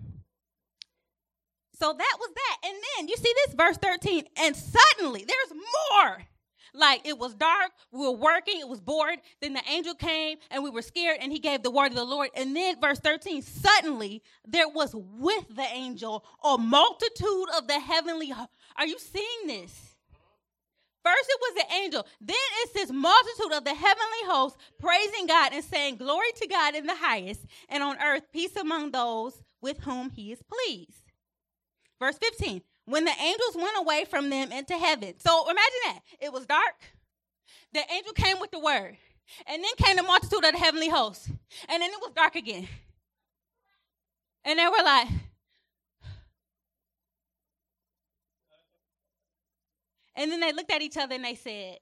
So 1.78 1.91
that 1.91 2.17
was 2.17 2.30
that. 2.34 2.58
And 2.63 2.78
then 2.95 3.10
you 3.10 3.17
see 3.17 3.34
this 3.45 3.56
verse 3.56 3.75
13, 3.75 4.23
and 4.38 4.56
suddenly 4.56 5.25
there's 5.28 5.60
more. 5.60 6.19
Like 6.73 7.06
it 7.06 7.19
was 7.19 7.34
dark, 7.34 7.71
we 7.91 7.99
were 7.99 8.13
working, 8.13 8.58
it 8.58 8.69
was 8.69 8.80
bored. 8.80 9.19
Then 9.41 9.52
the 9.52 9.62
angel 9.69 9.95
came 9.95 10.38
and 10.49 10.63
we 10.63 10.69
were 10.69 10.82
scared, 10.82 11.17
and 11.19 11.30
he 11.30 11.39
gave 11.39 11.62
the 11.62 11.71
word 11.71 11.88
of 11.88 11.95
the 11.95 12.06
Lord. 12.06 12.30
And 12.38 12.56
then, 12.56 12.80
verse 12.80 12.99
13, 12.99 13.41
suddenly 13.41 14.23
there 14.47 14.69
was 14.69 14.95
with 14.95 15.45
the 15.54 15.67
angel 15.73 16.23
a 16.41 16.58
multitude 16.58 17.49
of 17.58 17.67
the 17.67 17.82
heavenly. 17.82 18.32
Are 18.78 18.88
you 18.88 18.97
seeing 18.97 19.47
this? 19.47 19.88
First, 21.10 21.30
it 21.30 21.39
was 21.41 21.56
the 21.56 21.76
angel. 21.76 22.08
Then 22.22 22.36
it's 22.62 22.74
this 22.74 22.91
multitude 22.91 23.54
of 23.54 23.63
the 23.63 23.74
heavenly 23.74 24.24
hosts 24.26 24.60
praising 24.80 25.26
God 25.26 25.54
and 25.54 25.63
saying, 25.63 25.95
Glory 25.95 26.32
to 26.36 26.48
God 26.48 26.76
in 26.76 26.86
the 26.86 26.95
highest, 26.95 27.45
and 27.67 27.82
on 27.82 27.98
earth 28.00 28.24
peace 28.32 28.56
among 28.56 28.91
those 28.91 29.41
with 29.60 29.80
whom 29.80 30.12
he 30.12 30.32
is 30.32 30.43
pleased. 30.43 31.12
Verse 32.00 32.17
15 32.17 32.62
when 32.86 33.06
the 33.06 33.12
angels 33.22 33.56
went 33.56 33.78
away 33.78 34.04
from 34.06 34.32
them 34.32 34.52
into 34.52 34.74
heaven. 34.76 35.13
So 35.19 35.43
imagine 35.43 35.80
that. 35.86 36.00
It 36.19 36.34
was 36.34 36.48
dark. 36.48 36.76
The 37.72 37.82
angel 37.93 38.13
came 38.13 38.39
with 38.39 38.50
the 38.50 38.58
word. 38.60 38.98
And 39.45 39.63
then 39.63 39.72
came 39.78 39.95
the 39.95 40.02
multitude 40.02 40.43
of 40.43 40.52
the 40.54 40.58
heavenly 40.58 40.89
hosts. 40.89 41.28
And 41.28 41.84
then 41.84 41.91
it 41.91 42.00
was 42.02 42.12
dark 42.15 42.36
again. 42.36 42.67
And 44.43 44.58
they 44.58 44.65
were 44.65 44.84
like, 44.84 45.08
and 50.19 50.32
then 50.32 50.39
they 50.39 50.51
looked 50.51 50.71
at 50.71 50.84
each 50.84 50.97
other 50.97 51.15
and 51.15 51.25
they 51.25 51.34
said, 51.34 51.77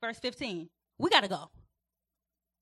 verse 0.00 0.18
15, 0.20 0.68
we 0.98 1.10
got 1.10 1.22
to 1.22 1.28
go. 1.28 1.50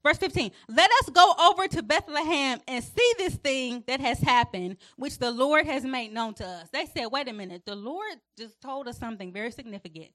Verse 0.02 0.18
15, 0.18 0.52
let 0.68 0.88
us 1.02 1.10
go 1.10 1.34
over 1.50 1.66
to 1.66 1.82
Bethlehem 1.82 2.60
and 2.68 2.84
see 2.84 3.12
this 3.18 3.34
thing 3.34 3.82
that 3.88 3.98
has 3.98 4.20
happened, 4.20 4.76
which 4.96 5.18
the 5.18 5.32
Lord 5.32 5.66
has 5.66 5.84
made 5.84 6.12
known 6.12 6.32
to 6.34 6.46
us. 6.46 6.68
They 6.72 6.86
said, 6.86 7.06
wait 7.06 7.28
a 7.28 7.32
minute, 7.32 7.62
the 7.66 7.74
Lord 7.74 8.14
just 8.38 8.60
told 8.60 8.86
us 8.86 8.98
something 8.98 9.32
very 9.32 9.50
significant. 9.50 10.10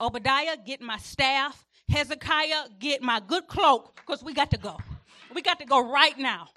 Obadiah, 0.00 0.56
get 0.66 0.80
my 0.80 0.98
staff. 0.98 1.64
Hezekiah, 1.88 2.70
get 2.80 3.02
my 3.02 3.20
good 3.20 3.46
cloak, 3.46 3.94
because 3.96 4.24
we 4.24 4.34
got 4.34 4.50
to 4.50 4.58
go. 4.58 4.78
We 5.32 5.42
got 5.42 5.60
to 5.60 5.64
go 5.64 5.88
right 5.92 6.18
now. 6.18 6.48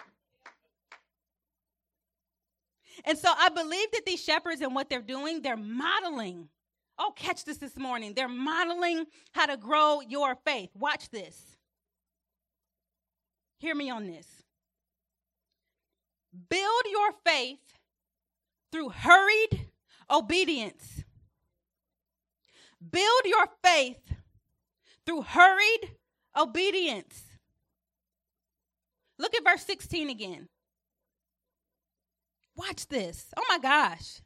And 3.06 3.18
so 3.18 3.32
I 3.38 3.50
believe 3.50 3.92
that 3.92 4.06
these 4.06 4.24
shepherds 4.24 4.62
and 4.62 4.74
what 4.74 4.90
they're 4.90 5.02
doing, 5.02 5.42
they're 5.42 5.56
modeling. 5.58 6.50
Oh, 7.00 7.14
catch 7.16 7.46
this 7.46 7.58
this 7.58 7.78
morning. 7.78 8.14
They're 8.16 8.28
modeling 8.28 9.06
how 9.34 9.46
to 9.46 9.58
grow 9.58 10.02
your 10.02 10.36
faith. 10.46 10.70
Watch 10.74 11.10
this. 11.10 11.58
Hear 13.60 13.76
me 13.76 13.90
on 13.90 14.08
this. 14.08 14.28
Build 16.50 16.84
your 16.90 17.12
faith 17.26 17.60
through 18.72 18.90
hurried 18.90 19.70
obedience. 20.10 21.04
Build 22.92 23.22
your 23.26 23.48
faith 23.64 24.14
through 25.06 25.24
hurried 25.24 25.96
obedience. 26.36 27.24
Look 29.20 29.36
at 29.36 29.44
verse 29.44 29.64
16 29.66 30.10
again. 30.10 30.48
Watch 32.56 32.88
this. 32.88 33.28
Oh 33.36 33.44
my 33.50 33.60
gosh. 33.60 34.22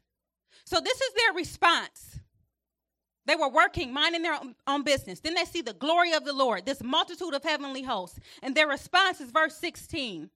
So, 0.64 0.80
this 0.80 1.00
is 1.00 1.14
their 1.14 1.34
response 1.34 2.18
they 3.26 3.36
were 3.36 3.48
working, 3.48 3.92
minding 3.92 4.22
their 4.22 4.38
own 4.66 4.82
business. 4.82 5.20
Then 5.20 5.34
they 5.34 5.44
see 5.44 5.62
the 5.62 5.74
glory 5.74 6.12
of 6.12 6.24
the 6.24 6.32
Lord, 6.32 6.66
this 6.66 6.82
multitude 6.82 7.34
of 7.34 7.44
heavenly 7.44 7.82
hosts. 7.82 8.18
And 8.42 8.54
their 8.54 8.66
response 8.66 9.20
is 9.20 9.30
verse 9.30 9.56
16. 9.56 10.30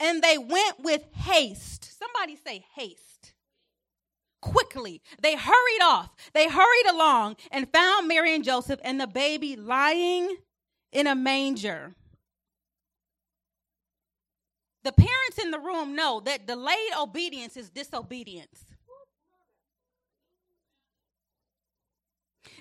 And 0.00 0.22
they 0.22 0.38
went 0.38 0.80
with 0.80 1.04
haste. 1.14 1.98
Somebody 1.98 2.36
say 2.36 2.64
haste. 2.74 3.34
Quickly. 4.40 5.02
They 5.22 5.36
hurried 5.36 5.82
off. 5.82 6.10
They 6.32 6.48
hurried 6.48 6.86
along 6.90 7.36
and 7.52 7.70
found 7.72 8.08
Mary 8.08 8.34
and 8.34 8.42
Joseph 8.42 8.80
and 8.82 9.00
the 9.00 9.06
baby 9.06 9.54
lying 9.54 10.36
in 10.92 11.06
a 11.06 11.14
manger. 11.14 11.94
The 14.82 14.92
parents 14.92 15.38
in 15.40 15.50
the 15.50 15.58
room 15.58 15.94
know 15.94 16.20
that 16.24 16.46
delayed 16.46 16.92
obedience 16.98 17.56
is 17.56 17.68
disobedience. 17.68 18.64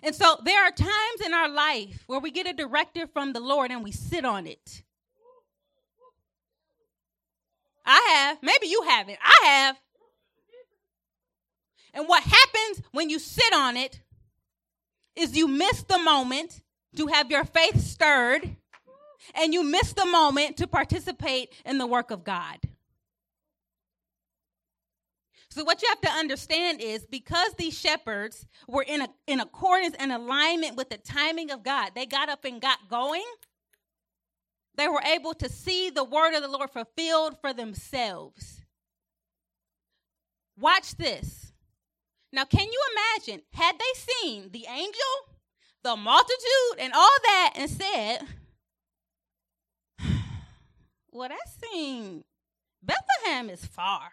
And 0.04 0.16
so 0.16 0.38
there 0.44 0.64
are 0.64 0.72
times 0.72 1.22
in 1.26 1.34
our 1.34 1.50
life 1.50 2.04
where 2.08 2.20
we 2.20 2.32
get 2.32 2.48
a 2.48 2.54
directive 2.54 3.12
from 3.12 3.34
the 3.34 3.40
Lord 3.40 3.72
and 3.72 3.84
we 3.84 3.92
sit 3.92 4.26
on 4.26 4.48
it. 4.48 4.84
I 7.86 8.00
have. 8.16 8.38
Maybe 8.42 8.68
you 8.68 8.84
haven't. 8.84 9.18
I 9.24 9.48
have. 9.48 9.78
And 11.94 12.08
what 12.08 12.24
happens 12.24 12.86
when 12.92 13.10
you 13.10 13.20
sit 13.20 13.54
on 13.54 13.76
it 13.76 14.02
is 15.16 15.36
you 15.36 15.48
miss 15.48 15.84
the 15.84 15.98
moment 15.98 16.62
to 16.96 17.08
have 17.08 17.32
your 17.32 17.44
faith 17.44 17.82
stirred 17.82 18.56
and 19.36 19.54
you 19.54 19.64
miss 19.64 19.94
the 19.94 20.06
moment 20.06 20.58
to 20.58 20.68
participate 20.68 21.54
in 21.66 21.78
the 21.78 21.88
work 21.88 22.12
of 22.12 22.24
God. 22.24 22.60
So 25.52 25.64
what 25.64 25.82
you 25.82 25.88
have 25.90 26.02
to 26.02 26.12
understand 26.12 26.80
is 26.80 27.08
because 27.08 27.54
these 27.58 27.78
shepherds 27.78 28.46
were 28.68 28.84
in 28.88 29.02
a, 29.02 29.08
in 29.26 29.40
accordance 29.40 29.96
and 29.98 30.12
alignment 30.12 30.76
with 30.76 30.90
the 30.90 30.98
timing 30.98 31.50
of 31.50 31.64
God, 31.64 31.92
they 31.96 32.06
got 32.06 32.30
up 32.30 32.46
and 32.46 32.62
got 32.62 32.88
going. 32.88 33.26
They 34.76 34.88
were 34.88 35.02
able 35.02 35.34
to 35.34 35.50
see 35.50 35.90
the 35.90 36.04
word 36.04 36.36
of 36.36 36.44
the 36.44 36.48
Lord 36.48 36.70
fulfilled 36.70 37.38
for 37.42 37.52
themselves. 37.52 38.62
Watch 40.58 40.96
this. 40.98 41.52
Now, 42.32 42.46
can 42.46 42.68
you 42.68 42.82
imagine 42.94 43.42
had 43.54 43.76
they 43.80 44.00
seen 44.00 44.52
the 44.52 44.66
angel, 44.70 45.40
the 45.84 45.96
multitude, 45.96 46.78
and 46.78 46.94
all 46.94 47.18
that 47.24 47.54
and 47.56 47.70
said, 47.70 48.20
Well, 51.12 51.30
that 51.30 51.40
seems 51.60 52.24
Bethlehem 52.84 53.50
is 53.50 53.66
far. 53.66 54.12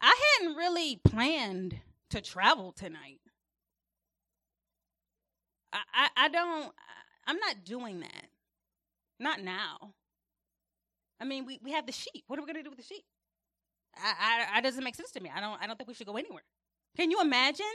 I 0.00 0.14
hadn't 0.38 0.56
really 0.56 1.00
planned 1.04 1.80
to 2.10 2.20
travel 2.20 2.72
tonight. 2.72 3.20
I, 5.72 5.80
I, 5.92 6.08
I 6.16 6.28
don't, 6.28 6.72
I'm 7.26 7.38
not 7.38 7.64
doing 7.64 8.00
that. 8.00 8.26
Not 9.20 9.42
now. 9.42 9.94
I 11.20 11.24
mean, 11.24 11.44
we, 11.44 11.58
we 11.62 11.72
have 11.72 11.86
the 11.86 11.92
sheep. 11.92 12.24
What 12.26 12.38
are 12.38 12.42
we 12.42 12.46
going 12.46 12.56
to 12.56 12.62
do 12.62 12.70
with 12.70 12.78
the 12.78 12.84
sheep? 12.84 13.04
I, 13.96 14.46
I, 14.52 14.58
I 14.58 14.60
doesn't 14.60 14.84
make 14.84 14.94
sense 14.94 15.10
to 15.12 15.20
me. 15.20 15.30
I 15.34 15.40
don't, 15.40 15.60
I 15.60 15.66
don't 15.66 15.76
think 15.76 15.88
we 15.88 15.94
should 15.94 16.06
go 16.06 16.16
anywhere. 16.16 16.44
Can 16.96 17.10
you 17.10 17.20
imagine? 17.20 17.66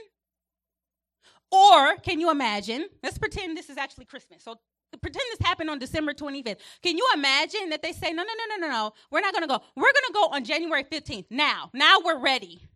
Or 1.52 1.98
can 1.98 2.20
you 2.20 2.32
imagine? 2.32 2.88
Let's 3.04 3.18
pretend 3.18 3.58
this 3.58 3.70
is 3.70 3.78
actually 3.78 4.06
Christmas. 4.06 4.44
So 4.44 4.56
pretend 4.98 5.24
this 5.32 5.46
happened 5.46 5.70
on 5.70 5.80
December 5.80 6.14
25th. 6.14 6.58
Can 6.82 6.98
you 6.98 7.08
imagine 7.14 7.70
that 7.70 7.82
they 7.82 7.92
say, 7.92 8.12
no, 8.12 8.24
no, 8.24 8.34
no, 8.38 8.56
no, 8.56 8.68
no, 8.68 8.72
no, 8.72 8.94
we're 9.12 9.22
not 9.22 9.34
going 9.34 9.44
to 9.44 9.48
go. 9.48 9.62
We're 9.76 9.84
going 9.84 10.08
to 10.08 10.14
go 10.14 10.28
on 10.32 10.44
January 10.44 10.84
15th. 10.84 11.26
Now, 11.30 11.70
now 11.74 11.98
we're 12.04 12.20
ready. 12.20 12.68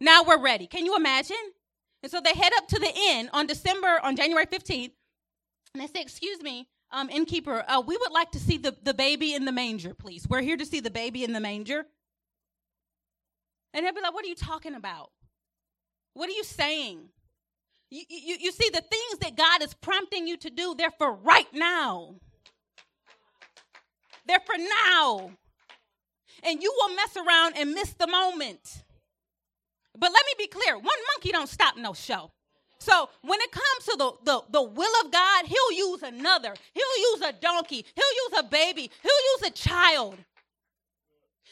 Now 0.00 0.22
we're 0.22 0.40
ready. 0.40 0.66
Can 0.66 0.86
you 0.86 0.96
imagine? 0.96 1.36
And 2.02 2.10
so 2.10 2.20
they 2.20 2.32
head 2.32 2.52
up 2.56 2.66
to 2.68 2.78
the 2.78 2.92
inn 3.10 3.30
on 3.32 3.46
December, 3.46 4.00
on 4.02 4.16
January 4.16 4.46
15th, 4.46 4.92
and 5.74 5.82
they 5.82 5.86
say, 5.86 6.00
excuse 6.00 6.42
me, 6.42 6.68
um, 6.92 7.08
innkeeper, 7.10 7.64
uh, 7.68 7.80
we 7.80 7.96
would 7.96 8.12
like 8.12 8.32
to 8.32 8.40
see 8.40 8.58
the, 8.58 8.76
the 8.82 8.94
baby 8.94 9.34
in 9.34 9.44
the 9.44 9.52
manger, 9.52 9.94
please. 9.94 10.26
We're 10.28 10.40
here 10.40 10.56
to 10.56 10.66
see 10.66 10.80
the 10.80 10.90
baby 10.90 11.22
in 11.22 11.32
the 11.32 11.40
manger. 11.40 11.84
And 13.72 13.86
they'll 13.86 13.94
be 13.94 14.00
like, 14.00 14.12
what 14.12 14.24
are 14.24 14.28
you 14.28 14.34
talking 14.34 14.74
about? 14.74 15.10
What 16.14 16.28
are 16.28 16.32
you 16.32 16.42
saying? 16.42 17.10
You, 17.90 18.04
you, 18.08 18.36
you 18.40 18.52
see, 18.52 18.68
the 18.70 18.82
things 18.82 19.18
that 19.20 19.36
God 19.36 19.62
is 19.62 19.74
prompting 19.74 20.26
you 20.26 20.36
to 20.38 20.50
do, 20.50 20.74
they're 20.76 20.92
for 20.92 21.12
right 21.12 21.52
now. 21.52 22.14
They're 24.26 24.40
for 24.46 24.56
now. 24.56 25.32
And 26.44 26.62
you 26.62 26.72
will 26.78 26.94
mess 26.94 27.16
around 27.16 27.54
and 27.56 27.72
miss 27.72 27.92
the 27.94 28.06
moment. 28.06 28.84
But 29.98 30.12
let 30.12 30.24
me 30.24 30.32
be 30.38 30.46
clear 30.46 30.74
one 30.74 30.98
monkey 31.14 31.32
don't 31.32 31.48
stop 31.48 31.76
no 31.76 31.92
show. 31.92 32.30
So 32.78 33.10
when 33.22 33.38
it 33.40 33.50
comes 33.52 33.84
to 33.86 33.96
the, 33.98 34.12
the, 34.24 34.42
the 34.50 34.62
will 34.62 34.92
of 35.04 35.12
God, 35.12 35.44
he'll 35.46 35.72
use 35.72 36.02
another. 36.02 36.54
He'll 36.72 37.12
use 37.12 37.20
a 37.22 37.32
donkey. 37.32 37.84
He'll 37.94 38.28
use 38.28 38.38
a 38.38 38.42
baby. 38.44 38.90
He'll 39.02 39.38
use 39.38 39.48
a 39.48 39.50
child. 39.50 40.16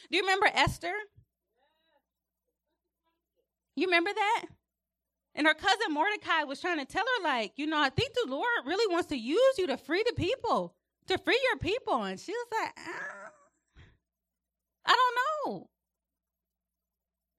Do 0.09 0.17
you 0.17 0.23
remember 0.23 0.47
Esther? 0.53 0.93
You 3.75 3.85
remember 3.85 4.11
that? 4.15 4.45
And 5.35 5.47
her 5.47 5.53
cousin 5.53 5.93
Mordecai 5.93 6.43
was 6.43 6.59
trying 6.59 6.79
to 6.79 6.85
tell 6.85 7.05
her, 7.05 7.23
like, 7.23 7.53
you 7.55 7.67
know, 7.67 7.79
I 7.79 7.89
think 7.89 8.13
the 8.13 8.29
Lord 8.29 8.47
really 8.65 8.91
wants 8.91 9.07
to 9.09 9.17
use 9.17 9.57
you 9.57 9.67
to 9.67 9.77
free 9.77 10.03
the 10.05 10.13
people, 10.13 10.75
to 11.07 11.17
free 11.17 11.39
your 11.51 11.59
people. 11.59 12.03
And 12.03 12.19
she 12.19 12.31
was 12.31 12.47
like, 12.51 12.73
ah, 12.77 13.31
I 14.85 14.95
don't 14.95 15.55
know. 15.55 15.69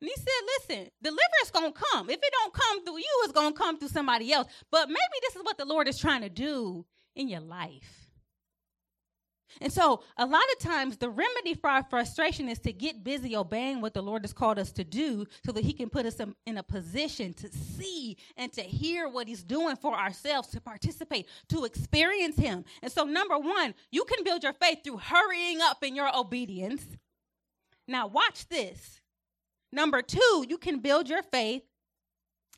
And 0.01 0.09
he 0.09 0.15
said, 0.17 0.77
listen, 0.79 0.91
deliverance 1.03 1.51
gonna 1.53 1.73
come. 1.73 2.09
If 2.09 2.17
it 2.23 2.33
don't 2.41 2.55
come 2.55 2.85
through 2.85 2.99
you, 2.99 3.21
it's 3.25 3.33
gonna 3.33 3.53
come 3.53 3.79
through 3.79 3.89
somebody 3.89 4.33
else. 4.33 4.49
But 4.71 4.89
maybe 4.89 4.99
this 5.23 5.37
is 5.37 5.43
what 5.43 5.59
the 5.59 5.67
Lord 5.67 5.89
is 5.89 5.99
trying 5.99 6.23
to 6.23 6.31
do 6.31 6.87
in 7.15 7.29
your 7.29 7.41
life. 7.41 8.00
And 9.61 9.73
so, 9.73 10.03
a 10.17 10.27
lot 10.27 10.45
of 10.53 10.59
times, 10.59 10.97
the 10.97 11.11
remedy 11.11 11.55
for 11.55 11.69
our 11.69 11.83
frustration 11.83 12.49
is 12.49 12.59
to 12.61 12.73
get 12.73 13.03
busy 13.03 13.37
obeying 13.37 13.81
what 13.81 13.95
the 13.95 14.03
Lord 14.03 14.23
has 14.23 14.33
called 14.33 14.59
us 14.59 14.71
to 14.73 14.85
do 14.85 15.27
so 15.45 15.53
that 15.53 15.65
He 15.65 15.73
can 15.73 15.91
put 15.91 16.07
us 16.07 16.21
in 16.47 16.59
a 16.59 16.63
position 16.63 17.35
to 17.35 17.49
see 17.49 18.17
and 18.37 18.53
to 18.53 18.63
hear 18.63 19.09
what 19.09 19.27
He's 19.27 19.43
doing 19.43 19.77
for 19.77 19.95
ourselves, 19.95 20.49
to 20.49 20.61
participate, 20.61 21.29
to 21.49 21.65
experience 21.65 22.37
Him. 22.37 22.65
And 22.83 22.93
so, 22.93 23.05
number 23.05 23.39
one, 23.39 23.75
you 23.91 24.05
can 24.05 24.25
build 24.25 24.43
your 24.43 24.53
faith 24.53 24.85
through 24.85 24.99
hurrying 24.99 25.61
up 25.61 25.83
in 25.83 25.97
your 25.97 26.17
obedience. 26.17 26.85
Now, 27.89 28.07
watch 28.07 28.49
this. 28.49 29.01
Number 29.73 30.03
two, 30.03 30.45
you 30.49 30.59
can 30.59 30.81
build 30.81 31.09
your 31.09 31.23
faith 31.23 31.63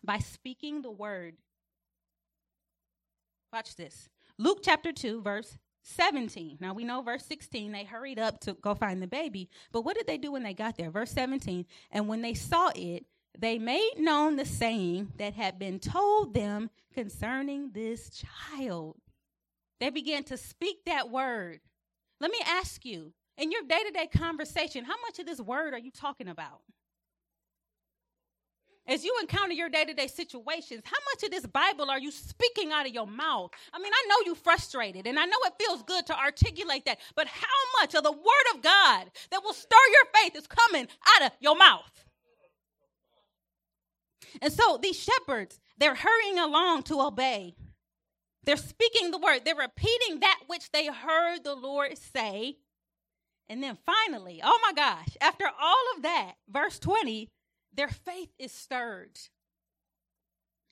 by 0.04 0.18
speaking 0.18 0.82
the 0.82 0.90
word. 0.90 1.36
Watch 3.52 3.76
this. 3.76 4.08
Luke 4.38 4.60
chapter 4.62 4.92
2, 4.92 5.22
verse 5.22 5.58
17. 5.82 6.58
Now 6.60 6.74
we 6.74 6.84
know 6.84 7.02
verse 7.02 7.24
16, 7.26 7.72
they 7.72 7.84
hurried 7.84 8.18
up 8.18 8.40
to 8.40 8.54
go 8.54 8.74
find 8.74 9.02
the 9.02 9.06
baby. 9.06 9.48
But 9.72 9.82
what 9.82 9.96
did 9.96 10.06
they 10.06 10.18
do 10.18 10.32
when 10.32 10.42
they 10.42 10.54
got 10.54 10.76
there? 10.76 10.90
Verse 10.90 11.10
17, 11.12 11.66
and 11.90 12.08
when 12.08 12.22
they 12.22 12.34
saw 12.34 12.70
it, 12.74 13.04
they 13.38 13.58
made 13.58 13.94
known 13.98 14.36
the 14.36 14.44
saying 14.44 15.12
that 15.16 15.34
had 15.34 15.58
been 15.58 15.78
told 15.78 16.34
them 16.34 16.70
concerning 16.92 17.70
this 17.72 18.10
child. 18.10 18.96
They 19.80 19.90
began 19.90 20.22
to 20.24 20.36
speak 20.36 20.84
that 20.84 21.10
word. 21.10 21.60
Let 22.20 22.30
me 22.30 22.38
ask 22.46 22.84
you, 22.84 23.12
in 23.36 23.50
your 23.50 23.62
day 23.62 23.82
to 23.84 23.90
day 23.90 24.06
conversation, 24.06 24.84
how 24.84 25.00
much 25.06 25.18
of 25.18 25.26
this 25.26 25.40
word 25.40 25.74
are 25.74 25.78
you 25.78 25.90
talking 25.90 26.28
about? 26.28 26.60
As 28.86 29.04
you 29.04 29.16
encounter 29.20 29.52
your 29.52 29.68
day 29.68 29.84
to 29.84 29.94
day 29.94 30.08
situations, 30.08 30.82
how 30.84 30.98
much 31.12 31.22
of 31.22 31.30
this 31.30 31.46
Bible 31.46 31.88
are 31.88 32.00
you 32.00 32.10
speaking 32.10 32.72
out 32.72 32.86
of 32.86 32.92
your 32.92 33.06
mouth? 33.06 33.52
I 33.72 33.78
mean, 33.78 33.92
I 33.92 34.06
know 34.08 34.16
you're 34.26 34.34
frustrated 34.34 35.06
and 35.06 35.18
I 35.18 35.24
know 35.24 35.36
it 35.44 35.54
feels 35.58 35.82
good 35.84 36.06
to 36.06 36.18
articulate 36.18 36.84
that, 36.86 36.98
but 37.14 37.28
how 37.28 37.80
much 37.80 37.94
of 37.94 38.02
the 38.02 38.10
Word 38.12 38.54
of 38.54 38.62
God 38.62 39.10
that 39.30 39.44
will 39.44 39.52
stir 39.52 39.76
your 39.92 40.22
faith 40.22 40.36
is 40.36 40.48
coming 40.48 40.88
out 41.16 41.26
of 41.26 41.32
your 41.40 41.56
mouth? 41.56 42.04
And 44.40 44.52
so 44.52 44.78
these 44.82 44.98
shepherds, 44.98 45.60
they're 45.78 45.94
hurrying 45.94 46.38
along 46.38 46.84
to 46.84 47.00
obey. 47.00 47.54
They're 48.44 48.56
speaking 48.56 49.10
the 49.10 49.18
word, 49.18 49.42
they're 49.44 49.54
repeating 49.54 50.20
that 50.20 50.40
which 50.48 50.70
they 50.72 50.86
heard 50.86 51.44
the 51.44 51.54
Lord 51.54 51.96
say. 51.96 52.56
And 53.48 53.62
then 53.62 53.78
finally, 53.86 54.40
oh 54.42 54.58
my 54.62 54.72
gosh, 54.72 55.16
after 55.20 55.44
all 55.60 55.84
of 55.96 56.02
that, 56.02 56.32
verse 56.48 56.78
20, 56.78 57.30
their 57.74 57.88
faith 57.88 58.30
is 58.38 58.52
stirred. 58.52 59.18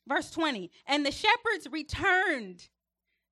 Verse 0.06 0.30
20, 0.30 0.70
and 0.86 1.06
the 1.06 1.12
shepherds 1.12 1.68
returned, 1.70 2.68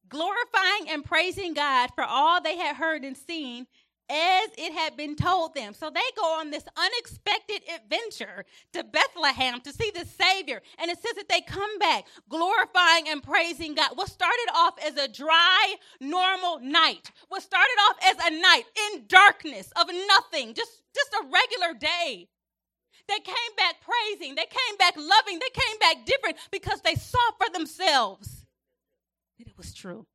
glorifying 0.08 0.88
and 0.90 1.04
praising 1.04 1.54
God 1.54 1.90
for 1.94 2.04
all 2.04 2.40
they 2.40 2.56
had 2.56 2.76
heard 2.76 3.02
and 3.02 3.16
seen 3.16 3.66
as 4.10 4.48
it 4.56 4.72
had 4.72 4.96
been 4.96 5.16
told 5.16 5.54
them. 5.54 5.74
So 5.74 5.90
they 5.90 6.00
go 6.16 6.38
on 6.38 6.50
this 6.50 6.64
unexpected 6.76 7.60
adventure 7.74 8.44
to 8.72 8.84
Bethlehem 8.84 9.60
to 9.60 9.72
see 9.72 9.90
the 9.94 10.06
Savior. 10.06 10.62
And 10.78 10.90
it 10.90 10.98
says 11.02 11.14
that 11.16 11.28
they 11.28 11.42
come 11.42 11.78
back 11.78 12.06
glorifying 12.28 13.08
and 13.08 13.22
praising 13.22 13.74
God. 13.74 13.90
What 13.94 14.08
started 14.08 14.48
off 14.54 14.74
as 14.84 14.96
a 14.96 15.08
dry, 15.08 15.74
normal 16.00 16.60
night, 16.60 17.10
what 17.28 17.42
started 17.42 17.76
off 17.88 17.96
as 18.04 18.16
a 18.24 18.40
night 18.40 18.64
in 18.94 19.04
darkness 19.08 19.70
of 19.78 19.88
nothing, 20.08 20.54
just, 20.54 20.82
just 20.94 21.12
a 21.12 21.24
regular 21.24 21.78
day, 21.78 22.28
they 23.08 23.18
came 23.20 23.52
back 23.56 23.76
praising. 23.80 24.34
They 24.34 24.44
came 24.44 24.76
back 24.78 24.94
loving. 24.96 25.38
They 25.38 25.50
came 25.52 25.78
back 25.80 26.04
different 26.04 26.36
because 26.50 26.80
they 26.82 26.94
saw 26.94 27.18
for 27.38 27.50
themselves 27.52 28.44
that 29.38 29.48
it 29.48 29.56
was 29.56 29.72
true. 29.72 30.06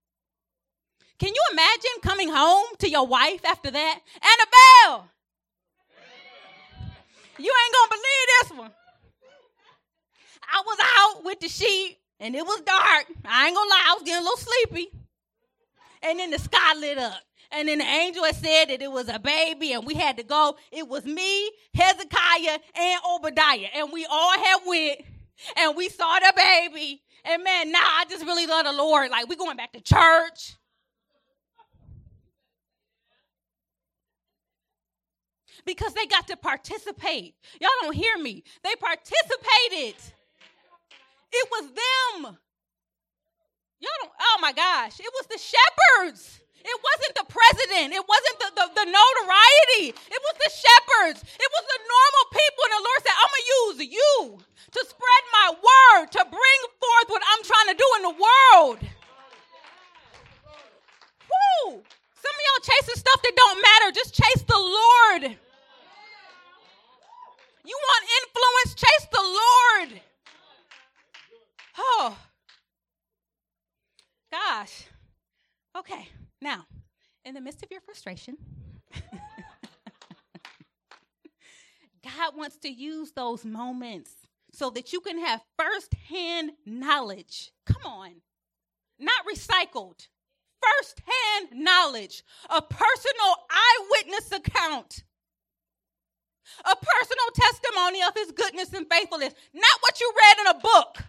Can 1.19 1.29
you 1.33 1.41
imagine 1.51 1.91
coming 2.01 2.29
home 2.29 2.65
to 2.79 2.89
your 2.89 3.07
wife 3.07 3.45
after 3.45 3.71
that? 3.71 3.99
Annabelle, 4.21 5.09
you 7.37 7.51
ain't 7.51 7.73
gonna 7.73 7.89
believe 7.89 8.27
this 8.41 8.57
one. 8.57 8.71
I 10.51 10.61
was 10.65 10.77
out 10.97 11.25
with 11.25 11.39
the 11.39 11.49
sheep 11.49 11.97
and 12.19 12.35
it 12.35 12.45
was 12.45 12.61
dark. 12.61 13.05
I 13.25 13.47
ain't 13.47 13.55
gonna 13.55 13.69
lie, 13.69 13.85
I 13.87 13.93
was 13.95 14.03
getting 14.03 14.21
a 14.21 14.23
little 14.23 14.37
sleepy. 14.37 14.89
And 16.03 16.19
then 16.19 16.31
the 16.31 16.39
sky 16.39 16.73
lit 16.75 16.97
up. 16.97 17.21
And 17.55 17.67
then 17.67 17.77
the 17.77 17.85
angel 17.85 18.23
had 18.23 18.35
said 18.35 18.65
that 18.65 18.81
it 18.81 18.91
was 18.91 19.09
a 19.09 19.19
baby 19.19 19.73
and 19.73 19.85
we 19.85 19.93
had 19.93 20.17
to 20.17 20.23
go. 20.23 20.55
It 20.71 20.87
was 20.87 21.05
me, 21.05 21.51
Hezekiah, 21.75 22.59
and 22.75 23.01
Obadiah. 23.15 23.67
And 23.75 23.91
we 23.93 24.07
all 24.09 24.37
had 24.37 24.57
went 24.65 25.01
and 25.57 25.75
we 25.75 25.89
saw 25.89 26.17
the 26.19 26.33
baby. 26.35 27.01
And 27.23 27.43
man, 27.43 27.71
now 27.71 27.79
I 27.79 28.05
just 28.09 28.25
really 28.25 28.47
love 28.47 28.65
the 28.65 28.73
Lord. 28.73 29.11
Like 29.11 29.29
we 29.29 29.35
going 29.35 29.57
back 29.57 29.71
to 29.73 29.81
church. 29.81 30.55
Because 35.65 35.93
they 35.93 36.07
got 36.07 36.27
to 36.27 36.35
participate. 36.35 37.35
Y'all 37.61 37.69
don't 37.81 37.95
hear 37.95 38.17
me. 38.17 38.43
They 38.63 38.75
participated. 38.75 39.95
It 41.31 41.49
was 41.51 41.67
them. 41.69 42.37
Y'all 43.79 43.91
don't, 44.01 44.11
oh 44.19 44.37
my 44.41 44.51
gosh. 44.51 44.99
It 44.99 45.11
was 45.13 45.27
the 45.27 45.37
shepherds. 45.37 46.42
It 46.63 46.79
wasn't 46.79 47.13
the 47.19 47.27
president. 47.27 47.91
It 47.91 48.05
wasn't 48.07 48.37
the, 48.39 48.49
the, 48.55 48.65
the, 48.71 48.85
notoriety. 48.87 49.91
It 49.91 50.21
was 50.23 50.35
the 50.39 50.51
shepherds. 50.51 51.19
It 51.19 51.49
was 51.51 51.65
the 51.67 51.79
normal 51.83 52.25
people. 52.31 52.61
And 52.63 52.73
the 52.79 52.83
Lord 52.87 52.99
said, 53.03 53.15
I'm 53.19 53.31
going 53.31 53.43
to 53.43 53.51
use 53.51 53.77
you 53.99 54.15
to 54.39 54.81
spread 54.87 55.23
my 55.35 55.47
word, 55.59 56.05
to 56.15 56.21
bring 56.23 56.59
forth 56.79 57.07
what 57.11 57.23
I'm 57.27 57.43
trying 57.43 57.69
to 57.75 57.77
do 57.77 57.87
in 57.99 58.01
the 58.07 58.15
world. 58.15 58.79
Woo! 61.27 61.83
Some 62.15 62.31
of 62.31 62.43
y'all 62.47 62.63
chasing 62.63 62.95
stuff 62.95 63.19
that 63.19 63.35
don't 63.35 63.59
matter. 63.59 63.91
Just 63.91 64.15
chase 64.15 64.43
the 64.47 64.55
Lord. 64.55 65.35
You 67.65 67.75
want 67.75 68.03
influence? 68.23 68.71
Chase 68.75 69.07
the 69.11 69.23
Lord. 69.23 70.01
Oh. 71.77 72.17
Gosh. 74.31 74.85
Okay. 75.75 76.07
Now, 76.43 76.67
in 77.23 77.35
the 77.35 77.41
midst 77.41 77.63
of 77.63 77.71
your 77.71 77.79
frustration, 77.79 78.35
God 82.03 82.35
wants 82.35 82.57
to 82.57 82.69
use 82.69 83.13
those 83.13 83.45
moments 83.45 84.11
so 84.51 84.69
that 84.71 84.91
you 84.91 84.99
can 84.99 85.19
have 85.19 85.39
firsthand 85.57 86.51
knowledge. 86.65 87.53
Come 87.65 87.85
on. 87.85 88.15
Not 88.99 89.25
recycled. 89.25 90.09
Firsthand 90.61 91.63
knowledge, 91.63 92.23
a 92.49 92.61
personal 92.61 93.35
eyewitness 93.49 94.33
account, 94.33 95.03
a 96.65 96.75
personal 96.75 97.29
testimony 97.35 98.03
of 98.03 98.13
his 98.15 98.31
goodness 98.31 98.73
and 98.73 98.85
faithfulness, 98.91 99.33
not 99.53 99.79
what 99.79 100.01
you 100.01 100.11
read 100.17 100.39
in 100.41 100.47
a 100.47 100.59
book. 100.59 101.05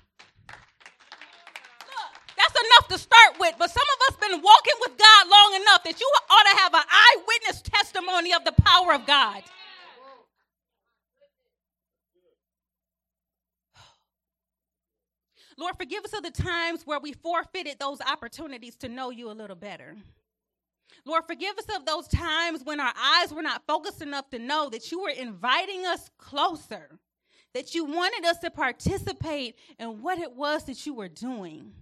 That's 2.54 2.66
enough 2.66 2.88
to 2.88 2.98
start 2.98 3.38
with. 3.38 3.54
But 3.58 3.70
some 3.70 3.82
of 3.82 4.00
us 4.08 4.16
been 4.20 4.40
walking 4.42 4.74
with 4.80 4.98
God 4.98 5.28
long 5.30 5.54
enough 5.62 5.84
that 5.84 6.00
you 6.00 6.10
ought 6.30 6.50
to 6.52 6.56
have 6.58 6.74
an 6.74 6.82
eyewitness 6.90 7.62
testimony 7.62 8.32
of 8.32 8.44
the 8.44 8.52
power 8.52 8.94
of 8.94 9.06
God. 9.06 9.42
Lord, 15.58 15.76
forgive 15.78 16.04
us 16.04 16.12
of 16.12 16.22
the 16.22 16.30
times 16.30 16.82
where 16.84 17.00
we 17.00 17.12
forfeited 17.12 17.78
those 17.78 18.00
opportunities 18.00 18.76
to 18.76 18.88
know 18.88 19.10
you 19.10 19.30
a 19.30 19.32
little 19.32 19.56
better. 19.56 19.96
Lord, 21.06 21.24
forgive 21.26 21.58
us 21.58 21.66
of 21.76 21.84
those 21.84 22.08
times 22.08 22.62
when 22.64 22.80
our 22.80 22.94
eyes 22.96 23.32
were 23.32 23.42
not 23.42 23.66
focused 23.66 24.00
enough 24.00 24.30
to 24.30 24.38
know 24.38 24.70
that 24.70 24.90
you 24.90 25.02
were 25.02 25.10
inviting 25.10 25.84
us 25.86 26.08
closer, 26.18 26.98
that 27.52 27.74
you 27.74 27.84
wanted 27.84 28.24
us 28.24 28.38
to 28.38 28.50
participate 28.50 29.56
in 29.78 30.00
what 30.02 30.18
it 30.18 30.32
was 30.34 30.64
that 30.64 30.86
you 30.86 30.94
were 30.94 31.08
doing. 31.08 31.72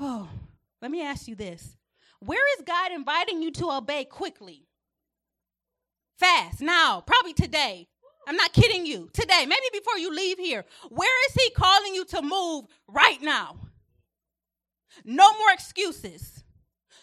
Oh, 0.00 0.28
let 0.82 0.90
me 0.90 1.02
ask 1.02 1.28
you 1.28 1.34
this. 1.34 1.76
Where 2.20 2.58
is 2.58 2.64
God 2.64 2.92
inviting 2.92 3.42
you 3.42 3.50
to 3.52 3.70
obey 3.70 4.04
quickly? 4.04 4.66
Fast, 6.18 6.60
now, 6.60 7.02
probably 7.06 7.32
today. 7.32 7.88
I'm 8.26 8.36
not 8.36 8.52
kidding 8.52 8.86
you. 8.86 9.10
Today, 9.12 9.44
maybe 9.46 9.66
before 9.72 9.98
you 9.98 10.14
leave 10.14 10.38
here, 10.38 10.64
where 10.88 11.28
is 11.28 11.34
He 11.34 11.50
calling 11.50 11.94
you 11.94 12.04
to 12.06 12.22
move 12.22 12.64
right 12.88 13.20
now? 13.20 13.56
No 15.04 15.30
more 15.34 15.50
excuses. 15.52 16.42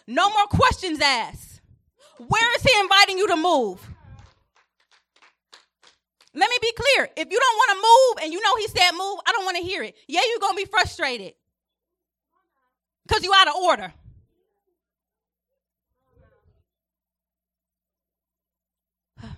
No 0.06 0.28
more 0.30 0.46
questions 0.46 1.00
asked. 1.00 1.60
Where 2.18 2.56
is 2.56 2.62
He 2.62 2.80
inviting 2.80 3.18
you 3.18 3.28
to 3.28 3.36
move? 3.36 3.86
Let 6.34 6.50
me 6.50 6.56
be 6.60 6.72
clear. 6.72 7.10
If 7.16 7.30
you 7.30 7.38
don't 7.38 7.56
want 7.56 7.70
to 7.70 7.76
move 7.76 8.24
and 8.24 8.32
you 8.32 8.40
know 8.40 8.56
He 8.56 8.66
said 8.68 8.90
move, 8.92 9.18
I 9.26 9.32
don't 9.32 9.44
want 9.44 9.58
to 9.58 9.62
hear 9.62 9.82
it. 9.82 9.94
Yeah, 10.08 10.22
you're 10.28 10.40
going 10.40 10.56
to 10.56 10.64
be 10.64 10.70
frustrated 10.70 11.34
because 13.12 13.24
you're 13.24 13.34
out 13.34 13.48
of 13.48 13.54
order. 13.56 13.92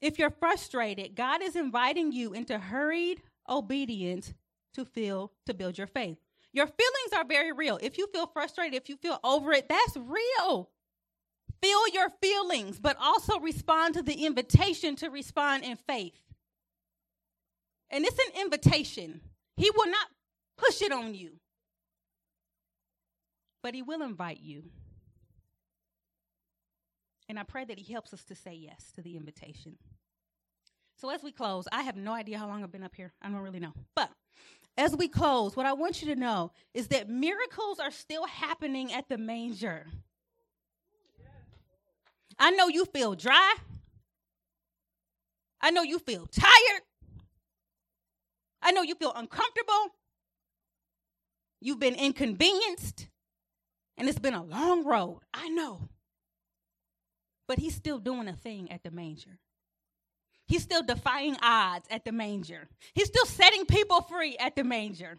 If 0.00 0.18
you're 0.18 0.30
frustrated, 0.30 1.14
God 1.14 1.42
is 1.42 1.54
inviting 1.56 2.10
you 2.10 2.32
into 2.32 2.58
hurried 2.58 3.20
obedience 3.46 4.32
to 4.72 4.86
feel 4.86 5.30
to 5.46 5.52
build 5.52 5.76
your 5.76 5.86
faith. 5.86 6.16
Your 6.52 6.66
feelings 6.66 7.12
are 7.14 7.24
very 7.24 7.52
real. 7.52 7.78
If 7.82 7.98
you 7.98 8.08
feel 8.12 8.26
frustrated, 8.26 8.74
if 8.74 8.88
you 8.88 8.96
feel 8.96 9.20
over 9.22 9.52
it, 9.52 9.68
that's 9.68 9.96
real. 9.96 10.70
Feel 11.62 11.88
your 11.92 12.08
feelings, 12.22 12.80
but 12.80 12.96
also 12.98 13.38
respond 13.40 13.94
to 13.94 14.02
the 14.02 14.24
invitation 14.24 14.96
to 14.96 15.10
respond 15.10 15.64
in 15.64 15.76
faith. 15.76 16.18
And 17.90 18.04
it's 18.04 18.18
an 18.18 18.40
invitation. 18.40 19.20
He 19.56 19.70
will 19.70 19.90
not 19.90 20.08
push 20.56 20.80
it 20.80 20.92
on 20.92 21.14
you, 21.14 21.32
but 23.62 23.74
He 23.74 23.82
will 23.82 24.02
invite 24.02 24.40
you. 24.40 24.64
And 27.28 27.38
I 27.38 27.44
pray 27.44 27.64
that 27.64 27.78
He 27.78 27.92
helps 27.92 28.12
us 28.12 28.24
to 28.24 28.34
say 28.34 28.54
yes 28.54 28.92
to 28.96 29.02
the 29.02 29.16
invitation. 29.16 29.76
So 30.96 31.10
as 31.10 31.22
we 31.22 31.32
close, 31.32 31.66
I 31.72 31.82
have 31.82 31.96
no 31.96 32.12
idea 32.12 32.38
how 32.38 32.46
long 32.46 32.62
I've 32.62 32.72
been 32.72 32.82
up 32.82 32.94
here. 32.94 33.12
I 33.22 33.28
don't 33.28 33.38
really 33.38 33.60
know. 33.60 33.72
But 33.96 34.10
as 34.76 34.96
we 34.96 35.08
close, 35.08 35.56
what 35.56 35.66
I 35.66 35.72
want 35.72 36.02
you 36.02 36.14
to 36.14 36.20
know 36.20 36.52
is 36.74 36.88
that 36.88 37.08
miracles 37.08 37.78
are 37.78 37.90
still 37.90 38.26
happening 38.26 38.92
at 38.92 39.08
the 39.08 39.16
manger. 39.16 39.86
I 42.38 42.50
know 42.50 42.68
you 42.68 42.86
feel 42.86 43.14
dry. 43.14 43.54
I 45.60 45.70
know 45.70 45.82
you 45.82 45.98
feel 45.98 46.26
tired. 46.26 46.82
I 48.62 48.72
know 48.72 48.82
you 48.82 48.94
feel 48.94 49.12
uncomfortable. 49.14 49.94
You've 51.60 51.78
been 51.78 51.94
inconvenienced. 51.94 53.08
And 54.00 54.08
it's 54.08 54.18
been 54.18 54.32
a 54.32 54.42
long 54.42 54.86
road. 54.86 55.20
I 55.34 55.50
know. 55.50 55.90
But 57.46 57.58
he's 57.58 57.74
still 57.74 57.98
doing 57.98 58.28
a 58.28 58.32
thing 58.32 58.72
at 58.72 58.82
the 58.82 58.90
manger. 58.90 59.38
He's 60.46 60.62
still 60.62 60.82
defying 60.82 61.36
odds 61.42 61.86
at 61.90 62.06
the 62.06 62.10
manger. 62.10 62.66
He's 62.94 63.08
still 63.08 63.26
setting 63.26 63.66
people 63.66 64.00
free 64.00 64.38
at 64.38 64.56
the 64.56 64.64
manger. 64.64 65.18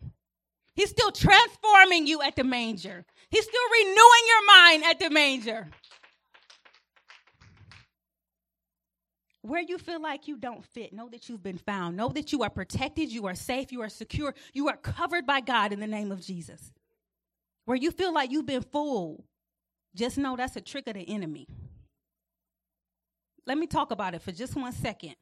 He's 0.73 0.89
still 0.89 1.11
transforming 1.11 2.07
you 2.07 2.23
at 2.23 2.35
the 2.35 2.43
manger. 2.43 3.05
He's 3.29 3.43
still 3.43 3.69
renewing 3.71 4.25
your 4.27 4.47
mind 4.47 4.83
at 4.85 4.99
the 4.99 5.09
manger. 5.11 5.69
Where 9.43 9.61
you 9.61 9.77
feel 9.77 10.01
like 10.01 10.27
you 10.27 10.37
don't 10.37 10.65
fit, 10.65 10.91
know 10.91 11.07
that 11.09 11.29
you've 11.29 11.43
been 11.43 11.59
found. 11.59 11.97
Know 11.97 12.09
that 12.09 12.31
you 12.31 12.41
are 12.41 12.49
protected, 12.49 13.11
you 13.11 13.27
are 13.27 13.35
safe, 13.35 13.71
you 13.71 13.83
are 13.83 13.89
secure, 13.89 14.33
you 14.53 14.69
are 14.69 14.77
covered 14.77 15.27
by 15.27 15.41
God 15.41 15.71
in 15.71 15.79
the 15.79 15.87
name 15.87 16.11
of 16.11 16.19
Jesus. 16.19 16.71
Where 17.65 17.77
you 17.77 17.91
feel 17.91 18.13
like 18.13 18.31
you've 18.31 18.45
been 18.45 18.63
fooled, 18.63 19.23
just 19.95 20.17
know 20.17 20.35
that's 20.35 20.55
a 20.55 20.61
trick 20.61 20.87
of 20.87 20.95
the 20.95 21.07
enemy. 21.07 21.47
Let 23.45 23.57
me 23.57 23.67
talk 23.67 23.91
about 23.91 24.13
it 24.13 24.21
for 24.21 24.31
just 24.31 24.55
one 24.55 24.71
second. 24.71 25.15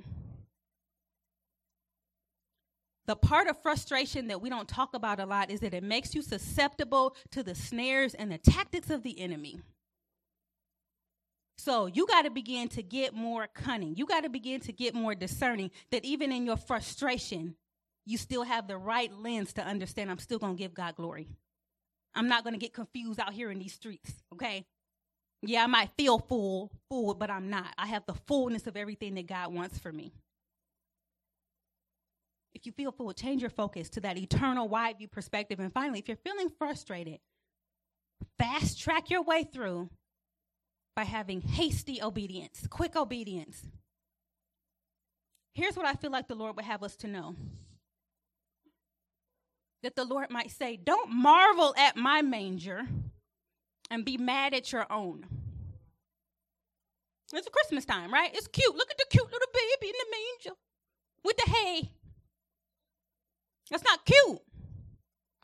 The 3.07 3.15
part 3.15 3.47
of 3.47 3.59
frustration 3.61 4.27
that 4.27 4.39
we 4.39 4.49
don't 4.49 4.67
talk 4.67 4.93
about 4.93 5.19
a 5.19 5.25
lot 5.25 5.49
is 5.49 5.61
that 5.61 5.73
it 5.73 5.83
makes 5.83 6.13
you 6.13 6.21
susceptible 6.21 7.15
to 7.31 7.41
the 7.41 7.55
snares 7.55 8.13
and 8.13 8.31
the 8.31 8.37
tactics 8.37 8.91
of 8.91 9.01
the 9.01 9.19
enemy. 9.19 9.61
So 11.57 11.87
you 11.87 12.05
got 12.05 12.21
to 12.21 12.29
begin 12.29 12.67
to 12.69 12.83
get 12.83 13.13
more 13.13 13.47
cunning. 13.47 13.95
You 13.95 14.05
got 14.05 14.23
to 14.23 14.29
begin 14.29 14.61
to 14.61 14.71
get 14.71 14.93
more 14.93 15.15
discerning 15.15 15.71
that 15.91 16.05
even 16.05 16.31
in 16.31 16.45
your 16.45 16.55
frustration, 16.55 17.55
you 18.05 18.17
still 18.17 18.43
have 18.43 18.67
the 18.67 18.77
right 18.77 19.11
lens 19.11 19.53
to 19.53 19.63
understand 19.63 20.11
I'm 20.11 20.19
still 20.19 20.39
going 20.39 20.55
to 20.55 20.61
give 20.61 20.73
God 20.73 20.95
glory. 20.95 21.27
I'm 22.16 22.28
not 22.28 22.43
going 22.43 22.53
to 22.53 22.60
get 22.60 22.74
confused 22.74 23.20
out 23.20 23.34
here 23.34 23.51
in 23.51 23.60
these 23.60 23.74
streets, 23.74 24.12
okay? 24.34 24.66
Yeah, 25.41 25.64
I 25.64 25.68
might 25.68 25.91
feel 25.97 26.20
full, 26.20 26.72
full, 26.89 27.14
but 27.14 27.30
I'm 27.30 27.49
not. 27.49 27.74
I 27.78 27.88
have 27.88 28.05
the 28.05 28.16
fullness 28.28 28.68
of 28.68 28.76
everything 28.76 29.16
that 29.16 29.28
God 29.28 29.53
wants 29.53 29.78
for 29.80 29.91
me. 29.91 30.12
If 32.53 32.66
you 32.66 32.72
feel 32.72 32.91
full, 32.91 33.14
change 33.14 33.41
your 33.41 33.51
focus 33.51 33.89
to 33.91 34.01
that 34.01 34.18
eternal 34.18 34.68
wide 34.68 34.97
view 34.97 35.07
perspective. 35.07 35.60
And 35.60 35.72
finally, 35.72 35.99
if 35.99 36.07
you're 36.07 36.18
feeling 36.18 36.49
frustrated, 36.49 37.20
fast 38.38 38.80
track 38.80 39.10
your 39.10 39.22
way 39.22 39.43
through 39.43 39.89
by 40.95 41.03
having 41.03 41.41
hasty 41.41 42.01
obedience, 42.01 42.68
quick 42.70 42.95
obedience. 42.95 43.64
Here's 45.53 45.78
what 45.78 45.86
I 45.86 45.93
feel 45.93 46.12
like 46.12 46.28
the 46.28 46.36
Lord 46.36 46.55
would 46.55 46.66
have 46.66 46.84
us 46.84 46.95
to 46.97 47.07
know 47.07 47.36
that 49.84 49.95
the 49.95 50.05
Lord 50.05 50.30
might 50.30 50.51
say, 50.51 50.77
Don't 50.77 51.11
marvel 51.11 51.73
at 51.77 51.95
my 51.95 52.21
manger 52.21 52.88
and 53.89 54.05
be 54.05 54.17
mad 54.17 54.53
at 54.53 54.71
your 54.71 54.91
own. 54.91 55.25
It's 57.34 57.47
Christmas 57.51 57.86
time, 57.86 58.11
right? 58.11 58.32
It's 58.34 58.47
cute. 58.47 58.75
Look 58.75 58.89
at 58.89 58.97
the 58.97 59.05
cute 59.09 59.25
little 59.32 59.47
baby 59.53 59.89
in 59.89 59.95
the 59.99 60.17
manger 60.17 60.57
with 61.23 61.38
the 61.38 61.51
hay. 61.51 61.91
That's 63.69 63.84
not 63.84 64.05
cute. 64.05 64.39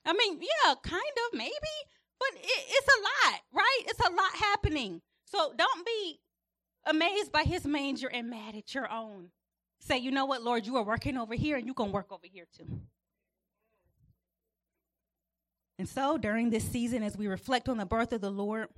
I 0.05 0.13
mean, 0.13 0.39
yeah, 0.39 0.73
kind 0.83 1.01
of, 1.01 1.37
maybe, 1.37 1.75
but 2.19 2.29
it, 2.35 2.65
it's 2.69 2.87
a 2.87 3.01
lot, 3.01 3.41
right? 3.53 3.81
It's 3.85 3.99
a 3.99 4.11
lot 4.11 4.35
happening. 4.35 5.01
So 5.25 5.53
don't 5.55 5.85
be 5.85 6.19
amazed 6.85 7.31
by 7.31 7.43
his 7.43 7.65
manger 7.65 8.07
and 8.07 8.29
mad 8.29 8.55
at 8.55 8.73
your 8.73 8.91
own. 8.91 9.29
Say, 9.79 9.97
you 9.97 10.11
know 10.11 10.25
what, 10.25 10.41
Lord, 10.41 10.65
you 10.65 10.77
are 10.77 10.83
working 10.83 11.17
over 11.17 11.35
here 11.35 11.57
and 11.57 11.67
you 11.67 11.73
can 11.73 11.91
work 11.91 12.11
over 12.11 12.25
here 12.31 12.45
too. 12.55 12.81
And 15.77 15.89
so 15.89 16.17
during 16.17 16.49
this 16.49 16.63
season, 16.63 17.03
as 17.03 17.17
we 17.17 17.27
reflect 17.27 17.67
on 17.67 17.77
the 17.77 17.85
birth 17.85 18.13
of 18.13 18.21
the 18.21 18.29
Lord, 18.29 18.69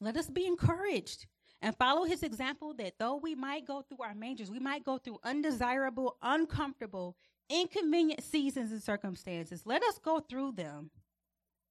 let 0.00 0.16
us 0.16 0.28
be 0.28 0.46
encouraged 0.46 1.26
and 1.60 1.74
follow 1.76 2.04
his 2.04 2.22
example 2.22 2.74
that 2.74 2.94
though 2.98 3.16
we 3.16 3.34
might 3.34 3.66
go 3.66 3.82
through 3.82 4.04
our 4.04 4.14
mangers, 4.14 4.50
we 4.50 4.58
might 4.58 4.84
go 4.84 4.98
through 4.98 5.18
undesirable, 5.24 6.16
uncomfortable, 6.22 7.16
inconvenient 7.48 8.22
seasons 8.22 8.70
and 8.70 8.82
circumstances. 8.82 9.62
Let 9.64 9.82
us 9.82 9.98
go 9.98 10.20
through 10.20 10.52
them, 10.52 10.90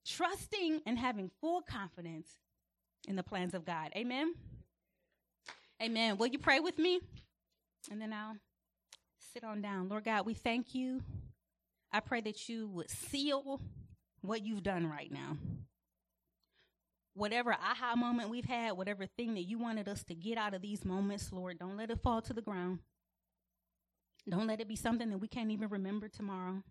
trusting 0.05 0.81
and 0.85 0.97
having 0.97 1.29
full 1.39 1.61
confidence 1.61 2.27
in 3.07 3.15
the 3.15 3.23
plans 3.23 3.53
of 3.53 3.65
God. 3.65 3.91
Amen. 3.95 4.33
Amen. 5.81 6.17
Will 6.17 6.27
you 6.27 6.39
pray 6.39 6.59
with 6.59 6.79
me? 6.79 6.99
And 7.91 8.01
then 8.01 8.13
I'll 8.13 8.37
sit 9.33 9.43
on 9.43 9.61
down. 9.61 9.89
Lord 9.89 10.05
God, 10.05 10.25
we 10.25 10.33
thank 10.33 10.73
you. 10.73 11.01
I 11.91 11.99
pray 11.99 12.21
that 12.21 12.49
you 12.49 12.67
would 12.69 12.89
seal 12.89 13.61
what 14.23 14.43
you've 14.43 14.63
done 14.63 14.89
right 14.89 15.11
now. 15.11 15.37
Whatever 17.13 17.51
aha 17.51 17.95
moment 17.95 18.29
we've 18.29 18.45
had, 18.45 18.71
whatever 18.71 19.05
thing 19.05 19.35
that 19.35 19.43
you 19.43 19.59
wanted 19.59 19.87
us 19.87 20.03
to 20.05 20.15
get 20.15 20.37
out 20.37 20.55
of 20.55 20.61
these 20.63 20.83
moments, 20.83 21.31
Lord, 21.31 21.59
don't 21.59 21.77
let 21.77 21.91
it 21.91 22.01
fall 22.01 22.21
to 22.23 22.33
the 22.33 22.41
ground. 22.41 22.79
Don't 24.27 24.47
let 24.47 24.61
it 24.61 24.67
be 24.67 24.75
something 24.75 25.09
that 25.09 25.19
we 25.19 25.27
can't 25.27 25.51
even 25.51 25.69
remember 25.69 26.07
tomorrow. 26.07 26.63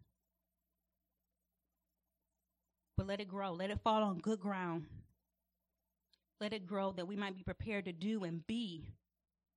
But 2.97 3.07
let 3.07 3.21
it 3.21 3.29
grow. 3.29 3.53
Let 3.53 3.71
it 3.71 3.81
fall 3.85 4.03
on 4.03 4.19
good 4.19 4.41
ground. 4.41 4.87
Let 6.41 6.53
it 6.53 6.67
grow 6.67 6.93
that 6.93 7.07
we 7.07 7.15
might 7.15 7.37
be 7.37 7.43
prepared 7.43 7.85
to 7.85 7.93
do 7.93 8.25
and 8.25 8.45
be 8.47 8.89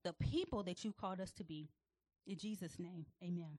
the 0.04 0.14
people 0.14 0.62
that 0.64 0.84
you 0.84 0.94
called 0.94 1.20
us 1.20 1.32
to 1.34 1.44
be. 1.44 1.70
In 2.28 2.38
Jesus' 2.38 2.78
name, 2.78 3.06
amen. 3.24 3.58